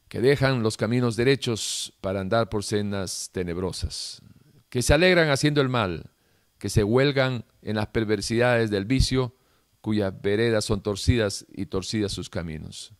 Que 0.09 0.21
dejan 0.21 0.61
los 0.61 0.77
caminos 0.77 1.15
derechos 1.15 1.91
para 2.01 2.19
andar 2.19 2.49
por 2.49 2.63
sendas 2.63 3.31
tenebrosas, 3.31 4.21
que 4.69 4.83
se 4.83 4.93
alegran 4.93 5.31
haciendo 5.31 5.59
el 5.59 5.69
mal, 5.69 6.11
que 6.59 6.69
se 6.69 6.83
huelgan 6.83 7.45
en 7.63 7.77
las 7.77 7.87
perversidades 7.87 8.69
del 8.69 8.85
vicio, 8.85 9.35
cuyas 9.81 10.13
veredas 10.21 10.65
son 10.65 10.83
torcidas 10.83 11.47
y 11.51 11.65
torcidas 11.65 12.11
sus 12.11 12.29
caminos. 12.29 12.93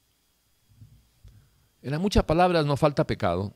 En 1.83 1.91
las 1.91 2.01
muchas 2.01 2.23
palabras 2.23 2.65
no 2.65 2.77
falta 2.77 3.05
pecado, 3.05 3.53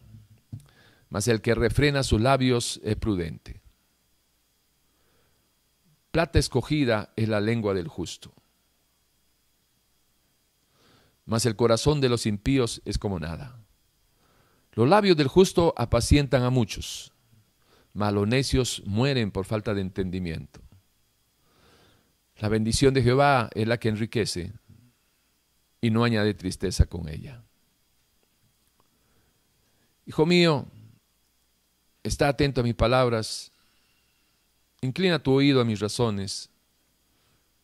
mas 1.09 1.27
el 1.27 1.41
que 1.41 1.55
refrena 1.55 2.03
sus 2.03 2.21
labios 2.21 2.79
es 2.83 2.95
prudente. 2.95 3.61
Plata 6.11 6.39
escogida 6.39 7.13
es 7.15 7.29
la 7.29 7.39
lengua 7.39 7.73
del 7.73 7.87
justo, 7.87 8.33
mas 11.25 11.45
el 11.45 11.55
corazón 11.55 12.01
de 12.01 12.09
los 12.09 12.25
impíos 12.25 12.81
es 12.85 12.97
como 12.97 13.19
nada. 13.19 13.59
Los 14.73 14.87
labios 14.87 15.17
del 15.17 15.27
justo 15.27 15.73
apacientan 15.77 16.43
a 16.43 16.49
muchos, 16.49 17.13
mas 17.93 18.13
los 18.13 18.27
necios 18.27 18.83
mueren 18.85 19.31
por 19.31 19.45
falta 19.45 19.73
de 19.73 19.81
entendimiento. 19.81 20.61
La 22.37 22.49
bendición 22.49 22.93
de 22.93 23.01
Jehová 23.01 23.49
es 23.55 23.67
la 23.67 23.79
que 23.79 23.89
enriquece 23.89 24.53
y 25.81 25.89
no 25.89 26.03
añade 26.03 26.33
tristeza 26.33 26.85
con 26.85 27.09
ella. 27.09 27.43
Hijo 30.05 30.25
mío, 30.25 30.67
Está 32.07 32.29
atento 32.29 32.61
a 32.61 32.63
mis 32.63 32.73
palabras. 32.73 33.51
Inclina 34.79 35.19
tu 35.19 35.33
oído 35.33 35.59
a 35.59 35.65
mis 35.65 35.81
razones. 35.81 36.49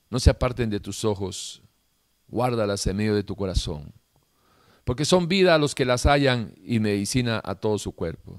No 0.10 0.20
se 0.20 0.30
aparten 0.30 0.70
de 0.70 0.82
tus 0.82 1.06
ojos. 1.06 1.62
Guárdalas 2.28 2.86
en 2.88 2.98
medio 2.98 3.16
de 3.16 3.24
tu 3.24 3.38
corazón. 3.38 3.94
Porque 4.84 5.06
son 5.06 5.30
vida 5.30 5.56
a 5.56 5.58
los 5.58 5.74
que 5.74 5.86
las 5.86 6.06
hallan 6.06 6.54
y 6.62 6.82
medicina 6.82 7.42
a 7.42 7.56
todo 7.56 7.78
su 7.80 7.94
cuerpo. 7.94 8.38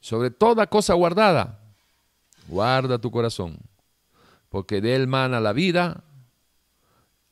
Sobre 0.00 0.30
toda 0.30 0.66
cosa 0.66 0.92
guardada, 0.92 1.60
guarda 2.46 2.98
tu 2.98 3.10
corazón. 3.10 3.58
Porque 4.50 4.82
de 4.82 4.96
él 4.96 5.06
mana 5.06 5.40
la 5.40 5.54
vida. 5.54 6.04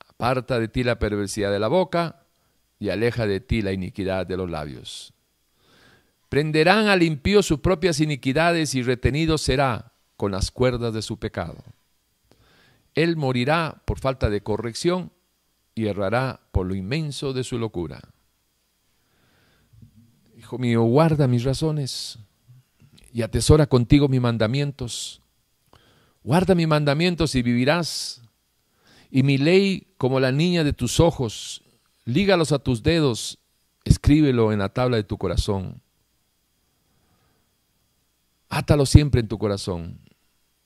Aparta 0.08 0.58
de 0.58 0.68
ti 0.68 0.84
la 0.84 0.98
perversidad 0.98 1.52
de 1.52 1.58
la 1.58 1.68
boca 1.68 2.24
y 2.78 2.88
aleja 2.88 3.26
de 3.26 3.40
ti 3.40 3.60
la 3.60 3.72
iniquidad 3.72 4.26
de 4.26 4.38
los 4.38 4.48
labios. 4.48 5.12
Prenderán 6.32 6.86
al 6.86 7.02
impío 7.02 7.42
sus 7.42 7.58
propias 7.58 8.00
iniquidades 8.00 8.74
y 8.74 8.82
retenido 8.82 9.36
será 9.36 9.92
con 10.16 10.32
las 10.32 10.50
cuerdas 10.50 10.94
de 10.94 11.02
su 11.02 11.18
pecado. 11.18 11.62
Él 12.94 13.18
morirá 13.18 13.82
por 13.84 13.98
falta 13.98 14.30
de 14.30 14.42
corrección 14.42 15.12
y 15.74 15.88
errará 15.88 16.40
por 16.50 16.64
lo 16.64 16.74
inmenso 16.74 17.34
de 17.34 17.44
su 17.44 17.58
locura. 17.58 18.00
Hijo 20.38 20.56
mío, 20.56 20.80
guarda 20.84 21.28
mis 21.28 21.44
razones 21.44 22.18
y 23.12 23.20
atesora 23.20 23.66
contigo 23.66 24.08
mis 24.08 24.22
mandamientos. 24.22 25.20
Guarda 26.24 26.54
mis 26.54 26.66
mandamientos 26.66 27.34
y 27.34 27.42
vivirás. 27.42 28.22
Y 29.10 29.22
mi 29.22 29.36
ley 29.36 29.92
como 29.98 30.18
la 30.18 30.32
niña 30.32 30.64
de 30.64 30.72
tus 30.72 30.98
ojos, 30.98 31.62
lígalos 32.06 32.52
a 32.52 32.58
tus 32.58 32.82
dedos, 32.82 33.38
escríbelo 33.84 34.50
en 34.50 34.60
la 34.60 34.70
tabla 34.70 34.96
de 34.96 35.04
tu 35.04 35.18
corazón 35.18 35.82
Átalos 38.54 38.90
siempre 38.90 39.22
en 39.22 39.28
tu 39.28 39.38
corazón. 39.38 39.98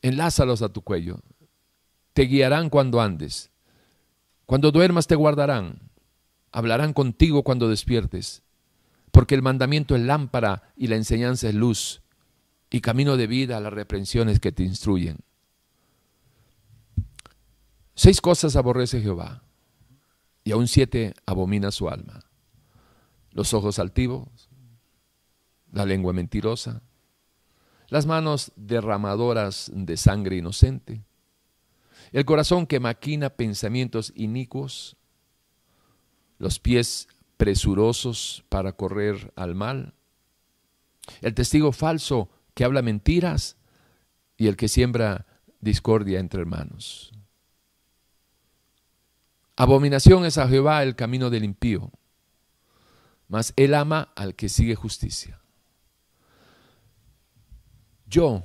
Enlázalos 0.02 0.60
a 0.60 0.70
tu 0.70 0.82
cuello. 0.82 1.20
Te 2.14 2.22
guiarán 2.22 2.68
cuando 2.68 3.00
andes. 3.00 3.52
Cuando 4.44 4.72
duermas 4.72 5.06
te 5.06 5.14
guardarán. 5.14 5.88
Hablarán 6.50 6.92
contigo 6.92 7.44
cuando 7.44 7.68
despiertes. 7.68 8.42
Porque 9.12 9.36
el 9.36 9.42
mandamiento 9.42 9.94
es 9.94 10.02
lámpara 10.02 10.74
y 10.76 10.88
la 10.88 10.96
enseñanza 10.96 11.48
es 11.48 11.54
luz 11.54 12.02
y 12.70 12.80
camino 12.80 13.16
de 13.16 13.28
vida 13.28 13.56
a 13.56 13.60
las 13.60 13.72
reprensiones 13.72 14.40
que 14.40 14.50
te 14.50 14.64
instruyen. 14.64 15.18
Seis 17.94 18.20
cosas 18.20 18.56
aborrece 18.56 19.00
Jehová 19.00 19.44
y 20.42 20.50
aún 20.50 20.66
siete 20.66 21.14
abomina 21.24 21.70
su 21.70 21.88
alma. 21.88 22.24
Los 23.30 23.54
ojos 23.54 23.78
altivos, 23.78 24.48
la 25.70 25.86
lengua 25.86 26.12
mentirosa, 26.12 26.82
las 27.88 28.06
manos 28.06 28.52
derramadoras 28.56 29.70
de 29.74 29.96
sangre 29.96 30.36
inocente, 30.36 31.02
el 32.12 32.24
corazón 32.24 32.66
que 32.66 32.80
maquina 32.80 33.30
pensamientos 33.30 34.12
inicuos, 34.14 34.96
los 36.38 36.58
pies 36.58 37.08
presurosos 37.36 38.44
para 38.48 38.72
correr 38.72 39.32
al 39.36 39.54
mal, 39.54 39.94
el 41.20 41.34
testigo 41.34 41.72
falso 41.72 42.28
que 42.54 42.64
habla 42.64 42.82
mentiras 42.82 43.56
y 44.36 44.48
el 44.48 44.56
que 44.56 44.68
siembra 44.68 45.26
discordia 45.60 46.20
entre 46.20 46.40
hermanos. 46.40 47.12
Abominación 49.56 50.24
es 50.26 50.36
a 50.36 50.48
Jehová 50.48 50.82
el 50.82 50.96
camino 50.96 51.30
del 51.30 51.44
impío, 51.44 51.90
mas 53.28 53.52
él 53.56 53.74
ama 53.74 54.12
al 54.14 54.34
que 54.34 54.48
sigue 54.48 54.74
justicia. 54.74 55.40
Yo, 58.06 58.44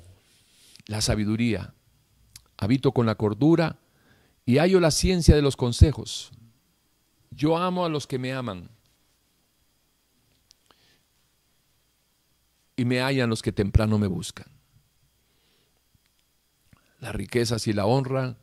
la 0.88 1.02
sabiduría, 1.02 1.74
habito 2.58 2.92
con 2.92 3.06
la 3.06 3.16
cordura 3.16 3.80
y 4.46 4.58
hallo 4.58 4.80
la 4.80 4.92
ciencia 4.92 5.36
de 5.36 5.42
los 5.42 5.56
consejos. 5.56 6.32
Yo 7.30 7.58
amo 7.58 7.86
a 7.86 7.90
los 7.90 8.08
que 8.08 8.20
me 8.20 8.34
aman 8.34 8.70
y 12.76 12.86
me 12.86 13.02
hallan 13.02 13.30
los 13.30 13.42
que 13.42 13.52
temprano 13.52 13.98
me 13.98 14.08
buscan. 14.08 14.48
Las 17.00 17.16
riquezas 17.16 17.68
y 17.68 17.74
la 17.74 17.86
honra 17.86 18.38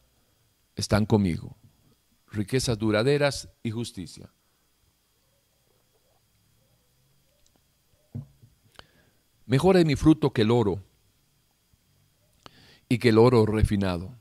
están 0.77 1.07
conmigo, 1.07 1.57
riquezas 2.31 2.79
duraderas 2.79 3.49
y 3.62 3.71
justicia. 3.71 4.31
Mejor 9.47 9.77
es 9.77 9.85
mi 9.85 9.97
fruto 9.97 10.33
que 10.33 10.43
el 10.43 10.51
oro 10.51 10.88
y 12.89 12.99
que 12.99 13.11
el 13.11 13.18
oro 13.18 13.47
refinado. 13.47 14.14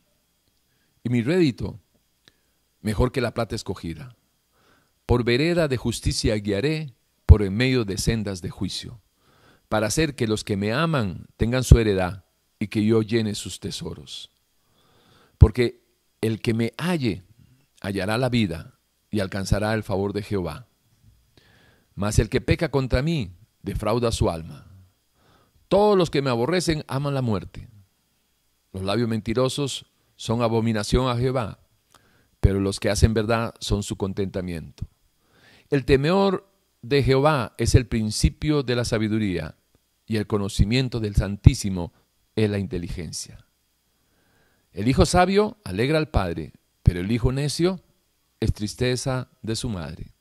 Y 1.04 1.10
mi 1.10 1.22
rédito 1.22 1.80
mejor 2.82 3.12
que 3.12 3.22
la 3.22 3.34
plata 3.34 3.56
escogida. 3.56 4.16
Por 5.06 5.24
vereda 5.24 5.68
de 5.68 5.78
justicia 5.78 6.36
guiaré 6.36 6.94
por 7.26 7.42
en 7.44 7.54
medio 7.54 7.84
de 7.84 7.98
sendas 7.98 8.42
de 8.42 8.50
juicio, 8.50 9.02
para 9.68 9.88
hacer 9.88 10.16
que 10.16 10.28
los 10.28 10.44
que 10.46 10.56
me 10.56 10.72
aman 10.72 11.28
tengan 11.36 11.64
su 11.64 11.78
heredad 11.78 12.24
y 12.60 12.68
que 12.68 12.86
yo 12.86 13.02
llene 13.02 13.36
sus 13.36 13.60
tesoros. 13.60 14.32
Porque 15.38 15.84
el 16.22 16.42
que 16.42 16.54
me 16.54 16.74
halle 16.78 17.24
hallará 17.82 18.18
la 18.18 18.30
vida 18.30 18.80
y 19.12 19.20
alcanzará 19.20 19.74
el 19.74 19.84
favor 19.84 20.14
de 20.14 20.24
Jehová. 20.24 20.68
Mas 21.96 22.20
el 22.20 22.30
que 22.30 22.42
peca 22.42 22.72
contra 22.72 23.02
mí 23.02 23.32
defrauda 23.62 24.12
su 24.12 24.30
alma. 24.30 24.66
Todos 25.68 25.98
los 25.98 26.10
que 26.10 26.22
me 26.22 26.30
aborrecen 26.30 26.86
aman 26.88 27.14
la 27.14 27.22
muerte. 27.22 27.68
Los 28.74 28.84
labios 28.84 29.10
mentirosos 29.10 29.86
son 30.16 30.42
abominación 30.42 31.10
a 31.10 31.18
Jehová, 31.18 31.60
pero 32.40 32.60
los 32.60 32.80
que 32.80 32.90
hacen 32.90 33.14
verdad 33.14 33.54
son 33.60 33.84
su 33.84 33.96
contentamiento. 33.98 34.88
El 35.70 35.86
temor 35.86 36.50
de 36.82 37.04
Jehová 37.04 37.54
es 37.58 37.76
el 37.76 37.88
principio 37.88 38.64
de 38.64 38.76
la 38.76 38.86
sabiduría, 38.86 39.56
y 40.06 40.18
el 40.18 40.28
conocimiento 40.28 41.00
del 41.00 41.16
Santísimo 41.16 41.94
es 42.36 42.50
la 42.50 42.60
inteligencia. 42.60 43.46
El 44.72 44.88
hijo 44.88 45.06
sabio 45.06 45.58
alegra 45.64 45.98
al 45.98 46.10
padre, 46.10 46.54
pero 46.84 47.00
el 47.02 47.12
hijo 47.12 47.32
necio 47.32 47.82
es 48.40 48.54
tristeza 48.54 49.30
de 49.42 49.56
su 49.56 49.70
madre. 49.70 50.14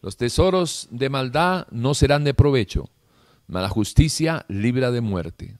Los 0.00 0.16
tesoros 0.16 0.88
de 0.90 1.08
maldad 1.08 1.66
no 1.70 1.92
serán 1.94 2.24
de 2.24 2.34
provecho, 2.34 2.88
mas 3.48 3.62
la 3.62 3.68
justicia 3.68 4.46
libra 4.48 4.90
de 4.90 5.00
muerte. 5.00 5.58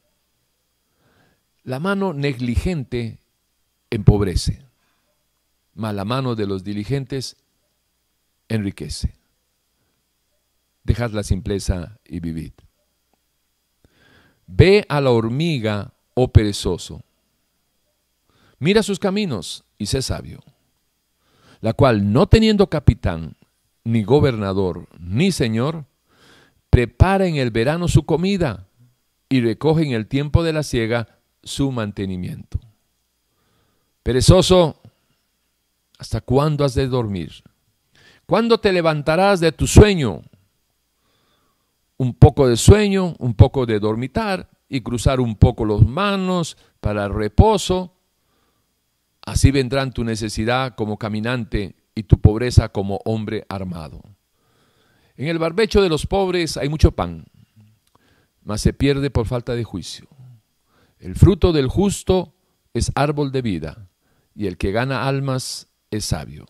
La 1.69 1.81
mano 1.81 2.15
negligente 2.15 3.19
empobrece, 3.91 4.65
mas 5.75 5.95
la 5.95 6.07
mano 6.07 6.35
de 6.35 6.47
los 6.47 6.65
diligentes 6.65 7.37
enriquece. 8.49 9.19
Dejad 10.83 11.11
la 11.11 11.23
simpleza 11.23 11.99
y 12.07 12.21
vivid. 12.21 12.53
Ve 14.47 14.87
a 14.89 15.03
la 15.03 15.11
hormiga, 15.11 15.93
oh 16.15 16.33
perezoso. 16.33 17.03
Mira 18.59 18.83
sus 18.83 18.99
caminos 18.99 19.67
y 19.77 19.85
sé 19.85 20.01
sabio, 20.01 20.41
la 21.61 21.75
cual 21.75 22.15
no 22.15 22.29
teniendo 22.29 22.71
capitán, 22.71 23.37
ni 23.85 24.05
gobernador, 24.05 24.89
ni 24.99 25.33
señor, 25.33 25.85
prepara 26.71 27.27
en 27.27 27.37
el 27.37 27.51
verano 27.51 27.89
su 27.89 28.07
comida 28.07 28.69
y 29.29 29.43
recoge 29.43 29.83
en 29.83 29.93
el 29.93 30.07
tiempo 30.07 30.43
de 30.43 30.55
la 30.55 30.63
siega 30.63 31.18
su 31.49 31.73
mantenimiento. 31.73 32.61
Perezoso, 34.03 34.81
¿hasta 35.99 36.21
cuándo 36.21 36.65
has 36.65 36.75
de 36.75 36.87
dormir? 36.87 37.43
¿Cuándo 38.27 38.59
te 38.59 38.73
levantarás 38.73 39.41
de 39.41 39.53
tu 39.53 39.67
sueño? 39.67 40.23
Un 41.97 42.15
poco 42.15 42.47
de 42.47 42.57
sueño, 42.57 43.17
un 43.19 43.35
poco 43.35 43.67
de 43.67 43.81
dormitar 43.81 44.49
y 44.69 44.83
cruzar 44.83 45.19
un 45.19 45.35
poco 45.35 45.65
las 45.65 45.81
manos 45.81 46.57
para 46.81 47.09
reposo. 47.09 47.95
Así 49.23 49.51
vendrán 49.51 49.93
tu 49.93 50.05
necesidad 50.05 50.75
como 50.75 50.97
caminante 50.97 51.75
y 51.95 52.05
tu 52.05 52.21
pobreza 52.21 52.69
como 52.69 53.01
hombre 53.05 53.45
armado. 53.49 54.03
En 55.17 55.27
el 55.27 55.39
barbecho 55.39 55.83
de 55.83 55.89
los 55.89 56.07
pobres 56.07 56.57
hay 56.57 56.69
mucho 56.69 56.93
pan, 56.93 57.25
mas 58.45 58.61
se 58.61 58.73
pierde 58.73 59.11
por 59.11 59.27
falta 59.27 59.55
de 59.55 59.65
juicio. 59.65 60.07
El 60.99 61.15
fruto 61.15 61.53
del 61.53 61.69
justo 61.69 62.35
es 62.75 62.91
árbol 62.95 63.31
de 63.31 63.43
vida, 63.43 63.89
y 64.35 64.47
el 64.47 64.57
que 64.57 64.73
gana 64.73 65.07
almas 65.07 65.69
es 65.91 66.05
sabio. 66.07 66.47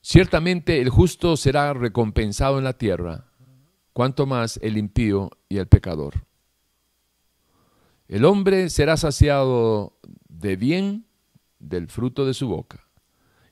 Ciertamente 0.00 0.80
el 0.80 0.90
justo 0.90 1.36
será 1.36 1.72
recompensado 1.72 2.58
en 2.58 2.64
la 2.64 2.74
tierra, 2.74 3.32
cuanto 3.92 4.26
más 4.26 4.58
el 4.62 4.76
impío 4.76 5.30
y 5.48 5.58
el 5.58 5.66
pecador. 5.66 6.26
El 8.06 8.24
hombre 8.24 8.70
será 8.70 8.96
saciado 8.96 9.98
de 10.28 10.56
bien 10.56 11.06
del 11.58 11.88
fruto 11.88 12.26
de 12.26 12.34
su 12.34 12.48
boca, 12.48 12.86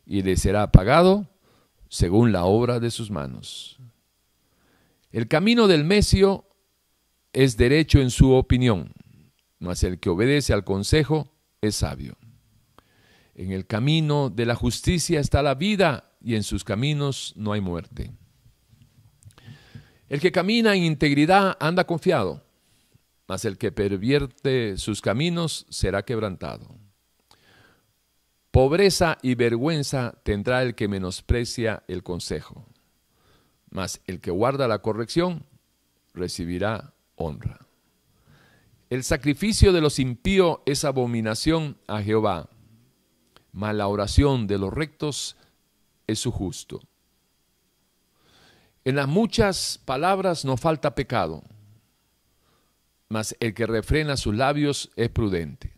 y 0.05 0.22
le 0.22 0.37
será 0.37 0.70
pagado 0.70 1.28
según 1.89 2.33
la 2.33 2.45
obra 2.45 2.80
de 2.80 2.91
sus 2.91 3.11
manos. 3.11 3.78
El 5.11 5.28
camino 5.28 5.66
del 5.66 5.85
mesio 5.85 6.47
es 7.33 7.57
derecho 7.57 8.01
en 8.01 8.11
su 8.11 8.33
opinión, 8.33 8.93
mas 9.62 9.84
el 9.84 10.00
que 10.00 10.10
obedece 10.10 10.52
al 10.52 10.64
consejo 10.64 11.30
es 11.60 11.76
sabio. 11.76 12.16
En 13.34 13.52
el 13.52 13.64
camino 13.64 14.28
de 14.28 14.44
la 14.44 14.56
justicia 14.56 15.20
está 15.20 15.40
la 15.40 15.54
vida 15.54 16.10
y 16.20 16.34
en 16.34 16.42
sus 16.42 16.64
caminos 16.64 17.32
no 17.36 17.52
hay 17.52 17.60
muerte. 17.60 18.12
El 20.08 20.20
que 20.20 20.32
camina 20.32 20.74
en 20.74 20.82
integridad 20.82 21.56
anda 21.60 21.84
confiado, 21.84 22.44
mas 23.28 23.44
el 23.44 23.56
que 23.56 23.70
pervierte 23.70 24.76
sus 24.78 25.00
caminos 25.00 25.64
será 25.70 26.04
quebrantado. 26.04 26.76
Pobreza 28.50 29.16
y 29.22 29.36
vergüenza 29.36 30.20
tendrá 30.24 30.62
el 30.64 30.74
que 30.74 30.88
menosprecia 30.88 31.84
el 31.86 32.02
consejo, 32.02 32.66
mas 33.70 34.00
el 34.08 34.20
que 34.20 34.32
guarda 34.32 34.66
la 34.66 34.80
corrección 34.80 35.46
recibirá 36.14 36.94
honra. 37.14 37.60
El 38.93 39.05
sacrificio 39.05 39.72
de 39.72 39.80
los 39.80 39.99
impíos 39.99 40.59
es 40.66 40.84
abominación 40.84 41.78
a 41.86 42.03
Jehová, 42.03 42.51
mas 43.51 43.74
la 43.74 43.88
oración 43.88 44.47
de 44.47 44.59
los 44.59 44.70
rectos 44.70 45.38
es 46.07 46.18
su 46.18 46.30
justo. 46.30 46.78
En 48.84 48.97
las 48.97 49.09
muchas 49.09 49.80
palabras 49.82 50.45
no 50.45 50.59
falta 50.59 50.95
pecado, 50.95 51.43
mas 53.09 53.34
el 53.40 53.55
que 53.55 53.66
refrena 53.66 54.18
sus 54.18 54.34
labios 54.34 54.90
es 54.97 55.09
prudente. 55.09 55.72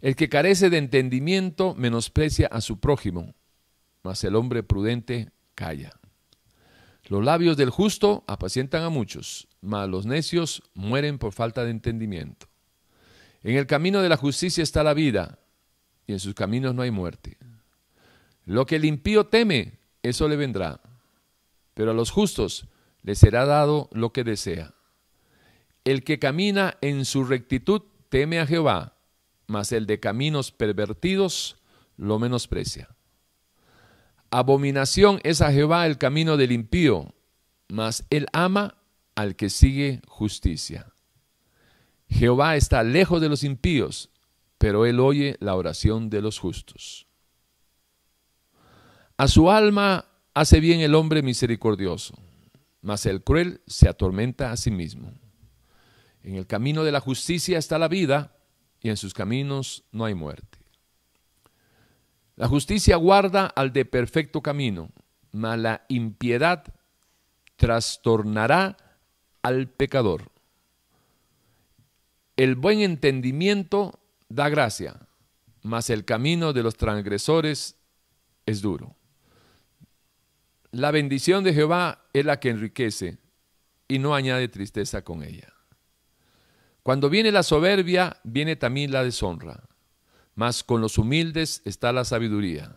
El 0.00 0.16
que 0.16 0.28
carece 0.28 0.68
de 0.68 0.78
entendimiento 0.78 1.76
menosprecia 1.76 2.48
a 2.48 2.60
su 2.60 2.80
prójimo, 2.80 3.36
mas 4.02 4.24
el 4.24 4.34
hombre 4.34 4.64
prudente 4.64 5.30
calla. 5.54 5.92
Los 7.04 7.22
labios 7.22 7.56
del 7.56 7.70
justo 7.70 8.24
apacientan 8.26 8.82
a 8.82 8.88
muchos, 8.88 9.46
mas 9.60 9.88
los 9.88 10.06
necios 10.06 10.62
mueren 10.74 11.18
por 11.18 11.32
falta 11.32 11.64
de 11.64 11.70
entendimiento. 11.70 12.46
En 13.42 13.56
el 13.56 13.66
camino 13.66 14.02
de 14.02 14.08
la 14.08 14.16
justicia 14.16 14.62
está 14.62 14.82
la 14.82 14.94
vida, 14.94 15.38
y 16.06 16.12
en 16.12 16.20
sus 16.20 16.34
caminos 16.34 16.74
no 16.74 16.82
hay 16.82 16.90
muerte. 16.90 17.38
Lo 18.44 18.66
que 18.66 18.76
el 18.76 18.84
impío 18.84 19.26
teme, 19.26 19.78
eso 20.02 20.28
le 20.28 20.36
vendrá, 20.36 20.80
pero 21.74 21.92
a 21.92 21.94
los 21.94 22.10
justos 22.10 22.66
les 23.02 23.18
será 23.18 23.46
dado 23.46 23.88
lo 23.92 24.12
que 24.12 24.24
desea. 24.24 24.74
El 25.84 26.04
que 26.04 26.18
camina 26.18 26.76
en 26.80 27.04
su 27.04 27.24
rectitud 27.24 27.82
teme 28.08 28.40
a 28.40 28.46
Jehová, 28.46 28.96
mas 29.46 29.72
el 29.72 29.86
de 29.86 30.00
caminos 30.00 30.52
pervertidos 30.52 31.56
lo 31.96 32.18
menosprecia. 32.18 32.88
Abominación 34.30 35.20
es 35.22 35.40
a 35.40 35.52
Jehová 35.52 35.86
el 35.86 35.98
camino 35.98 36.36
del 36.36 36.52
impío, 36.52 37.14
mas 37.68 38.04
él 38.10 38.26
ama 38.32 38.79
al 39.20 39.36
que 39.36 39.50
sigue 39.50 40.00
justicia. 40.08 40.92
Jehová 42.08 42.56
está 42.56 42.82
lejos 42.82 43.20
de 43.20 43.28
los 43.28 43.44
impíos, 43.44 44.10
pero 44.56 44.86
él 44.86 44.98
oye 44.98 45.36
la 45.40 45.54
oración 45.54 46.08
de 46.08 46.22
los 46.22 46.38
justos. 46.38 47.06
A 49.16 49.28
su 49.28 49.50
alma 49.50 50.06
hace 50.32 50.60
bien 50.60 50.80
el 50.80 50.94
hombre 50.94 51.22
misericordioso, 51.22 52.14
mas 52.80 53.04
el 53.04 53.22
cruel 53.22 53.60
se 53.66 53.88
atormenta 53.88 54.52
a 54.52 54.56
sí 54.56 54.70
mismo. 54.70 55.12
En 56.22 56.36
el 56.36 56.46
camino 56.46 56.82
de 56.82 56.92
la 56.92 57.00
justicia 57.00 57.58
está 57.58 57.78
la 57.78 57.88
vida, 57.88 58.36
y 58.80 58.88
en 58.88 58.96
sus 58.96 59.12
caminos 59.12 59.84
no 59.92 60.06
hay 60.06 60.14
muerte. 60.14 60.58
La 62.36 62.48
justicia 62.48 62.96
guarda 62.96 63.46
al 63.46 63.74
de 63.74 63.84
perfecto 63.84 64.40
camino, 64.40 64.90
mas 65.30 65.58
la 65.58 65.84
impiedad 65.88 66.64
trastornará 67.56 68.78
al 69.42 69.68
pecador. 69.68 70.30
El 72.36 72.54
buen 72.54 72.80
entendimiento 72.80 74.00
da 74.28 74.48
gracia, 74.48 75.08
mas 75.62 75.90
el 75.90 76.04
camino 76.04 76.52
de 76.52 76.62
los 76.62 76.76
transgresores 76.76 77.76
es 78.46 78.62
duro. 78.62 78.96
La 80.72 80.90
bendición 80.90 81.44
de 81.44 81.52
Jehová 81.52 82.06
es 82.12 82.24
la 82.24 82.40
que 82.40 82.50
enriquece 82.50 83.18
y 83.88 83.98
no 83.98 84.14
añade 84.14 84.48
tristeza 84.48 85.02
con 85.02 85.22
ella. 85.22 85.52
Cuando 86.82 87.10
viene 87.10 87.32
la 87.32 87.42
soberbia, 87.42 88.16
viene 88.24 88.56
también 88.56 88.92
la 88.92 89.04
deshonra, 89.04 89.68
mas 90.34 90.64
con 90.64 90.80
los 90.80 90.96
humildes 90.96 91.60
está 91.64 91.92
la 91.92 92.04
sabiduría. 92.04 92.74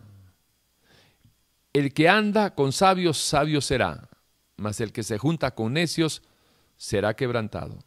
El 1.72 1.94
que 1.94 2.08
anda 2.08 2.54
con 2.54 2.72
sabios, 2.72 3.18
sabio 3.18 3.60
será, 3.60 4.08
mas 4.56 4.80
el 4.80 4.92
que 4.92 5.02
se 5.02 5.18
junta 5.18 5.54
con 5.54 5.72
necios 5.72 6.22
será 6.76 7.14
quebrantado. 7.14 7.78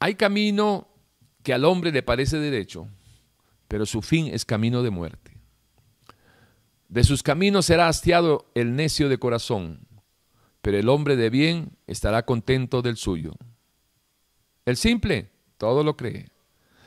Hay 0.00 0.14
camino 0.14 0.88
que 1.42 1.52
al 1.52 1.64
hombre 1.64 1.92
le 1.92 2.02
parece 2.02 2.38
derecho, 2.38 2.88
pero 3.68 3.86
su 3.86 4.02
fin 4.02 4.28
es 4.28 4.44
camino 4.44 4.82
de 4.82 4.90
muerte. 4.90 5.38
De 6.88 7.04
sus 7.04 7.22
caminos 7.22 7.66
será 7.66 7.88
hastiado 7.88 8.50
el 8.54 8.74
necio 8.74 9.08
de 9.08 9.18
corazón, 9.18 9.86
pero 10.62 10.78
el 10.78 10.88
hombre 10.88 11.16
de 11.16 11.30
bien 11.30 11.76
estará 11.86 12.24
contento 12.24 12.82
del 12.82 12.96
suyo. 12.96 13.34
El 14.64 14.76
simple 14.76 15.30
todo 15.58 15.84
lo 15.84 15.96
cree, 15.96 16.30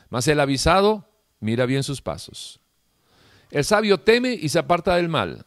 mas 0.08 0.26
el 0.28 0.40
avisado 0.40 1.08
mira 1.40 1.66
bien 1.66 1.82
sus 1.82 2.02
pasos. 2.02 2.60
El 3.50 3.64
sabio 3.64 4.00
teme 4.00 4.32
y 4.32 4.48
se 4.48 4.58
aparta 4.58 4.96
del 4.96 5.08
mal, 5.08 5.44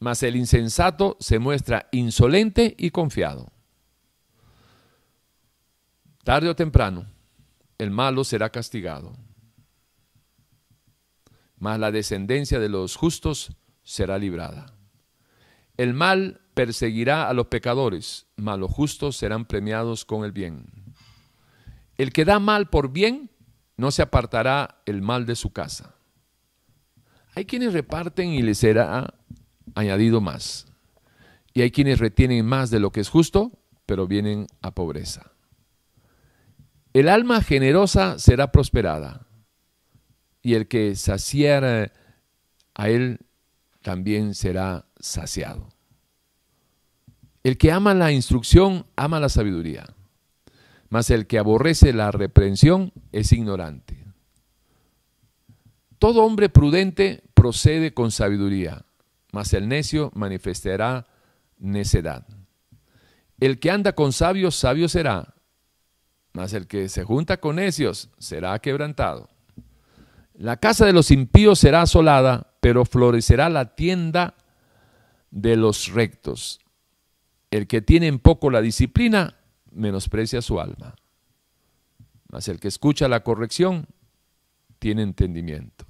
mas 0.00 0.22
el 0.22 0.36
insensato 0.36 1.16
se 1.20 1.38
muestra 1.38 1.88
insolente 1.92 2.74
y 2.78 2.90
confiado. 2.90 3.52
Tarde 6.28 6.50
o 6.50 6.54
temprano, 6.54 7.06
el 7.78 7.90
malo 7.90 8.22
será 8.22 8.50
castigado, 8.50 9.16
mas 11.56 11.78
la 11.78 11.90
descendencia 11.90 12.58
de 12.58 12.68
los 12.68 12.96
justos 12.96 13.56
será 13.82 14.18
librada. 14.18 14.74
El 15.78 15.94
mal 15.94 16.42
perseguirá 16.52 17.30
a 17.30 17.32
los 17.32 17.46
pecadores, 17.46 18.26
mas 18.36 18.58
los 18.58 18.70
justos 18.70 19.16
serán 19.16 19.46
premiados 19.46 20.04
con 20.04 20.22
el 20.22 20.32
bien. 20.32 20.66
El 21.96 22.12
que 22.12 22.26
da 22.26 22.38
mal 22.38 22.68
por 22.68 22.92
bien, 22.92 23.30
no 23.78 23.90
se 23.90 24.02
apartará 24.02 24.82
el 24.84 25.00
mal 25.00 25.24
de 25.24 25.34
su 25.34 25.54
casa. 25.54 25.94
Hay 27.36 27.46
quienes 27.46 27.72
reparten 27.72 28.32
y 28.32 28.42
les 28.42 28.58
será 28.58 29.14
añadido 29.74 30.20
más. 30.20 30.66
Y 31.54 31.62
hay 31.62 31.70
quienes 31.70 31.98
retienen 31.98 32.44
más 32.44 32.68
de 32.68 32.80
lo 32.80 32.92
que 32.92 33.00
es 33.00 33.08
justo, 33.08 33.50
pero 33.86 34.06
vienen 34.06 34.46
a 34.60 34.74
pobreza. 34.74 35.32
El 36.98 37.08
alma 37.08 37.42
generosa 37.42 38.18
será 38.18 38.50
prosperada, 38.50 39.28
y 40.42 40.54
el 40.54 40.66
que 40.66 40.96
saciara 40.96 41.92
a 42.74 42.88
él 42.88 43.20
también 43.82 44.34
será 44.34 44.84
saciado. 44.98 45.68
El 47.44 47.56
que 47.56 47.70
ama 47.70 47.94
la 47.94 48.10
instrucción 48.10 48.84
ama 48.96 49.20
la 49.20 49.28
sabiduría, 49.28 49.86
mas 50.88 51.10
el 51.10 51.28
que 51.28 51.38
aborrece 51.38 51.92
la 51.92 52.10
reprensión 52.10 52.92
es 53.12 53.30
ignorante. 53.30 54.04
Todo 56.00 56.24
hombre 56.24 56.48
prudente 56.48 57.22
procede 57.32 57.94
con 57.94 58.10
sabiduría, 58.10 58.86
mas 59.30 59.52
el 59.52 59.68
necio 59.68 60.10
manifestará 60.16 61.06
necedad. 61.58 62.26
El 63.38 63.60
que 63.60 63.70
anda 63.70 63.92
con 63.92 64.12
sabios, 64.12 64.56
sabio 64.56 64.88
será, 64.88 65.36
mas 66.32 66.52
el 66.52 66.66
que 66.66 66.88
se 66.88 67.04
junta 67.04 67.38
con 67.38 67.56
necios 67.56 68.10
será 68.18 68.58
quebrantado. 68.58 69.28
La 70.34 70.56
casa 70.56 70.86
de 70.86 70.92
los 70.92 71.10
impíos 71.10 71.58
será 71.58 71.82
asolada, 71.82 72.54
pero 72.60 72.84
florecerá 72.84 73.48
la 73.48 73.74
tienda 73.74 74.34
de 75.30 75.56
los 75.56 75.92
rectos. 75.92 76.60
El 77.50 77.66
que 77.66 77.82
tiene 77.82 78.06
en 78.06 78.18
poco 78.18 78.50
la 78.50 78.60
disciplina, 78.60 79.36
menosprecia 79.72 80.40
su 80.42 80.60
alma. 80.60 80.94
Mas 82.30 82.48
el 82.48 82.60
que 82.60 82.68
escucha 82.68 83.08
la 83.08 83.24
corrección, 83.24 83.86
tiene 84.78 85.02
entendimiento. 85.02 85.86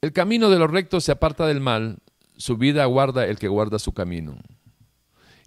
El 0.00 0.12
camino 0.12 0.50
de 0.50 0.58
los 0.58 0.70
rectos 0.70 1.04
se 1.04 1.12
aparta 1.12 1.46
del 1.46 1.60
mal, 1.60 2.00
su 2.36 2.58
vida 2.58 2.84
guarda 2.84 3.26
el 3.26 3.38
que 3.38 3.48
guarda 3.48 3.78
su 3.78 3.92
camino. 3.92 4.36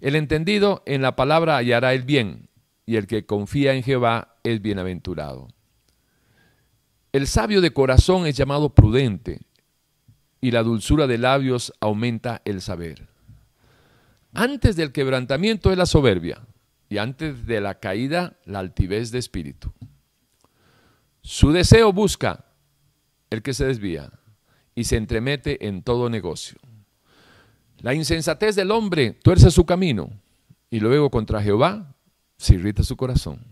El 0.00 0.14
entendido 0.14 0.82
en 0.86 1.02
la 1.02 1.16
palabra 1.16 1.56
hallará 1.56 1.92
el 1.92 2.02
bien, 2.02 2.48
y 2.86 2.96
el 2.96 3.06
que 3.06 3.26
confía 3.26 3.74
en 3.74 3.82
Jehová 3.82 4.36
es 4.44 4.62
bienaventurado. 4.62 5.48
El 7.12 7.26
sabio 7.26 7.60
de 7.60 7.72
corazón 7.72 8.26
es 8.26 8.36
llamado 8.36 8.74
prudente, 8.74 9.40
y 10.40 10.52
la 10.52 10.62
dulzura 10.62 11.06
de 11.06 11.18
labios 11.18 11.72
aumenta 11.80 12.42
el 12.44 12.60
saber. 12.60 13.08
Antes 14.34 14.76
del 14.76 14.92
quebrantamiento 14.92 15.72
es 15.72 15.78
la 15.78 15.86
soberbia, 15.86 16.46
y 16.88 16.98
antes 16.98 17.46
de 17.46 17.60
la 17.60 17.80
caída 17.80 18.38
la 18.44 18.60
altivez 18.60 19.10
de 19.10 19.18
espíritu. 19.18 19.72
Su 21.22 21.52
deseo 21.52 21.92
busca 21.92 22.44
el 23.30 23.42
que 23.42 23.52
se 23.52 23.66
desvía 23.66 24.12
y 24.74 24.84
se 24.84 24.96
entremete 24.96 25.66
en 25.66 25.82
todo 25.82 26.08
negocio. 26.08 26.58
La 27.80 27.94
insensatez 27.94 28.56
del 28.56 28.70
hombre 28.70 29.12
tuerce 29.12 29.50
su 29.50 29.64
camino 29.64 30.10
y 30.70 30.80
luego 30.80 31.10
contra 31.10 31.42
Jehová 31.42 31.94
se 32.36 32.54
irrita 32.54 32.82
su 32.82 32.96
corazón. 32.96 33.44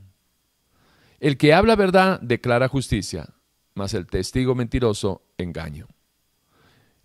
El 1.20 1.36
que 1.36 1.54
habla 1.54 1.76
verdad 1.76 2.20
declara 2.20 2.68
justicia, 2.68 3.28
mas 3.74 3.94
el 3.94 4.06
testigo 4.06 4.54
mentiroso 4.54 5.22
engaño. 5.38 5.86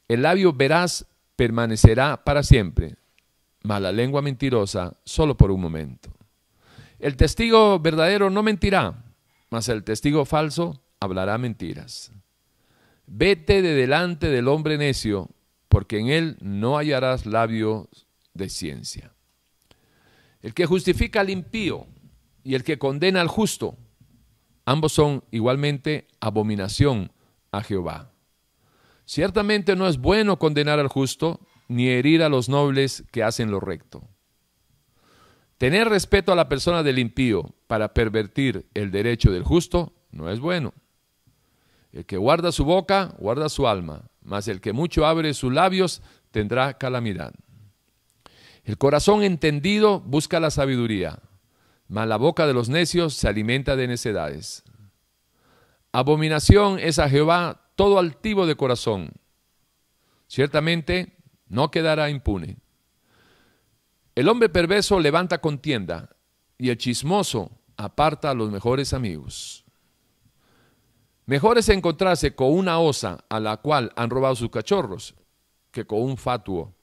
El 0.07 0.23
labio 0.23 0.51
veraz 0.53 1.05
permanecerá 1.35 2.23
para 2.23 2.43
siempre, 2.43 2.97
mas 3.63 3.81
la 3.81 3.91
lengua 3.91 4.21
mentirosa 4.21 4.97
solo 5.05 5.37
por 5.37 5.51
un 5.51 5.61
momento. 5.61 6.11
El 6.99 7.15
testigo 7.15 7.79
verdadero 7.79 8.29
no 8.29 8.43
mentirá, 8.43 9.05
mas 9.49 9.69
el 9.69 9.83
testigo 9.83 10.25
falso 10.25 10.83
hablará 10.99 11.37
mentiras. 11.37 12.11
Vete 13.05 13.61
de 13.61 13.73
delante 13.73 14.27
del 14.29 14.47
hombre 14.47 14.77
necio, 14.77 15.29
porque 15.71 15.99
en 15.99 16.09
él 16.09 16.37
no 16.41 16.75
hallarás 16.75 17.25
labio 17.25 17.87
de 18.33 18.49
ciencia. 18.49 19.13
El 20.41 20.53
que 20.53 20.65
justifica 20.65 21.21
al 21.21 21.29
impío 21.29 21.87
y 22.43 22.55
el 22.55 22.65
que 22.65 22.77
condena 22.77 23.21
al 23.21 23.29
justo, 23.29 23.77
ambos 24.65 24.91
son 24.91 25.23
igualmente 25.31 26.09
abominación 26.19 27.13
a 27.53 27.63
Jehová. 27.63 28.11
Ciertamente 29.05 29.77
no 29.77 29.87
es 29.87 29.97
bueno 29.97 30.37
condenar 30.37 30.77
al 30.77 30.89
justo, 30.89 31.39
ni 31.69 31.87
herir 31.87 32.21
a 32.21 32.27
los 32.27 32.49
nobles 32.49 33.05
que 33.09 33.23
hacen 33.23 33.49
lo 33.49 33.61
recto. 33.61 34.03
Tener 35.57 35.87
respeto 35.87 36.33
a 36.33 36.35
la 36.35 36.49
persona 36.49 36.83
del 36.83 36.99
impío 36.99 37.55
para 37.67 37.93
pervertir 37.93 38.67
el 38.73 38.91
derecho 38.91 39.31
del 39.31 39.43
justo 39.43 39.93
no 40.11 40.29
es 40.29 40.41
bueno. 40.41 40.73
El 41.93 42.05
que 42.05 42.17
guarda 42.17 42.51
su 42.51 42.65
boca, 42.65 43.15
guarda 43.19 43.47
su 43.47 43.69
alma, 43.69 44.10
mas 44.21 44.47
el 44.47 44.61
que 44.61 44.73
mucho 44.73 45.05
abre 45.05 45.33
sus 45.33 45.51
labios 45.51 46.01
tendrá 46.31 46.77
calamidad. 46.77 47.33
El 48.63 48.77
corazón 48.77 49.23
entendido 49.23 49.99
busca 49.99 50.39
la 50.39 50.51
sabiduría, 50.51 51.19
mas 51.87 52.07
la 52.07 52.17
boca 52.17 52.47
de 52.47 52.53
los 52.53 52.69
necios 52.69 53.15
se 53.15 53.27
alimenta 53.27 53.75
de 53.75 53.87
necedades. 53.87 54.63
Abominación 55.91 56.79
es 56.79 56.99
a 56.99 57.09
Jehová 57.09 57.71
todo 57.75 57.99
altivo 57.99 58.45
de 58.45 58.55
corazón. 58.55 59.11
Ciertamente 60.27 61.17
no 61.47 61.71
quedará 61.71 62.09
impune. 62.09 62.57
El 64.15 64.29
hombre 64.29 64.49
perverso 64.49 64.99
levanta 64.99 65.41
contienda 65.41 66.09
y 66.57 66.69
el 66.69 66.77
chismoso 66.77 67.51
aparta 67.75 68.29
a 68.29 68.33
los 68.33 68.51
mejores 68.51 68.93
amigos. 68.93 69.60
Mejor 71.31 71.57
es 71.57 71.69
encontrarse 71.69 72.35
con 72.35 72.51
una 72.51 72.79
osa 72.79 73.23
a 73.29 73.39
la 73.39 73.55
cual 73.55 73.93
han 73.95 74.09
robado 74.09 74.35
sus 74.35 74.49
cachorros 74.49 75.15
que 75.71 75.85
con 75.85 76.01
un 76.01 76.17
fatuo 76.17 76.75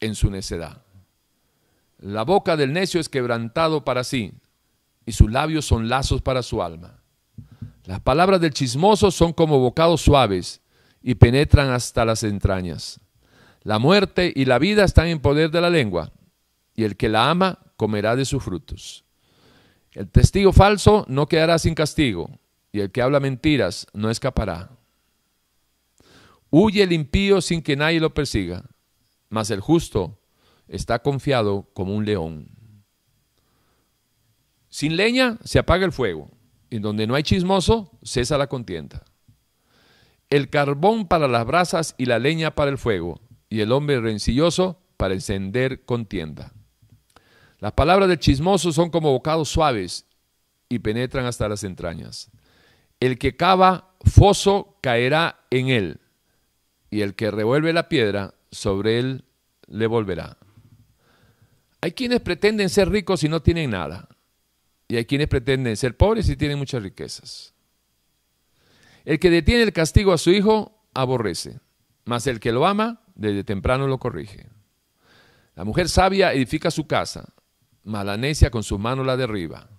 en 0.00 0.14
su 0.14 0.30
necedad. 0.30 0.82
La 1.96 2.24
boca 2.24 2.58
del 2.58 2.74
necio 2.74 3.00
es 3.00 3.08
quebrantado 3.08 3.86
para 3.86 4.04
sí 4.04 4.34
y 5.06 5.12
sus 5.12 5.32
labios 5.32 5.64
son 5.64 5.88
lazos 5.88 6.20
para 6.20 6.42
su 6.42 6.62
alma. 6.62 7.00
Las 7.86 8.00
palabras 8.00 8.38
del 8.38 8.52
chismoso 8.52 9.10
son 9.10 9.32
como 9.32 9.58
bocados 9.60 10.02
suaves 10.02 10.60
y 11.00 11.14
penetran 11.14 11.70
hasta 11.70 12.04
las 12.04 12.22
entrañas. 12.22 13.00
La 13.62 13.78
muerte 13.78 14.30
y 14.36 14.44
la 14.44 14.58
vida 14.58 14.84
están 14.84 15.06
en 15.06 15.20
poder 15.20 15.50
de 15.50 15.62
la 15.62 15.70
lengua, 15.70 16.12
y 16.74 16.84
el 16.84 16.98
que 16.98 17.08
la 17.08 17.30
ama 17.30 17.60
comerá 17.78 18.14
de 18.14 18.26
sus 18.26 18.44
frutos. 18.44 19.06
El 19.92 20.10
testigo 20.10 20.52
falso 20.52 21.06
no 21.08 21.28
quedará 21.28 21.58
sin 21.58 21.74
castigo, 21.74 22.38
y 22.72 22.80
el 22.80 22.90
que 22.92 23.02
habla 23.02 23.20
mentiras 23.20 23.86
no 23.92 24.10
escapará. 24.10 24.70
Huye 26.50 26.82
el 26.82 26.92
impío 26.92 27.40
sin 27.40 27.62
que 27.62 27.76
nadie 27.76 28.00
lo 28.00 28.12
persiga, 28.12 28.64
mas 29.28 29.50
el 29.50 29.60
justo 29.60 30.20
está 30.68 31.00
confiado 31.00 31.68
como 31.72 31.94
un 31.94 32.04
león. 32.04 32.48
Sin 34.68 34.96
leña 34.96 35.38
se 35.44 35.58
apaga 35.58 35.84
el 35.84 35.92
fuego, 35.92 36.30
y 36.70 36.78
donde 36.78 37.06
no 37.06 37.14
hay 37.14 37.24
chismoso 37.24 37.98
cesa 38.02 38.38
la 38.38 38.46
contienda. 38.48 39.04
El 40.28 40.48
carbón 40.48 41.08
para 41.08 41.26
las 41.26 41.44
brasas 41.44 41.94
y 41.98 42.06
la 42.06 42.20
leña 42.20 42.54
para 42.54 42.70
el 42.70 42.78
fuego, 42.78 43.20
y 43.48 43.60
el 43.60 43.72
hombre 43.72 44.00
rencilloso 44.00 44.80
para 44.96 45.14
encender 45.14 45.84
contienda. 45.84 46.52
Las 47.58 47.72
palabras 47.72 48.08
del 48.08 48.18
chismoso 48.18 48.72
son 48.72 48.90
como 48.90 49.10
bocados 49.10 49.48
suaves 49.48 50.06
y 50.68 50.78
penetran 50.78 51.26
hasta 51.26 51.48
las 51.48 51.64
entrañas. 51.64 52.30
El 53.00 53.18
que 53.18 53.34
cava 53.34 53.94
foso 54.04 54.78
caerá 54.82 55.40
en 55.50 55.68
él, 55.68 56.00
y 56.90 57.00
el 57.00 57.14
que 57.14 57.30
revuelve 57.30 57.72
la 57.72 57.88
piedra 57.88 58.34
sobre 58.50 58.98
él 58.98 59.24
le 59.66 59.86
volverá. 59.86 60.36
Hay 61.80 61.92
quienes 61.92 62.20
pretenden 62.20 62.68
ser 62.68 62.90
ricos 62.90 63.24
y 63.24 63.28
no 63.28 63.40
tienen 63.40 63.70
nada, 63.70 64.08
y 64.86 64.96
hay 64.96 65.06
quienes 65.06 65.28
pretenden 65.28 65.76
ser 65.78 65.96
pobres 65.96 66.28
y 66.28 66.36
tienen 66.36 66.58
muchas 66.58 66.82
riquezas. 66.82 67.54
El 69.06 69.18
que 69.18 69.30
detiene 69.30 69.62
el 69.62 69.72
castigo 69.72 70.12
a 70.12 70.18
su 70.18 70.30
hijo 70.30 70.84
aborrece, 70.92 71.60
mas 72.04 72.26
el 72.26 72.38
que 72.38 72.52
lo 72.52 72.66
ama 72.66 73.02
desde 73.14 73.44
temprano 73.44 73.86
lo 73.86 73.98
corrige. 73.98 74.48
La 75.54 75.64
mujer 75.64 75.88
sabia 75.88 76.34
edifica 76.34 76.70
su 76.70 76.86
casa, 76.86 77.32
mas 77.82 78.04
la 78.04 78.18
necia 78.18 78.50
con 78.50 78.62
sus 78.62 78.78
manos 78.78 79.06
la 79.06 79.16
derriba. 79.16 79.70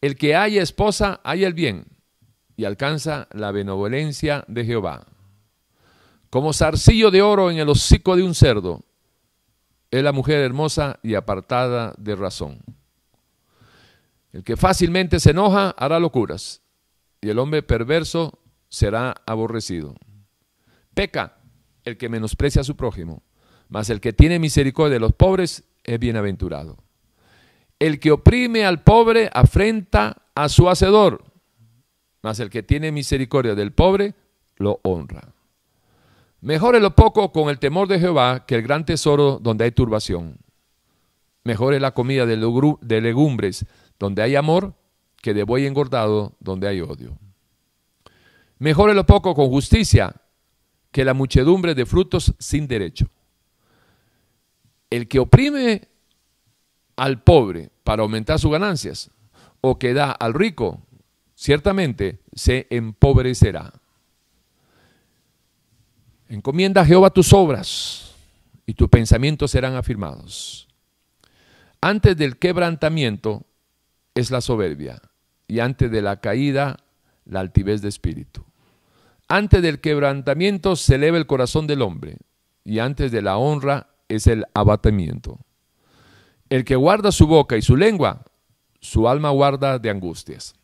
El 0.00 0.16
que 0.16 0.34
haya 0.34 0.62
esposa 0.62 1.20
haya 1.24 1.46
el 1.46 1.54
bien 1.54 1.91
y 2.62 2.64
alcanza 2.64 3.26
la 3.32 3.50
benevolencia 3.50 4.44
de 4.46 4.64
Jehová. 4.64 5.08
Como 6.30 6.52
zarcillo 6.52 7.10
de 7.10 7.20
oro 7.20 7.50
en 7.50 7.58
el 7.58 7.68
hocico 7.68 8.14
de 8.14 8.22
un 8.22 8.36
cerdo, 8.36 8.84
es 9.90 10.00
la 10.00 10.12
mujer 10.12 10.38
hermosa 10.42 11.00
y 11.02 11.16
apartada 11.16 11.92
de 11.98 12.14
razón. 12.14 12.60
El 14.32 14.44
que 14.44 14.56
fácilmente 14.56 15.18
se 15.18 15.30
enoja 15.30 15.70
hará 15.70 15.98
locuras, 15.98 16.62
y 17.20 17.30
el 17.30 17.40
hombre 17.40 17.64
perverso 17.64 18.38
será 18.68 19.16
aborrecido. 19.26 19.96
Peca 20.94 21.38
el 21.84 21.96
que 21.96 22.08
menosprecia 22.08 22.60
a 22.60 22.64
su 22.64 22.76
prójimo, 22.76 23.24
mas 23.70 23.90
el 23.90 24.00
que 24.00 24.12
tiene 24.12 24.38
misericordia 24.38 24.94
de 24.94 25.00
los 25.00 25.14
pobres 25.14 25.64
es 25.82 25.98
bienaventurado. 25.98 26.78
El 27.80 27.98
que 27.98 28.12
oprime 28.12 28.64
al 28.64 28.84
pobre 28.84 29.30
afrenta 29.32 30.22
a 30.36 30.48
su 30.48 30.70
hacedor, 30.70 31.31
mas 32.22 32.40
el 32.40 32.50
que 32.50 32.62
tiene 32.62 32.92
misericordia 32.92 33.54
del 33.54 33.72
pobre 33.72 34.14
lo 34.56 34.80
honra. 34.82 35.34
Mejor 36.40 36.76
es 36.76 36.82
lo 36.82 36.94
poco 36.94 37.32
con 37.32 37.48
el 37.50 37.58
temor 37.58 37.88
de 37.88 38.00
Jehová 38.00 38.46
que 38.46 38.54
el 38.54 38.62
gran 38.62 38.84
tesoro 38.84 39.38
donde 39.40 39.64
hay 39.64 39.72
turbación. 39.72 40.38
Mejor 41.44 41.74
es 41.74 41.80
la 41.80 41.92
comida 41.92 42.24
de 42.24 43.00
legumbres 43.00 43.66
donde 43.98 44.22
hay 44.22 44.36
amor 44.36 44.74
que 45.20 45.34
de 45.34 45.44
buey 45.44 45.66
engordado 45.66 46.36
donde 46.40 46.68
hay 46.68 46.80
odio. 46.80 47.18
Mejor 48.58 48.90
es 48.90 48.96
lo 48.96 49.06
poco 49.06 49.34
con 49.34 49.48
justicia 49.48 50.14
que 50.90 51.04
la 51.04 51.14
muchedumbre 51.14 51.74
de 51.74 51.86
frutos 51.86 52.34
sin 52.38 52.68
derecho. 52.68 53.08
El 54.90 55.08
que 55.08 55.18
oprime 55.18 55.88
al 56.96 57.22
pobre 57.22 57.70
para 57.82 58.02
aumentar 58.02 58.38
sus 58.38 58.52
ganancias 58.52 59.10
o 59.60 59.78
que 59.78 59.94
da 59.94 60.12
al 60.12 60.34
rico, 60.34 60.82
ciertamente 61.42 62.20
se 62.36 62.68
empobrecerá. 62.70 63.72
Encomienda 66.28 66.82
a 66.82 66.86
Jehová 66.86 67.10
tus 67.10 67.32
obras 67.32 68.14
y 68.64 68.74
tus 68.74 68.88
pensamientos 68.88 69.50
serán 69.50 69.74
afirmados. 69.74 70.68
Antes 71.80 72.16
del 72.16 72.38
quebrantamiento 72.38 73.44
es 74.14 74.30
la 74.30 74.40
soberbia 74.40 75.02
y 75.48 75.58
antes 75.58 75.90
de 75.90 76.00
la 76.00 76.20
caída 76.20 76.76
la 77.24 77.40
altivez 77.40 77.82
de 77.82 77.88
espíritu. 77.88 78.44
Antes 79.26 79.62
del 79.62 79.80
quebrantamiento 79.80 80.76
se 80.76 80.94
eleva 80.94 81.18
el 81.18 81.26
corazón 81.26 81.66
del 81.66 81.82
hombre 81.82 82.18
y 82.64 82.78
antes 82.78 83.10
de 83.10 83.20
la 83.20 83.36
honra 83.36 83.88
es 84.08 84.28
el 84.28 84.44
abatimiento. 84.54 85.40
El 86.50 86.64
que 86.64 86.76
guarda 86.76 87.10
su 87.10 87.26
boca 87.26 87.56
y 87.56 87.62
su 87.62 87.76
lengua, 87.76 88.26
su 88.80 89.08
alma 89.08 89.30
guarda 89.30 89.80
de 89.80 89.90
angustias. 89.90 90.54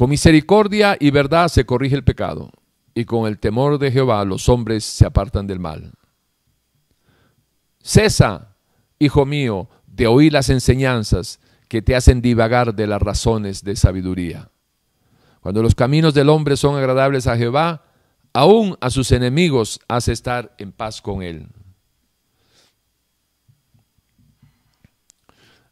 Con 0.00 0.08
misericordia 0.08 0.96
y 0.98 1.10
verdad 1.10 1.48
se 1.48 1.66
corrige 1.66 1.94
el 1.94 2.04
pecado, 2.04 2.50
y 2.94 3.04
con 3.04 3.28
el 3.28 3.38
temor 3.38 3.78
de 3.78 3.92
Jehová 3.92 4.24
los 4.24 4.48
hombres 4.48 4.82
se 4.82 5.04
apartan 5.04 5.46
del 5.46 5.60
mal. 5.60 5.92
Cesa, 7.82 8.56
hijo 8.98 9.26
mío, 9.26 9.68
de 9.86 10.06
oír 10.06 10.32
las 10.32 10.48
enseñanzas 10.48 11.38
que 11.68 11.82
te 11.82 11.94
hacen 11.94 12.22
divagar 12.22 12.74
de 12.74 12.86
las 12.86 13.02
razones 13.02 13.62
de 13.62 13.76
sabiduría. 13.76 14.50
Cuando 15.42 15.62
los 15.62 15.74
caminos 15.74 16.14
del 16.14 16.30
hombre 16.30 16.56
son 16.56 16.76
agradables 16.76 17.26
a 17.26 17.36
Jehová, 17.36 17.84
aún 18.32 18.78
a 18.80 18.88
sus 18.88 19.12
enemigos 19.12 19.80
hace 19.86 20.12
estar 20.12 20.54
en 20.56 20.72
paz 20.72 21.02
con 21.02 21.22
él. 21.22 21.46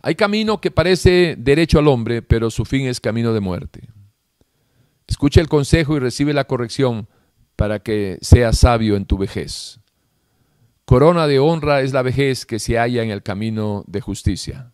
Hay 0.03 0.17
camino 0.17 0.61
que 0.61 0.71
parece 0.71 1.35
derecho 1.39 1.79
al 1.79 1.89
hombre, 1.89 2.21
pero 2.21 2.51
su 2.51 2.67
fin 2.67 2.89
es 2.89 3.01
camino 3.01 3.33
de 3.33 3.41
muerte. 3.41 3.89
Escucha 5.09 5.41
el 5.41 5.49
consejo 5.49 5.97
y 5.97 5.99
recibe 5.99 6.33
la 6.33 6.45
corrección 6.45 7.09
para 7.57 7.81
que 7.81 8.19
seas 8.21 8.59
sabio 8.59 8.95
en 8.95 9.07
tu 9.07 9.19
vejez. 9.19 9.81
Corona 10.85 11.27
de 11.27 11.41
honra 11.41 11.81
es 11.81 11.93
la 11.93 12.03
vejez 12.03 12.47
que 12.47 12.61
se 12.61 12.79
halla 12.79 13.03
en 13.03 13.11
el 13.11 13.25
camino 13.25 13.83
de 13.89 14.01
justicia. 14.01 14.73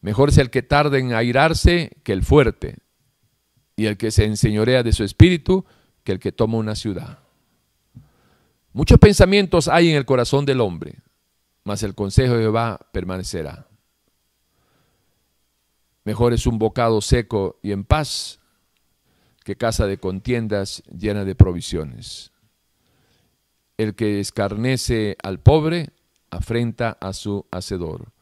Mejor 0.00 0.28
es 0.28 0.38
el 0.38 0.50
que 0.50 0.62
tarde 0.62 1.00
en 1.00 1.12
airarse 1.12 1.96
que 2.04 2.12
el 2.12 2.22
fuerte, 2.22 2.78
y 3.76 3.86
el 3.86 3.96
que 3.96 4.10
se 4.10 4.24
enseñorea 4.24 4.82
de 4.82 4.92
su 4.92 5.04
espíritu 5.04 5.64
que 6.04 6.12
el 6.12 6.20
que 6.20 6.32
toma 6.32 6.58
una 6.58 6.74
ciudad. 6.74 7.18
Muchos 8.72 8.98
pensamientos 8.98 9.68
hay 9.68 9.90
en 9.90 9.96
el 9.96 10.04
corazón 10.04 10.44
del 10.44 10.60
hombre, 10.60 11.00
mas 11.64 11.82
el 11.82 11.94
consejo 11.94 12.34
de 12.34 12.42
Jehová 12.42 12.78
permanecerá. 12.92 13.66
Mejor 16.04 16.32
es 16.32 16.46
un 16.46 16.58
bocado 16.58 17.00
seco 17.00 17.58
y 17.62 17.72
en 17.72 17.84
paz 17.84 18.40
que 19.44 19.56
casa 19.56 19.86
de 19.86 19.98
contiendas 19.98 20.82
llena 20.90 21.24
de 21.24 21.34
provisiones. 21.34 22.32
El 23.76 23.94
que 23.94 24.20
escarnece 24.20 25.16
al 25.22 25.40
pobre 25.40 25.90
afrenta 26.30 26.96
a 27.00 27.12
su 27.12 27.46
hacedor, 27.50 28.12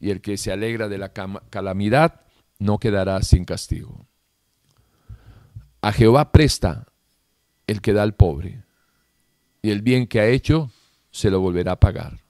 y 0.00 0.10
el 0.10 0.20
que 0.20 0.36
se 0.36 0.52
alegra 0.52 0.88
de 0.88 0.98
la 0.98 1.12
calamidad 1.12 2.22
no 2.58 2.78
quedará 2.78 3.22
sin 3.22 3.44
castigo. 3.44 4.06
A 5.80 5.92
Jehová 5.92 6.32
presta 6.32 6.86
el 7.66 7.80
que 7.80 7.92
da 7.92 8.02
al 8.02 8.14
pobre, 8.14 8.64
y 9.62 9.70
el 9.70 9.82
bien 9.82 10.06
que 10.06 10.20
ha 10.20 10.26
hecho 10.26 10.70
se 11.10 11.30
lo 11.30 11.40
volverá 11.40 11.72
a 11.72 11.80
pagar. 11.80 12.20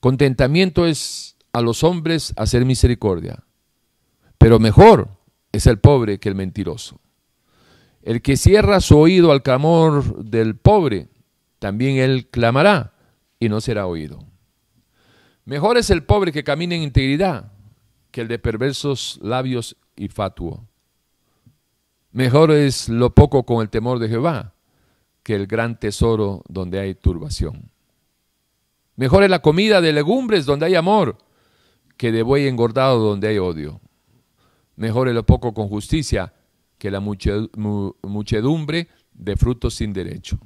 Contentamiento 0.00 0.86
es 0.86 1.36
a 1.52 1.60
los 1.60 1.82
hombres 1.82 2.32
hacer 2.36 2.64
misericordia, 2.64 3.44
pero 4.38 4.58
mejor 4.58 5.08
es 5.50 5.66
el 5.66 5.78
pobre 5.78 6.20
que 6.20 6.28
el 6.28 6.34
mentiroso. 6.34 7.00
El 8.08 8.22
que 8.22 8.38
cierra 8.38 8.80
su 8.80 8.96
oído 8.96 9.32
al 9.32 9.42
clamor 9.42 10.24
del 10.24 10.56
pobre, 10.56 11.08
también 11.58 11.98
él 11.98 12.26
clamará 12.30 12.94
y 13.38 13.50
no 13.50 13.60
será 13.60 13.86
oído. 13.86 14.24
Mejor 15.44 15.76
es 15.76 15.90
el 15.90 16.02
pobre 16.04 16.32
que 16.32 16.42
camina 16.42 16.74
en 16.74 16.80
integridad 16.80 17.52
que 18.10 18.22
el 18.22 18.28
de 18.28 18.38
perversos 18.38 19.20
labios 19.22 19.76
y 19.94 20.08
fatuo. 20.08 20.66
Mejor 22.10 22.50
es 22.52 22.88
lo 22.88 23.14
poco 23.14 23.42
con 23.42 23.60
el 23.60 23.68
temor 23.68 23.98
de 23.98 24.08
Jehová 24.08 24.54
que 25.22 25.34
el 25.34 25.46
gran 25.46 25.78
tesoro 25.78 26.42
donde 26.48 26.80
hay 26.80 26.94
turbación. 26.94 27.70
Mejor 28.96 29.22
es 29.22 29.28
la 29.28 29.42
comida 29.42 29.82
de 29.82 29.92
legumbres 29.92 30.46
donde 30.46 30.64
hay 30.64 30.76
amor 30.76 31.18
que 31.98 32.10
de 32.10 32.22
buey 32.22 32.46
engordado 32.46 33.00
donde 33.00 33.28
hay 33.28 33.36
odio. 33.36 33.82
Mejor 34.76 35.08
es 35.08 35.14
lo 35.14 35.26
poco 35.26 35.52
con 35.52 35.68
justicia 35.68 36.32
que 36.78 36.90
la 36.90 37.00
muchedumbre 37.00 38.88
de 39.12 39.36
frutos 39.36 39.74
sin 39.74 39.92
derecho. 39.92 40.38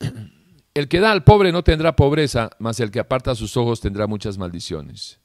El 0.72 0.88
que 0.88 1.00
da 1.00 1.10
al 1.10 1.24
pobre 1.24 1.50
no 1.52 1.64
tendrá 1.64 1.96
pobreza, 1.96 2.50
mas 2.60 2.78
el 2.78 2.92
que 2.92 3.00
aparta 3.00 3.34
sus 3.34 3.56
ojos 3.56 3.80
tendrá 3.80 4.06
muchas 4.06 4.38
maldiciones. 4.38 5.18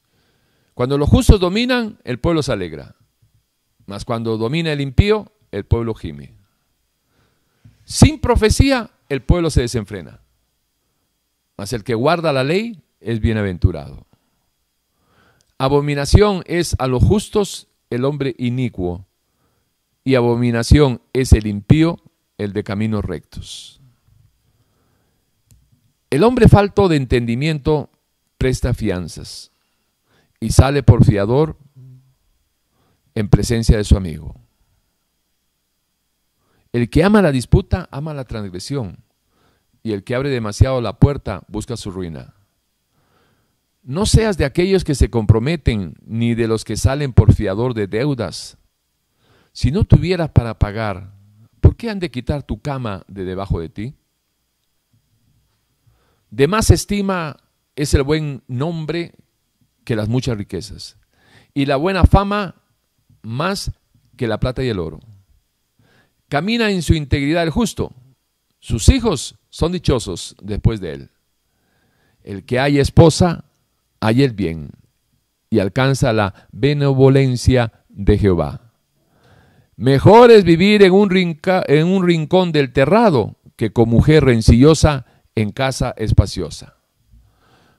Cuando 0.73 0.97
los 0.97 1.07
justos 1.07 1.39
dominan, 1.39 1.99
el 2.03 2.19
pueblo 2.19 2.41
se 2.41 2.51
alegra, 2.51 2.95
mas 3.85 4.05
cuando 4.05 4.37
domina 4.37 4.73
el 4.73 4.81
impío, 4.81 5.31
el 5.51 5.63
pueblo 5.63 5.93
gime. 5.93 6.33
Sin 7.85 8.19
profecía, 8.19 8.89
el 9.07 9.21
pueblo 9.21 9.51
se 9.51 9.61
desenfrena, 9.61 10.21
mas 11.55 11.73
el 11.73 11.83
que 11.83 11.93
guarda 11.93 12.33
la 12.33 12.43
ley 12.43 12.83
es 12.99 13.19
bienaventurado. 13.19 14.07
Abominación 15.57 16.43
es 16.45 16.75
a 16.79 16.87
los 16.87 17.03
justos 17.03 17.67
el 17.89 18.03
hombre 18.03 18.35
inicuo, 18.37 19.05
y 20.03 20.15
abominación 20.15 21.01
es 21.13 21.33
el 21.33 21.47
impío, 21.47 22.01
el 22.37 22.53
de 22.53 22.63
caminos 22.63 23.05
rectos. 23.05 23.81
El 26.09 26.23
hombre 26.23 26.47
falto 26.47 26.87
de 26.87 26.97
entendimiento 26.97 27.89
presta 28.37 28.73
fianzas 28.73 29.51
y 30.39 30.51
sale 30.51 30.83
por 30.83 31.03
fiador 31.03 31.57
en 33.15 33.29
presencia 33.29 33.77
de 33.77 33.83
su 33.83 33.97
amigo. 33.97 34.35
El 36.73 36.89
que 36.89 37.03
ama 37.03 37.21
la 37.21 37.31
disputa 37.31 37.87
ama 37.91 38.13
la 38.13 38.25
transgresión 38.25 39.03
y 39.81 39.93
el 39.93 40.03
que 40.03 40.15
abre 40.15 40.29
demasiado 40.29 40.81
la 40.81 40.99
puerta 40.99 41.43
busca 41.47 41.77
su 41.77 41.91
ruina. 41.91 42.33
No 43.85 44.07
seas 44.07 44.35
de 44.39 44.45
aquellos 44.45 44.83
que 44.83 44.95
se 44.95 45.11
comprometen 45.11 45.93
ni 46.03 46.33
de 46.33 46.47
los 46.47 46.65
que 46.65 46.75
salen 46.75 47.13
por 47.13 47.35
fiador 47.35 47.75
de 47.75 47.85
deudas. 47.85 48.57
Si 49.53 49.71
no 49.71 49.83
tuvieras 49.83 50.31
para 50.31 50.57
pagar, 50.57 51.13
¿por 51.61 51.75
qué 51.75 51.91
han 51.91 51.99
de 51.99 52.09
quitar 52.09 52.41
tu 52.41 52.59
cama 52.59 53.05
de 53.07 53.25
debajo 53.25 53.59
de 53.59 53.69
ti? 53.69 53.93
De 56.31 56.47
más 56.47 56.71
estima 56.71 57.37
es 57.75 57.93
el 57.93 58.01
buen 58.01 58.41
nombre 58.47 59.13
que 59.83 59.95
las 59.95 60.09
muchas 60.09 60.35
riquezas, 60.35 60.97
y 61.53 61.67
la 61.67 61.75
buena 61.75 62.05
fama 62.05 62.55
más 63.21 63.71
que 64.17 64.27
la 64.27 64.39
plata 64.39 64.63
y 64.63 64.69
el 64.69 64.79
oro. 64.79 64.99
Camina 66.27 66.71
en 66.71 66.81
su 66.81 66.95
integridad 66.95 67.43
el 67.43 67.51
justo, 67.51 67.93
sus 68.59 68.89
hijos 68.89 69.35
son 69.49 69.73
dichosos 69.73 70.35
después 70.41 70.81
de 70.81 70.93
él. 70.93 71.09
El 72.23 72.45
que 72.45 72.59
haya 72.59 72.81
esposa, 72.81 73.45
haya 74.05 74.25
el 74.25 74.33
bien, 74.33 74.69
y 75.49 75.59
alcanza 75.59 76.13
la 76.13 76.47
benevolencia 76.51 77.85
de 77.89 78.17
Jehová. 78.17 78.73
Mejor 79.77 80.31
es 80.31 80.43
vivir 80.43 80.83
en 80.83 80.93
un, 80.93 81.09
en 81.13 81.87
un 81.87 82.05
rincón 82.05 82.51
del 82.51 82.71
terrado 82.71 83.37
que 83.55 83.71
con 83.71 83.89
mujer 83.89 84.23
rencillosa 84.25 85.05
en 85.33 85.51
casa 85.51 85.93
espaciosa. 85.97 86.77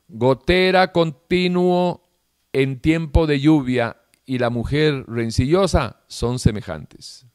Gotera 0.09 0.93
continuo 0.93 2.09
en 2.53 2.81
tiempo 2.81 3.27
de 3.27 3.41
lluvia 3.41 3.97
y 4.25 4.39
la 4.39 4.51
mujer 4.51 5.05
rencillosa 5.07 6.01
son 6.09 6.39
semejantes. 6.39 7.27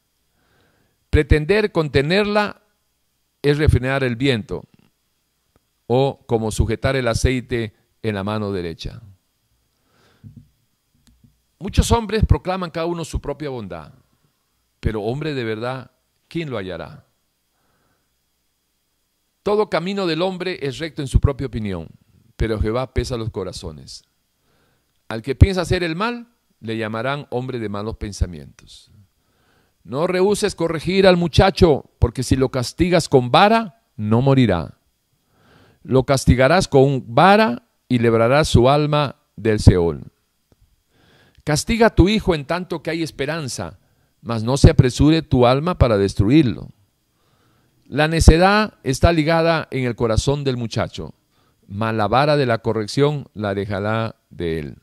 Pretender 1.10 1.72
contenerla 1.72 2.62
es 3.42 3.58
refrenar 3.58 4.04
el 4.04 4.16
viento 4.16 4.64
o 5.86 6.24
como 6.26 6.50
sujetar 6.50 6.96
el 6.96 7.08
aceite 7.08 7.74
en 8.02 8.14
la 8.14 8.24
mano 8.24 8.52
derecha. 8.52 9.00
Muchos 11.58 11.92
hombres 11.92 12.24
proclaman 12.26 12.70
cada 12.70 12.86
uno 12.86 13.04
su 13.04 13.20
propia 13.20 13.48
bondad, 13.48 13.92
pero 14.80 15.02
hombre 15.02 15.32
de 15.32 15.44
verdad, 15.44 15.92
¿quién 16.28 16.50
lo 16.50 16.58
hallará? 16.58 17.06
Todo 19.44 19.70
camino 19.70 20.06
del 20.06 20.22
hombre 20.22 20.58
es 20.60 20.78
recto 20.78 21.02
en 21.02 21.08
su 21.08 21.20
propia 21.20 21.46
opinión, 21.46 21.88
pero 22.36 22.60
Jehová 22.60 22.92
pesa 22.92 23.16
los 23.16 23.30
corazones. 23.30 24.04
Al 25.08 25.22
que 25.22 25.34
piensa 25.34 25.60
hacer 25.60 25.84
el 25.84 25.94
mal, 25.94 26.28
le 26.60 26.76
llamarán 26.76 27.26
hombre 27.30 27.58
de 27.58 27.68
malos 27.68 27.96
pensamientos. 27.96 28.90
No 29.84 30.06
rehuses 30.06 30.54
corregir 30.54 31.06
al 31.06 31.16
muchacho, 31.16 31.90
porque 31.98 32.22
si 32.22 32.36
lo 32.36 32.50
castigas 32.50 33.08
con 33.08 33.30
vara, 33.30 33.82
no 33.96 34.22
morirá. 34.22 34.78
Lo 35.82 36.04
castigarás 36.04 36.68
con 36.68 37.04
vara 37.14 37.64
y 37.92 37.98
librarás 37.98 38.48
su 38.48 38.70
alma 38.70 39.16
del 39.36 39.60
Seol. 39.60 40.04
Castiga 41.44 41.88
a 41.88 41.94
tu 41.94 42.08
hijo 42.08 42.34
en 42.34 42.46
tanto 42.46 42.82
que 42.82 42.88
hay 42.88 43.02
esperanza, 43.02 43.80
mas 44.22 44.44
no 44.44 44.56
se 44.56 44.70
apresure 44.70 45.20
tu 45.20 45.46
alma 45.46 45.76
para 45.76 45.98
destruirlo. 45.98 46.70
La 47.84 48.08
necedad 48.08 48.78
está 48.82 49.12
ligada 49.12 49.68
en 49.70 49.84
el 49.84 49.94
corazón 49.94 50.42
del 50.42 50.56
muchacho, 50.56 51.12
mas 51.66 51.94
la 51.94 52.08
vara 52.08 52.38
de 52.38 52.46
la 52.46 52.60
corrección 52.60 53.28
la 53.34 53.50
alejará 53.50 54.16
de 54.30 54.60
él. 54.60 54.76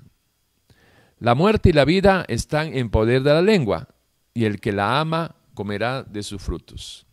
La 1.17 1.33
muerte 1.33 1.69
y 1.69 1.73
la 1.73 1.85
vida 1.85 2.25
están 2.27 2.77
en 2.77 2.91
poder 2.91 3.23
de 3.23 3.33
la 3.33 3.41
lengua, 3.41 3.87
y 4.35 4.45
el 4.45 4.59
que 4.59 4.71
la 4.71 4.99
ama 4.99 5.35
comerá 5.55 6.03
de 6.03 6.21
sus 6.21 6.43
frutos. 6.43 7.07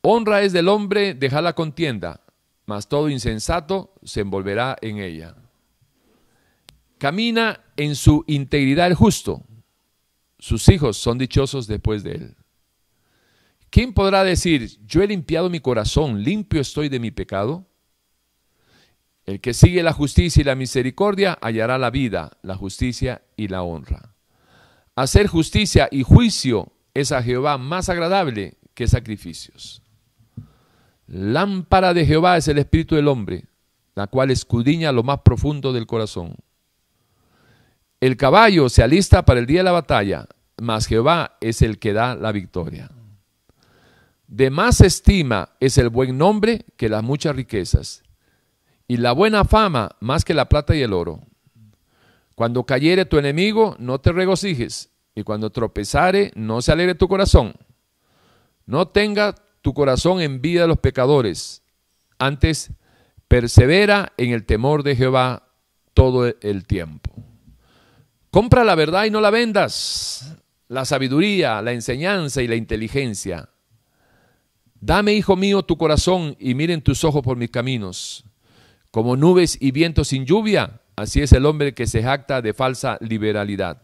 Honra 0.00 0.40
es 0.40 0.54
del 0.54 0.68
hombre 0.68 1.12
dejar 1.12 1.42
la 1.42 1.52
contienda, 1.52 2.21
mas 2.72 2.88
todo 2.88 3.10
insensato 3.10 3.92
se 4.02 4.22
envolverá 4.22 4.78
en 4.80 4.96
ella. 4.96 5.36
Camina 6.96 7.60
en 7.76 7.94
su 7.96 8.24
integridad 8.26 8.86
el 8.86 8.94
justo, 8.94 9.44
sus 10.38 10.66
hijos 10.70 10.96
son 10.96 11.18
dichosos 11.18 11.66
después 11.66 12.02
de 12.02 12.12
él. 12.12 12.36
¿Quién 13.68 13.92
podrá 13.92 14.24
decir, 14.24 14.78
yo 14.86 15.02
he 15.02 15.06
limpiado 15.06 15.50
mi 15.50 15.60
corazón, 15.60 16.22
limpio 16.22 16.62
estoy 16.62 16.88
de 16.88 16.98
mi 16.98 17.10
pecado? 17.10 17.68
El 19.26 19.42
que 19.42 19.52
sigue 19.52 19.82
la 19.82 19.92
justicia 19.92 20.40
y 20.40 20.44
la 20.44 20.54
misericordia 20.54 21.38
hallará 21.42 21.76
la 21.76 21.90
vida, 21.90 22.38
la 22.40 22.56
justicia 22.56 23.20
y 23.36 23.48
la 23.48 23.60
honra. 23.60 24.14
Hacer 24.96 25.26
justicia 25.26 25.90
y 25.92 26.04
juicio 26.04 26.72
es 26.94 27.12
a 27.12 27.22
Jehová 27.22 27.58
más 27.58 27.90
agradable 27.90 28.56
que 28.72 28.88
sacrificios. 28.88 29.82
Lámpara 31.06 31.94
de 31.94 32.06
Jehová 32.06 32.36
es 32.36 32.48
el 32.48 32.58
espíritu 32.58 32.94
del 32.94 33.08
hombre, 33.08 33.46
la 33.94 34.06
cual 34.06 34.30
escudriña 34.30 34.92
lo 34.92 35.02
más 35.02 35.20
profundo 35.20 35.72
del 35.72 35.86
corazón. 35.86 36.36
El 38.00 38.16
caballo 38.16 38.68
se 38.68 38.82
alista 38.82 39.24
para 39.24 39.40
el 39.40 39.46
día 39.46 39.60
de 39.60 39.64
la 39.64 39.72
batalla, 39.72 40.26
mas 40.60 40.86
Jehová 40.86 41.36
es 41.40 41.62
el 41.62 41.78
que 41.78 41.92
da 41.92 42.14
la 42.14 42.32
victoria. 42.32 42.90
De 44.26 44.50
más 44.50 44.80
estima 44.80 45.50
es 45.60 45.76
el 45.76 45.88
buen 45.90 46.16
nombre 46.16 46.64
que 46.76 46.88
las 46.88 47.02
muchas 47.02 47.36
riquezas, 47.36 48.02
y 48.88 48.96
la 48.96 49.12
buena 49.12 49.44
fama 49.44 49.96
más 50.00 50.24
que 50.24 50.34
la 50.34 50.48
plata 50.48 50.74
y 50.74 50.82
el 50.82 50.92
oro. 50.92 51.20
Cuando 52.34 52.64
cayere 52.64 53.04
tu 53.04 53.18
enemigo, 53.18 53.76
no 53.78 54.00
te 54.00 54.10
regocijes, 54.10 54.90
y 55.14 55.22
cuando 55.22 55.50
tropezare, 55.50 56.32
no 56.34 56.62
se 56.62 56.72
alegre 56.72 56.94
tu 56.94 57.08
corazón. 57.08 57.54
No 58.64 58.88
tenga 58.88 59.34
tu 59.62 59.74
corazón 59.74 60.20
en 60.20 60.42
vida 60.42 60.62
de 60.62 60.68
los 60.68 60.78
pecadores, 60.78 61.62
antes 62.18 62.72
persevera 63.28 64.12
en 64.16 64.30
el 64.30 64.44
temor 64.44 64.82
de 64.82 64.96
Jehová 64.96 65.48
todo 65.94 66.26
el 66.40 66.66
tiempo. 66.66 67.10
Compra 68.30 68.64
la 68.64 68.74
verdad 68.74 69.04
y 69.04 69.10
no 69.10 69.20
la 69.20 69.30
vendas, 69.30 70.36
la 70.68 70.84
sabiduría, 70.84 71.62
la 71.62 71.72
enseñanza 71.72 72.42
y 72.42 72.48
la 72.48 72.56
inteligencia 72.56 73.48
Dame, 74.84 75.14
hijo 75.14 75.36
mío, 75.36 75.62
tu 75.62 75.76
corazón 75.76 76.34
y 76.40 76.56
miren 76.56 76.82
tus 76.82 77.04
ojos 77.04 77.22
por 77.22 77.36
mis 77.36 77.50
caminos. 77.50 78.24
Como 78.90 79.16
nubes 79.16 79.56
y 79.60 79.70
vientos 79.70 80.08
sin 80.08 80.26
lluvia, 80.26 80.80
así 80.96 81.20
es 81.20 81.30
el 81.30 81.46
hombre 81.46 81.72
que 81.72 81.86
se 81.86 82.02
jacta 82.02 82.42
de 82.42 82.52
falsa 82.52 82.98
liberalidad. 83.00 83.80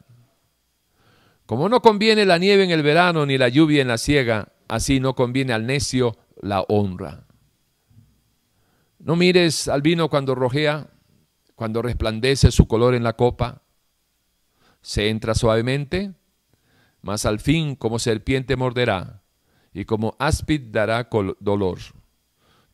Como 1.47 1.69
no 1.69 1.83
conviene 1.83 2.27
la 2.27 2.39
nieve 2.39 2.65
en 2.65 2.73
el 2.73 2.83
verano 2.83 3.27
ni 3.27 3.39
la 3.39 3.49
lluvia 3.49 3.81
en 3.81 3.87
la 3.87 3.97
siega, 3.97 4.49
así 4.69 5.01
no 5.01 5.15
conviene 5.15 5.53
al 5.53 5.66
necio 5.66 6.16
la 6.40 6.62
honra. 6.69 7.27
No 8.99 9.16
mires 9.16 9.69
al 9.69 9.82
vino 9.82 10.09
cuando 10.09 10.35
rojea, 10.35 10.90
cuando 11.55 11.82
resplandece 11.82 12.51
su 12.51 12.69
color 12.69 12.95
en 12.95 13.03
la 13.03 13.15
copa, 13.15 13.62
se 14.81 15.09
entra 15.09 15.35
suavemente, 15.35 16.15
mas 17.03 17.27
al 17.27 17.40
fin 17.40 17.74
como 17.74 17.99
serpiente 17.99 18.57
morderá, 18.57 19.23
y 19.73 19.85
como 19.85 20.16
áspid 20.19 20.70
dará 20.70 21.09
dolor. 21.40 21.78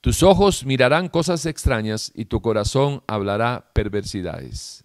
Tus 0.00 0.22
ojos 0.22 0.66
mirarán 0.66 1.08
cosas 1.08 1.46
extrañas 1.46 2.12
y 2.14 2.26
tu 2.26 2.42
corazón 2.42 3.02
hablará 3.06 3.70
perversidades. 3.72 4.84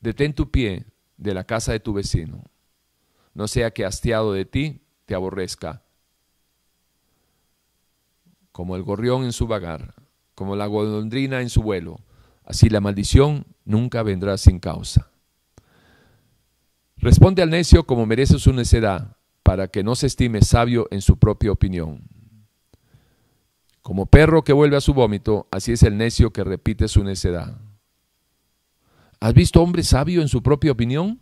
Detén 0.00 0.34
tu 0.34 0.50
pie 0.50 0.86
de 1.16 1.34
la 1.34 1.44
casa 1.44 1.72
de 1.72 1.80
tu 1.80 1.92
vecino, 1.92 2.44
no 3.36 3.48
sea 3.48 3.70
que 3.70 3.84
hastiado 3.84 4.32
de 4.32 4.46
ti 4.46 4.80
te 5.04 5.14
aborrezca, 5.14 5.82
como 8.50 8.76
el 8.76 8.82
gorrión 8.82 9.24
en 9.24 9.32
su 9.32 9.46
vagar, 9.46 9.94
como 10.34 10.56
la 10.56 10.64
golondrina 10.64 11.42
en 11.42 11.50
su 11.50 11.62
vuelo, 11.62 12.00
así 12.46 12.70
la 12.70 12.80
maldición 12.80 13.44
nunca 13.66 14.02
vendrá 14.02 14.38
sin 14.38 14.58
causa. 14.58 15.10
Responde 16.96 17.42
al 17.42 17.50
necio 17.50 17.84
como 17.84 18.06
merece 18.06 18.38
su 18.38 18.54
necedad, 18.54 19.18
para 19.42 19.68
que 19.68 19.84
no 19.84 19.96
se 19.96 20.06
estime 20.06 20.40
sabio 20.40 20.88
en 20.90 21.02
su 21.02 21.18
propia 21.18 21.52
opinión. 21.52 22.08
Como 23.82 24.06
perro 24.06 24.44
que 24.44 24.54
vuelve 24.54 24.78
a 24.78 24.80
su 24.80 24.94
vómito, 24.94 25.46
así 25.50 25.72
es 25.72 25.82
el 25.82 25.98
necio 25.98 26.32
que 26.32 26.42
repite 26.42 26.88
su 26.88 27.04
necedad. 27.04 27.60
¿Has 29.20 29.34
visto 29.34 29.60
hombre 29.60 29.82
sabio 29.82 30.22
en 30.22 30.28
su 30.28 30.42
propia 30.42 30.72
opinión? 30.72 31.20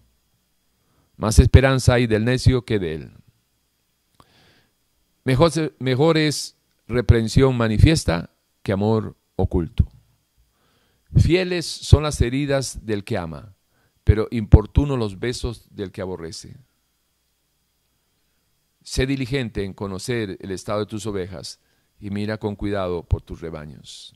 Más 1.17 1.39
esperanza 1.39 1.95
hay 1.95 2.07
del 2.07 2.25
necio 2.25 2.65
que 2.65 2.79
de 2.79 2.95
él. 2.95 3.13
Mejor, 5.25 5.75
mejor 5.79 6.19
es 6.19 6.57
reprensión 6.87 7.57
manifiesta 7.57 8.31
que 8.63 8.73
amor 8.73 9.17
oculto. 9.37 9.91
Fieles 11.17 11.65
son 11.67 12.03
las 12.03 12.21
heridas 12.21 12.85
del 12.85 13.05
que 13.05 13.17
ama, 13.17 13.55
pero 14.03 14.27
importuno 14.31 14.97
los 14.97 15.19
besos 15.19 15.69
del 15.75 15.93
que 15.93 16.03
aborrece. 16.03 16.57
Sé 18.83 19.07
diligente 19.07 19.65
en 19.65 19.73
conocer 19.73 20.37
el 20.41 20.51
estado 20.51 20.81
de 20.81 20.87
tus 20.87 21.07
ovejas 21.07 21.61
y 21.99 22.11
mira 22.11 22.39
con 22.39 22.57
cuidado 22.57 23.05
por 23.05 23.23
tus 23.23 23.41
rebaños. 23.41 24.13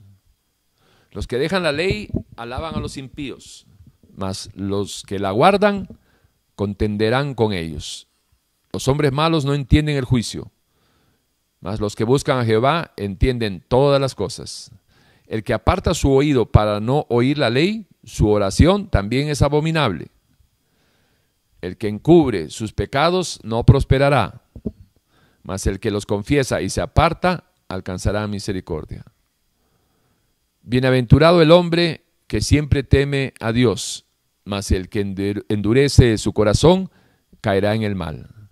Los 1.13 1.27
que 1.27 1.39
dejan 1.39 1.63
la 1.63 1.73
ley 1.73 2.11
alaban 2.37 2.75
a 2.75 2.81
los 2.81 2.99
impíos, 2.99 3.67
mas 4.15 4.51
los 4.55 5.05
que 5.05 5.19
la 5.19 5.31
guardan 5.31 5.89
contenderán 6.59 7.35
con 7.35 7.53
ellos. 7.53 8.09
Los 8.73 8.89
hombres 8.89 9.13
malos 9.13 9.45
no 9.45 9.55
entienden 9.55 9.97
el 9.97 10.05
juicio, 10.05 10.51
mas 11.61 11.79
los 11.79 11.95
que 11.95 12.03
buscan 12.03 12.41
a 12.41 12.45
Jehová 12.45 12.95
entienden 12.97 13.65
todas 13.69 14.01
las 14.01 14.17
cosas. 14.17 14.73
El 15.29 15.45
que 15.45 15.55
aparta 15.55 15.95
su 15.95 16.11
oído 16.11 16.47
para 16.47 16.81
no 16.81 17.07
oír 17.11 17.39
la 17.39 17.49
ley, 17.49 17.87
su 18.03 18.29
oración 18.29 18.89
también 18.89 19.29
es 19.29 19.41
abominable. 19.41 20.09
El 21.61 21.77
que 21.77 21.87
encubre 21.87 22.51
sus 22.51 22.73
pecados 22.73 23.39
no 23.45 23.65
prosperará, 23.65 24.43
mas 25.45 25.65
el 25.69 25.79
que 25.79 25.93
los 25.93 26.07
confiesa 26.07 26.61
y 26.61 26.71
se 26.71 26.81
aparta 26.81 27.45
alcanzará 27.69 28.27
misericordia. 28.27 29.05
Bienaventurado 30.63 31.41
el 31.41 31.53
hombre 31.53 32.05
que 32.27 32.41
siempre 32.41 32.83
teme 32.83 33.33
a 33.39 33.53
Dios, 33.53 34.08
mas 34.49 34.71
el 34.71 34.89
que 34.89 35.01
endurece 35.51 36.17
su 36.17 36.33
corazón 36.33 36.91
caerá 37.43 37.75
en 37.75 37.83
el 37.83 37.95
mal. 37.95 38.49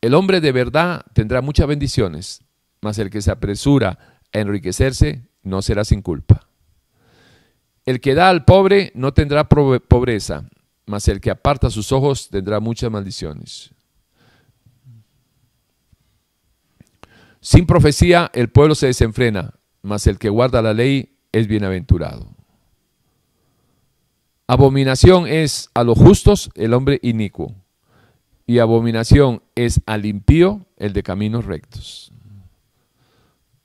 El 0.00 0.14
hombre 0.14 0.40
de 0.40 0.50
verdad 0.50 1.04
tendrá 1.12 1.42
muchas 1.42 1.66
bendiciones, 1.66 2.40
mas 2.80 2.98
el 2.98 3.10
que 3.10 3.20
se 3.20 3.30
apresura 3.30 3.98
a 4.32 4.38
enriquecerse 4.38 5.28
no 5.42 5.60
será 5.60 5.84
sin 5.84 6.00
culpa. 6.00 6.48
El 7.84 8.00
que 8.00 8.14
da 8.14 8.30
al 8.30 8.46
pobre 8.46 8.92
no 8.94 9.12
tendrá 9.12 9.46
pobreza, 9.46 10.48
mas 10.86 11.06
el 11.08 11.20
que 11.20 11.30
aparta 11.30 11.68
sus 11.68 11.92
ojos 11.92 12.30
tendrá 12.30 12.58
muchas 12.58 12.90
maldiciones. 12.90 13.74
Sin 17.42 17.66
profecía 17.66 18.30
el 18.32 18.48
pueblo 18.48 18.74
se 18.74 18.86
desenfrena, 18.86 19.52
mas 19.82 20.06
el 20.06 20.18
que 20.18 20.30
guarda 20.30 20.62
la 20.62 20.72
ley 20.72 21.18
es 21.32 21.46
bienaventurado. 21.46 22.35
Abominación 24.46 25.26
es 25.26 25.70
a 25.74 25.82
los 25.82 25.98
justos 25.98 26.50
el 26.54 26.74
hombre 26.74 27.00
inicuo, 27.02 27.54
y 28.46 28.58
abominación 28.60 29.42
es 29.54 29.80
al 29.86 30.06
impío 30.06 30.66
el 30.76 30.92
de 30.92 31.02
caminos 31.02 31.44
rectos. 31.44 32.12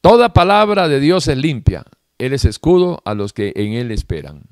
Toda 0.01 0.33
palabra 0.33 0.87
de 0.87 0.99
Dios 0.99 1.27
es 1.27 1.37
limpia, 1.37 1.85
Él 2.17 2.33
es 2.33 2.45
escudo 2.45 3.01
a 3.05 3.13
los 3.13 3.33
que 3.33 3.53
en 3.55 3.73
Él 3.73 3.91
esperan. 3.91 4.43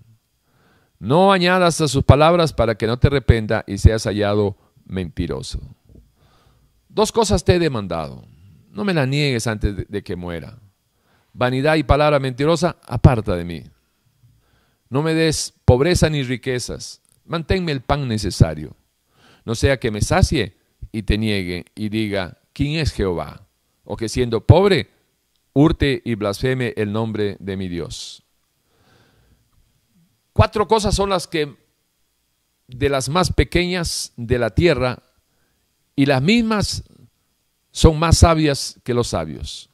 No 1.00 1.32
añadas 1.32 1.82
a 1.82 1.88
sus 1.88 2.04
palabras 2.04 2.54
para 2.54 2.76
que 2.76 2.86
no 2.86 3.00
te 3.00 3.08
arrependa 3.08 3.64
y 3.66 3.78
seas 3.78 4.04
hallado 4.04 4.58
mentiroso. 4.86 5.60
Dos 6.90 7.12
cosas 7.12 7.44
te 7.44 7.56
he 7.56 7.60
demandado 7.60 8.24
no 8.72 8.86
me 8.86 8.94
la 8.94 9.06
niegues 9.06 9.48
antes 9.48 9.88
de, 9.88 10.04
que 10.04 10.16
muera. 10.16 10.58
Vanidad 11.34 11.76
y 11.76 11.84
palabra 11.84 12.20
mentirosa, 12.20 12.78
aparta 12.86 13.36
de 13.36 13.46
mí. 13.46 13.64
No 14.90 15.04
me 15.04 15.14
des 15.14 15.54
pobreza 15.66 16.10
ni 16.10 16.24
riquezas. 16.24 17.02
Manténme 17.26 17.72
el 17.72 17.82
pan 17.82 18.08
necesario. 18.08 18.76
No 19.46 19.56
sea 19.56 19.80
que 19.80 19.92
me 19.92 20.02
sacie 20.02 20.56
y 20.92 21.04
te 21.04 21.18
niegue 21.18 21.66
y 21.76 21.90
diga, 21.90 22.40
¿quién 22.54 22.80
es 22.80 22.92
Jehová? 22.92 23.48
O 23.84 23.96
que 23.96 24.10
siendo 24.10 24.46
pobre, 24.46 24.90
hurte 25.54 26.02
y 26.04 26.16
blasfeme 26.16 26.74
el 26.76 26.92
nombre 26.92 27.38
de 27.40 27.58
mi 27.58 27.68
Dios. 27.68 28.24
Cuatro 30.34 30.68
cosas 30.68 30.96
son 30.96 31.10
las 31.10 31.28
que 31.28 31.56
de 32.68 32.90
las 32.90 33.10
más 33.10 33.34
pequeñas 33.34 34.14
de 34.16 34.40
la 34.40 34.52
tierra 34.52 35.02
y 35.96 36.06
las 36.06 36.22
mismas 36.22 36.84
son 37.72 38.00
más 38.00 38.20
sabias 38.20 38.80
que 38.84 38.94
los 38.94 39.08
sabios. 39.08 39.70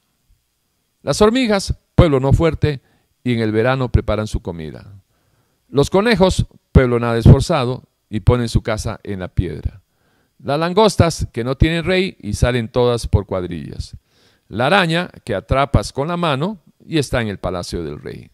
Las 1.02 1.22
hormigas, 1.22 1.74
pueblo 1.94 2.20
no 2.20 2.32
fuerte, 2.32 2.80
y 3.22 3.34
en 3.34 3.40
el 3.40 3.52
verano 3.52 3.90
preparan 3.90 4.26
su 4.26 4.40
comida. 4.40 4.95
Los 5.68 5.90
conejos, 5.90 6.46
pueblo 6.72 7.00
nada 7.00 7.18
esforzado, 7.18 7.82
y 8.08 8.20
ponen 8.20 8.48
su 8.48 8.62
casa 8.62 9.00
en 9.02 9.20
la 9.20 9.28
piedra. 9.28 9.82
Las 10.42 10.60
langostas, 10.60 11.26
que 11.32 11.44
no 11.44 11.56
tienen 11.56 11.84
rey 11.84 12.16
y 12.20 12.34
salen 12.34 12.68
todas 12.68 13.06
por 13.08 13.26
cuadrillas. 13.26 13.96
La 14.48 14.66
araña, 14.66 15.10
que 15.24 15.34
atrapas 15.34 15.92
con 15.92 16.08
la 16.08 16.16
mano 16.16 16.58
y 16.84 16.98
está 16.98 17.20
en 17.20 17.28
el 17.28 17.38
palacio 17.38 17.82
del 17.82 18.00
rey. 18.00 18.30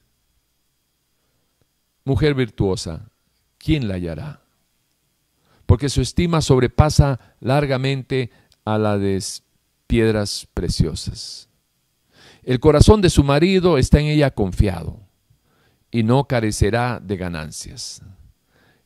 Mujer 2.04 2.34
virtuosa, 2.34 3.08
¿quién 3.58 3.88
la 3.88 3.94
hallará? 3.94 4.42
Porque 5.64 5.88
su 5.88 6.02
estima 6.02 6.42
sobrepasa 6.42 7.18
largamente 7.40 8.30
a 8.64 8.76
la 8.76 8.98
de 8.98 9.22
piedras 9.86 10.48
preciosas. 10.52 11.48
El 12.42 12.60
corazón 12.60 13.00
de 13.00 13.08
su 13.08 13.24
marido 13.24 13.78
está 13.78 14.00
en 14.00 14.06
ella 14.06 14.32
confiado 14.32 15.01
y 15.92 16.02
no 16.02 16.24
carecerá 16.24 16.98
de 17.00 17.16
ganancias. 17.16 18.02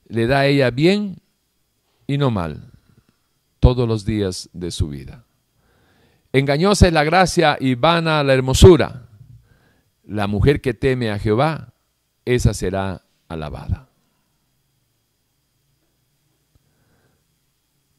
Le 0.08 0.26
da 0.26 0.40
a 0.40 0.46
ella 0.46 0.70
bien 0.70 1.22
y 2.06 2.18
no 2.18 2.30
mal 2.30 2.72
todos 3.60 3.88
los 3.88 4.04
días 4.04 4.50
de 4.52 4.70
su 4.70 4.88
vida. 4.88 5.24
Engañosa 6.32 6.88
es 6.88 6.92
la 6.92 7.04
gracia 7.04 7.56
y 7.58 7.76
vana 7.76 8.22
la 8.22 8.34
hermosura. 8.34 9.08
La 10.04 10.26
mujer 10.26 10.60
que 10.60 10.74
teme 10.74 11.10
a 11.10 11.18
Jehová, 11.18 11.72
esa 12.24 12.52
será 12.52 13.06
alabada. 13.28 13.88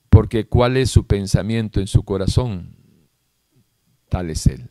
Porque 0.09 0.47
cuál 0.47 0.77
es 0.77 0.91
su 0.91 1.07
pensamiento 1.07 1.79
en 1.79 1.87
su 1.87 2.03
corazón, 2.03 2.75
tal 4.09 4.29
es 4.29 4.47
Él. 4.47 4.69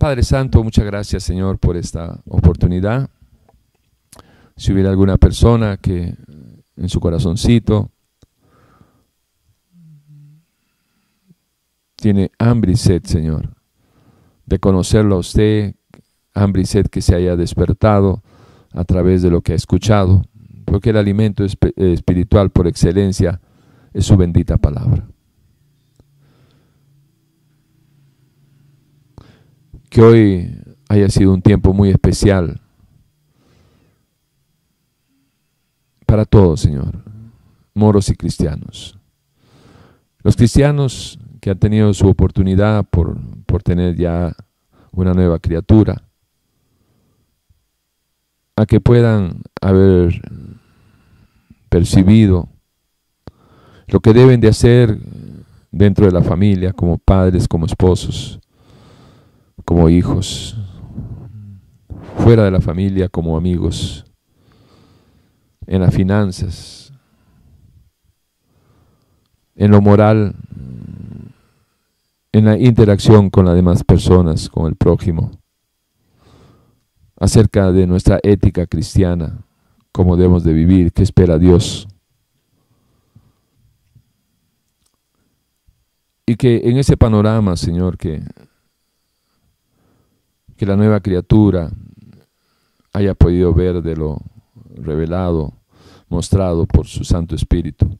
Padre 0.00 0.22
Santo, 0.22 0.64
muchas 0.64 0.86
gracias 0.86 1.22
Señor 1.24 1.58
por 1.58 1.76
esta 1.76 2.22
oportunidad. 2.24 3.10
Si 4.56 4.72
hubiera 4.72 4.88
alguna 4.88 5.18
persona 5.18 5.76
que 5.76 6.14
en 6.74 6.88
su 6.88 7.00
corazoncito 7.00 7.90
tiene 11.96 12.32
hambre 12.38 12.72
y 12.72 12.76
sed, 12.76 13.04
Señor, 13.04 13.50
de 14.46 14.58
conocerlo 14.58 15.16
a 15.16 15.18
usted, 15.18 15.74
hambre 16.32 16.62
y 16.62 16.64
sed 16.64 16.86
que 16.86 17.02
se 17.02 17.14
haya 17.14 17.36
despertado 17.36 18.22
a 18.72 18.84
través 18.84 19.20
de 19.20 19.28
lo 19.28 19.42
que 19.42 19.52
ha 19.52 19.56
escuchado, 19.56 20.22
porque 20.64 20.90
el 20.90 20.96
alimento 20.96 21.44
espiritual 21.44 22.48
por 22.48 22.66
excelencia 22.66 23.38
es 23.92 24.06
su 24.06 24.16
bendita 24.16 24.56
palabra. 24.56 25.06
Que 29.90 30.00
hoy 30.00 30.62
haya 30.88 31.08
sido 31.08 31.34
un 31.34 31.42
tiempo 31.42 31.74
muy 31.74 31.90
especial 31.90 32.60
para 36.06 36.24
todos, 36.24 36.60
Señor, 36.60 37.02
moros 37.74 38.08
y 38.08 38.14
cristianos. 38.14 38.98
Los 40.22 40.36
cristianos 40.36 41.18
que 41.40 41.50
han 41.50 41.58
tenido 41.58 41.92
su 41.92 42.08
oportunidad 42.08 42.84
por, 42.84 43.18
por 43.46 43.62
tener 43.62 43.96
ya 43.96 44.34
una 44.92 45.12
nueva 45.12 45.38
criatura, 45.38 46.02
a 48.56 48.66
que 48.66 48.80
puedan 48.80 49.42
haber 49.60 50.20
percibido 51.68 52.48
lo 53.86 54.00
que 54.00 54.12
deben 54.12 54.40
de 54.40 54.48
hacer 54.48 54.98
dentro 55.70 56.06
de 56.06 56.12
la 56.12 56.22
familia, 56.22 56.72
como 56.72 56.98
padres, 56.98 57.48
como 57.48 57.66
esposos, 57.66 58.40
como 59.64 59.88
hijos, 59.88 60.56
fuera 62.18 62.44
de 62.44 62.50
la 62.50 62.60
familia, 62.60 63.08
como 63.08 63.36
amigos, 63.36 64.04
en 65.66 65.80
las 65.82 65.94
finanzas, 65.94 66.92
en 69.54 69.70
lo 69.70 69.80
moral, 69.80 70.34
en 72.32 72.44
la 72.44 72.58
interacción 72.58 73.30
con 73.30 73.46
las 73.46 73.54
demás 73.54 73.84
personas, 73.84 74.48
con 74.48 74.66
el 74.66 74.76
prójimo, 74.76 75.30
acerca 77.16 77.70
de 77.72 77.86
nuestra 77.86 78.18
ética 78.22 78.66
cristiana, 78.66 79.44
cómo 79.92 80.16
debemos 80.16 80.44
de 80.44 80.52
vivir, 80.52 80.92
qué 80.92 81.02
espera 81.02 81.38
Dios. 81.38 81.86
Y 86.26 86.36
que 86.36 86.68
en 86.68 86.78
ese 86.78 86.96
panorama, 86.96 87.56
Señor, 87.56 87.98
que, 87.98 88.22
que 90.60 90.66
la 90.66 90.76
nueva 90.76 91.00
criatura 91.00 91.70
haya 92.92 93.14
podido 93.14 93.54
ver 93.54 93.80
de 93.80 93.96
lo 93.96 94.20
revelado, 94.74 95.54
mostrado 96.10 96.66
por 96.66 96.86
su 96.86 97.02
Santo 97.02 97.34
Espíritu. 97.34 97.98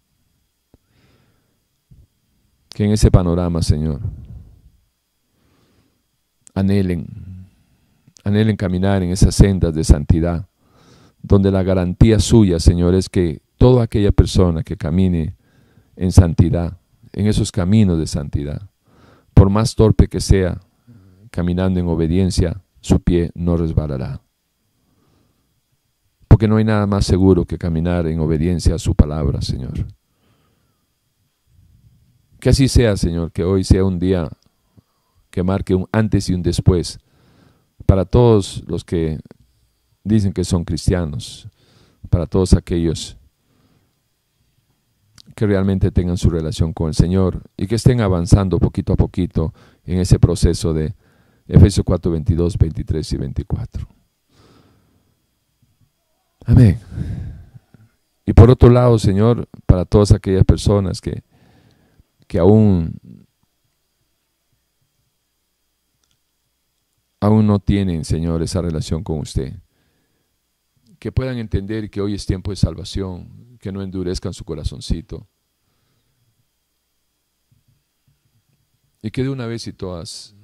Que 2.69 2.85
en 2.85 2.91
ese 2.91 3.11
panorama, 3.11 3.63
Señor, 3.63 4.01
anhelen, 6.53 7.07
anhelen 8.25 8.57
caminar 8.57 9.03
en 9.03 9.09
esas 9.09 9.35
sendas 9.35 9.75
de 9.75 9.83
santidad, 9.83 10.47
donde 11.23 11.51
la 11.51 11.63
garantía 11.63 12.21
suya, 12.21 12.61
Señor, 12.61 12.95
es 12.95 13.09
que 13.09 13.41
toda 13.57 13.85
aquella 13.85 14.13
persona 14.13 14.63
que 14.63 14.77
camine 14.77 15.35
en 15.97 16.13
santidad, 16.13 16.77
en 17.15 17.27
esos 17.27 17.53
caminos 17.53 17.99
de 17.99 18.07
santidad. 18.07 18.69
Por 19.33 19.49
más 19.49 19.75
torpe 19.75 20.09
que 20.09 20.21
sea, 20.21 20.61
caminando 21.31 21.81
en 21.81 21.89
obediencia, 21.89 22.63
su 22.81 23.01
pie 23.01 23.31
no 23.35 23.57
resbalará. 23.57 24.21
Porque 26.29 26.49
no 26.49 26.57
hay 26.57 26.65
nada 26.65 26.87
más 26.87 27.07
seguro 27.07 27.45
que 27.45 27.59
caminar 27.59 28.07
en 28.07 28.21
obediencia 28.21 28.75
a 28.75 28.79
su 28.79 28.95
palabra, 28.95 29.43
Señor. 29.43 29.87
Que 32.39 32.51
así 32.51 32.69
sea, 32.69 32.97
Señor, 32.97 33.33
que 33.33 33.45
hoy 33.45 33.65
sea 33.65 33.85
un 33.85 33.99
día 33.99 34.29
que 35.31 35.43
marque 35.43 35.75
un 35.75 35.87
antes 35.93 36.29
y 36.29 36.35
un 36.35 36.43
después 36.43 36.99
para 37.87 38.05
todos 38.05 38.65
los 38.67 38.85
que 38.85 39.21
dicen 40.05 40.33
que 40.33 40.45
son 40.45 40.65
cristianos, 40.65 41.49
para 42.09 42.27
todos 42.27 42.55
aquellos 42.55 43.17
que 45.35 45.47
realmente 45.47 45.91
tengan 45.91 46.17
su 46.17 46.31
relación 46.31 46.73
con 46.73 46.89
el 46.89 46.95
Señor 46.95 47.43
y 47.57 47.67
que 47.67 47.77
estén 47.77 48.01
avanzando 48.01 48.59
poquito 48.59 48.93
a 48.93 48.97
poquito 48.97 49.55
en 49.85 49.99
ese 49.99 50.19
proceso 50.19 50.75
de 50.75 50.95
Efesios 51.47 51.85
4, 51.85 52.13
22, 52.13 52.59
23 52.59 53.13
y 53.13 53.17
24. 53.17 53.89
Amén. 56.47 56.79
Y 58.25 58.33
por 58.33 58.51
otro 58.51 58.71
lado, 58.71 58.99
Señor, 58.99 59.49
para 59.67 59.85
todas 59.85 60.13
aquellas 60.13 60.45
personas 60.45 61.01
que, 61.01 61.23
que 62.27 62.39
aún, 62.39 63.01
aún 67.21 67.47
no 67.47 67.59
tienen, 67.59 68.05
Señor, 68.05 68.43
esa 68.43 68.63
relación 68.63 69.03
con 69.03 69.19
usted, 69.19 69.55
que 71.01 71.11
puedan 71.11 71.39
entender 71.39 71.91
que 71.91 72.01
hoy 72.01 72.15
es 72.15 72.27
tiempo 72.27 72.51
de 72.53 72.57
salvación, 72.57 73.57
que 73.59 73.73
no 73.73 73.83
endurezcan 73.83 74.33
su 74.33 74.45
corazoncito. 74.45 75.27
Y 79.03 79.11
que 79.11 79.23
de 79.23 79.31
una 79.31 79.47
vez 79.47 79.67
y 79.67 79.73
todas 79.73 80.37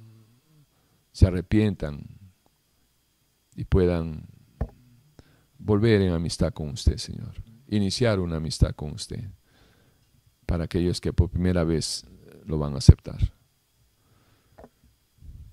se 1.17 1.25
arrepientan 1.25 2.05
y 3.55 3.63
puedan 3.63 4.27
volver 5.57 6.03
en 6.03 6.13
amistad 6.13 6.53
con 6.53 6.69
usted, 6.69 6.97
Señor. 6.97 7.33
Iniciar 7.69 8.19
una 8.19 8.35
amistad 8.35 8.75
con 8.75 8.91
usted 8.91 9.27
para 10.45 10.65
aquellos 10.65 11.01
que 11.01 11.13
por 11.13 11.31
primera 11.31 11.63
vez 11.63 12.05
lo 12.45 12.59
van 12.59 12.75
a 12.75 12.77
aceptar. 12.77 13.33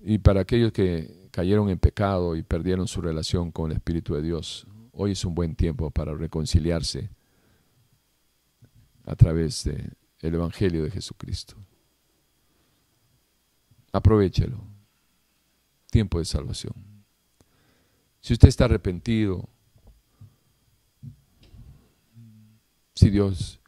Y 0.01 0.19
para 0.19 0.41
aquellos 0.41 0.71
que 0.71 1.29
cayeron 1.31 1.69
en 1.69 1.79
pecado 1.79 2.35
y 2.35 2.43
perdieron 2.43 2.87
su 2.87 3.01
relación 3.01 3.51
con 3.51 3.71
el 3.71 3.77
Espíritu 3.77 4.13
de 4.13 4.21
Dios, 4.21 4.67
hoy 4.91 5.13
es 5.13 5.25
un 5.25 5.33
buen 5.33 5.55
tiempo 5.55 5.89
para 5.89 6.13
reconciliarse 6.13 7.09
a 9.03 9.15
través 9.15 9.63
del 9.63 9.95
Evangelio 10.35 10.83
de 10.83 10.91
Jesucristo. 10.91 11.55
Aprovechelo. 13.91 14.74
Tiempo 15.95 16.19
de 16.19 16.25
salvación. 16.25 16.73
Si 18.19 18.33
usted 18.33 18.49
está 18.49 18.65
arrepentido, 18.65 19.47
si 22.93 23.09
Dios 23.09 23.61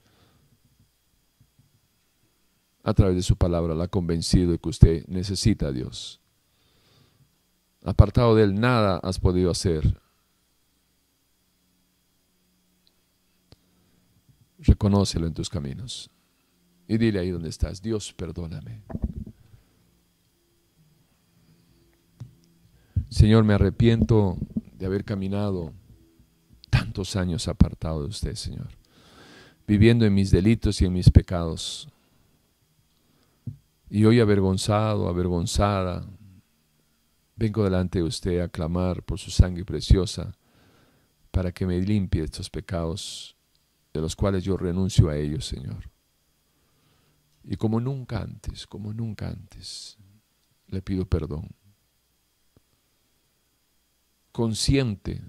a 2.83 2.93
través 2.93 3.15
de 3.15 3.21
su 3.21 3.37
palabra 3.37 3.75
la 3.75 3.85
ha 3.85 3.87
convencido 3.87 4.51
de 4.51 4.59
que 4.59 4.67
usted 4.67 5.07
necesita 5.07 5.67
a 5.67 5.71
Dios. 5.71 6.19
Apartado 7.85 8.35
de 8.35 8.43
Él, 8.43 8.59
nada 8.59 8.97
has 8.97 9.19
podido 9.19 9.49
hacer 9.49 9.97
Reconócelo 14.59 15.27
en 15.27 15.33
tus 15.33 15.49
caminos. 15.49 16.09
Y 16.89 16.97
dile 16.97 17.19
ahí 17.21 17.31
donde 17.31 17.47
estás, 17.47 17.81
Dios, 17.81 18.11
perdóname. 18.11 18.83
Señor, 23.09 23.45
me 23.45 23.53
arrepiento 23.53 24.37
de 24.77 24.85
haber 24.85 25.05
caminado 25.05 25.73
tantos 26.69 27.15
años 27.15 27.47
apartado 27.47 28.03
de 28.03 28.09
usted, 28.09 28.35
Señor, 28.35 28.67
viviendo 29.65 30.05
en 30.05 30.13
mis 30.13 30.29
delitos 30.29 30.81
y 30.81 30.85
en 30.85 30.93
mis 30.93 31.09
pecados. 31.09 31.87
Y 33.89 34.03
hoy 34.03 34.19
avergonzado, 34.19 35.07
avergonzada, 35.07 36.05
vengo 37.37 37.63
delante 37.63 37.99
de 37.99 38.05
usted 38.05 38.41
a 38.41 38.49
clamar 38.49 39.03
por 39.03 39.19
su 39.19 39.31
sangre 39.31 39.63
preciosa 39.63 40.35
para 41.31 41.53
que 41.53 41.65
me 41.65 41.79
limpie 41.79 42.23
estos 42.23 42.49
pecados 42.49 43.37
de 43.93 44.01
los 44.01 44.15
cuales 44.15 44.43
yo 44.43 44.57
renuncio 44.57 45.09
a 45.09 45.15
ellos, 45.15 45.45
Señor. 45.45 45.89
Y 47.43 47.55
como 47.55 47.79
nunca 47.79 48.21
antes, 48.21 48.67
como 48.67 48.93
nunca 48.93 49.29
antes, 49.29 49.97
le 50.67 50.81
pido 50.81 51.05
perdón. 51.05 51.47
Consciente 54.37 55.19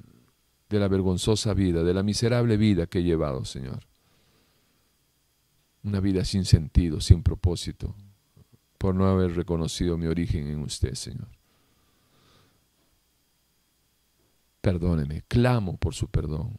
de 0.69 0.79
la 0.79 0.87
vergonzosa 0.87 1.55
vida, 1.55 1.83
de 1.83 1.95
la 1.95 2.03
miserable 2.03 2.59
vida 2.59 2.89
que 2.89 2.99
he 2.99 3.03
llevado, 3.03 3.43
Señor. 3.47 3.87
Una 5.83 5.99
vida 6.01 6.27
sin 6.27 6.45
sentido, 6.45 7.01
sin 7.01 7.23
propósito, 7.23 7.95
por 8.77 8.95
no 8.95 9.07
haber 9.07 9.35
reconocido 9.35 9.97
mi 9.97 10.09
origen 10.09 10.49
en 10.49 10.59
usted, 10.59 10.93
Señor. 10.93 11.29
Perdóneme, 14.61 15.23
clamo 15.27 15.79
por 15.79 15.95
su 15.95 16.09
perdón. 16.09 16.59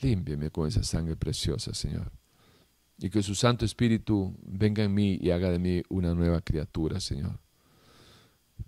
Límpiame 0.00 0.50
con 0.50 0.68
esa 0.68 0.82
sangre 0.82 1.16
preciosa, 1.16 1.74
Señor. 1.74 2.10
Y 2.96 3.10
que 3.10 3.22
su 3.22 3.34
Santo 3.34 3.66
Espíritu 3.66 4.34
venga 4.42 4.84
en 4.84 4.94
mí 4.94 5.18
y 5.20 5.32
haga 5.32 5.50
de 5.50 5.58
mí 5.58 5.82
una 5.90 6.14
nueva 6.14 6.40
criatura, 6.40 6.98
Señor. 6.98 7.38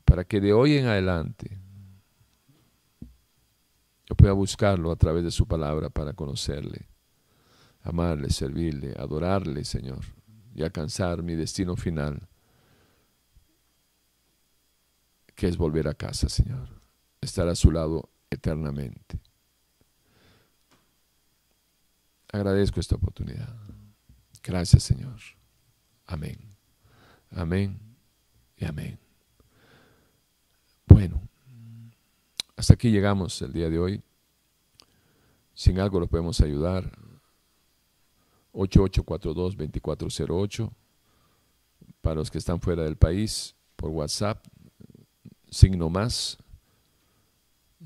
Para 0.04 0.24
que 0.24 0.40
de 0.40 0.52
hoy 0.52 0.76
en 0.76 0.86
adelante 0.86 1.58
yo 4.06 4.14
pueda 4.14 4.32
buscarlo 4.32 4.90
a 4.90 4.96
través 4.96 5.22
de 5.22 5.30
su 5.30 5.46
palabra 5.46 5.90
para 5.90 6.14
conocerle, 6.14 6.88
amarle, 7.82 8.30
servirle, 8.30 8.94
adorarle, 8.98 9.64
Señor, 9.64 10.00
y 10.54 10.62
alcanzar 10.62 11.22
mi 11.22 11.34
destino 11.34 11.76
final, 11.76 12.26
que 15.34 15.46
es 15.46 15.58
volver 15.58 15.88
a 15.88 15.94
casa, 15.94 16.28
Señor, 16.28 16.68
estar 17.20 17.46
a 17.48 17.54
su 17.54 17.70
lado 17.70 18.08
eternamente. 18.30 19.20
Agradezco 22.32 22.80
esta 22.80 22.96
oportunidad. 22.96 23.54
Gracias, 24.42 24.82
Señor. 24.82 25.20
Amén. 26.06 26.38
Amén 27.30 27.78
y 28.56 28.64
amén. 28.64 28.98
Bueno, 30.98 31.22
hasta 32.56 32.74
aquí 32.74 32.90
llegamos 32.90 33.40
el 33.42 33.52
día 33.52 33.70
de 33.70 33.78
hoy. 33.78 34.02
Sin 35.54 35.78
algo 35.78 36.00
lo 36.00 36.08
podemos 36.08 36.40
ayudar. 36.40 36.90
8842-2408 38.52 40.72
Para 42.00 42.16
los 42.16 42.32
que 42.32 42.38
están 42.38 42.60
fuera 42.60 42.82
del 42.82 42.96
país, 42.96 43.54
por 43.76 43.90
WhatsApp, 43.90 44.44
signo 45.48 45.88
más 45.88 46.36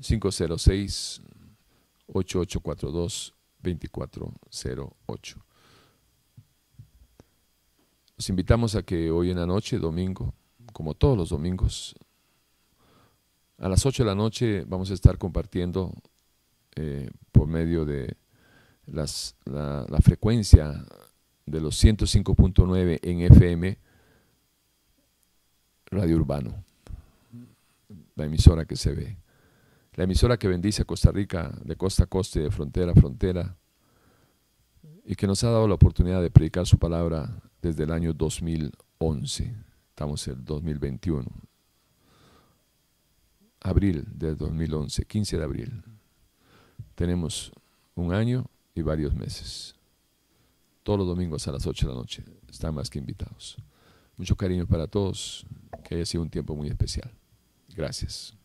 506 0.01 1.21
8842 2.07 3.35
2408. 3.61 5.45
Los 8.17 8.29
invitamos 8.29 8.73
a 8.73 8.81
que 8.81 9.11
hoy 9.11 9.29
en 9.29 9.37
la 9.37 9.45
noche, 9.45 9.77
domingo, 9.77 10.33
como 10.73 10.95
todos 10.95 11.15
los 11.15 11.29
domingos, 11.29 11.95
a 13.57 13.69
las 13.69 13.85
8 13.85 14.03
de 14.03 14.07
la 14.07 14.15
noche 14.15 14.65
vamos 14.67 14.91
a 14.91 14.93
estar 14.93 15.17
compartiendo 15.17 15.93
eh, 16.75 17.09
por 17.31 17.47
medio 17.47 17.85
de 17.85 18.17
la, 18.87 19.05
la 19.45 19.99
frecuencia 20.01 20.85
de 21.45 21.61
los 21.61 21.81
105.9 21.83 22.99
en 23.01 23.21
FM, 23.21 23.77
Radio 25.91 26.15
Urbano, 26.15 26.63
la 28.15 28.25
emisora 28.25 28.65
que 28.65 28.75
se 28.75 28.93
ve, 28.93 29.17
la 29.93 30.05
emisora 30.05 30.37
que 30.37 30.47
bendice 30.47 30.81
a 30.81 30.85
Costa 30.85 31.11
Rica 31.11 31.51
de 31.63 31.75
costa 31.75 32.05
a 32.05 32.07
costa 32.07 32.39
y 32.39 32.43
de 32.43 32.51
frontera 32.51 32.91
a 32.91 32.95
frontera, 32.95 33.55
y 35.05 35.15
que 35.15 35.27
nos 35.27 35.43
ha 35.43 35.49
dado 35.51 35.67
la 35.67 35.75
oportunidad 35.75 36.21
de 36.21 36.31
predicar 36.31 36.65
su 36.65 36.77
palabra 36.77 37.29
desde 37.61 37.83
el 37.83 37.91
año 37.91 38.13
2011. 38.13 39.53
Estamos 39.89 40.27
en 40.27 40.33
el 40.33 40.45
2021. 40.45 41.25
Abril 43.63 44.05
del 44.13 44.37
2011, 44.37 45.05
15 45.05 45.37
de 45.37 45.43
abril. 45.43 45.83
Tenemos 46.95 47.51
un 47.95 48.13
año 48.13 48.45
y 48.75 48.81
varios 48.81 49.15
meses. 49.15 49.75
Todos 50.83 50.99
los 50.99 51.07
domingos 51.07 51.47
a 51.47 51.53
las 51.53 51.65
8 51.65 51.87
de 51.87 51.93
la 51.93 51.97
noche. 51.97 52.23
Están 52.49 52.75
más 52.75 52.89
que 52.89 52.99
invitados. 52.99 53.57
Mucho 54.17 54.35
cariño 54.35 54.67
para 54.67 54.87
todos. 54.87 55.45
Que 55.83 55.95
haya 55.95 56.05
sido 56.05 56.23
un 56.23 56.29
tiempo 56.29 56.55
muy 56.55 56.67
especial. 56.67 57.11
Gracias. 57.75 58.35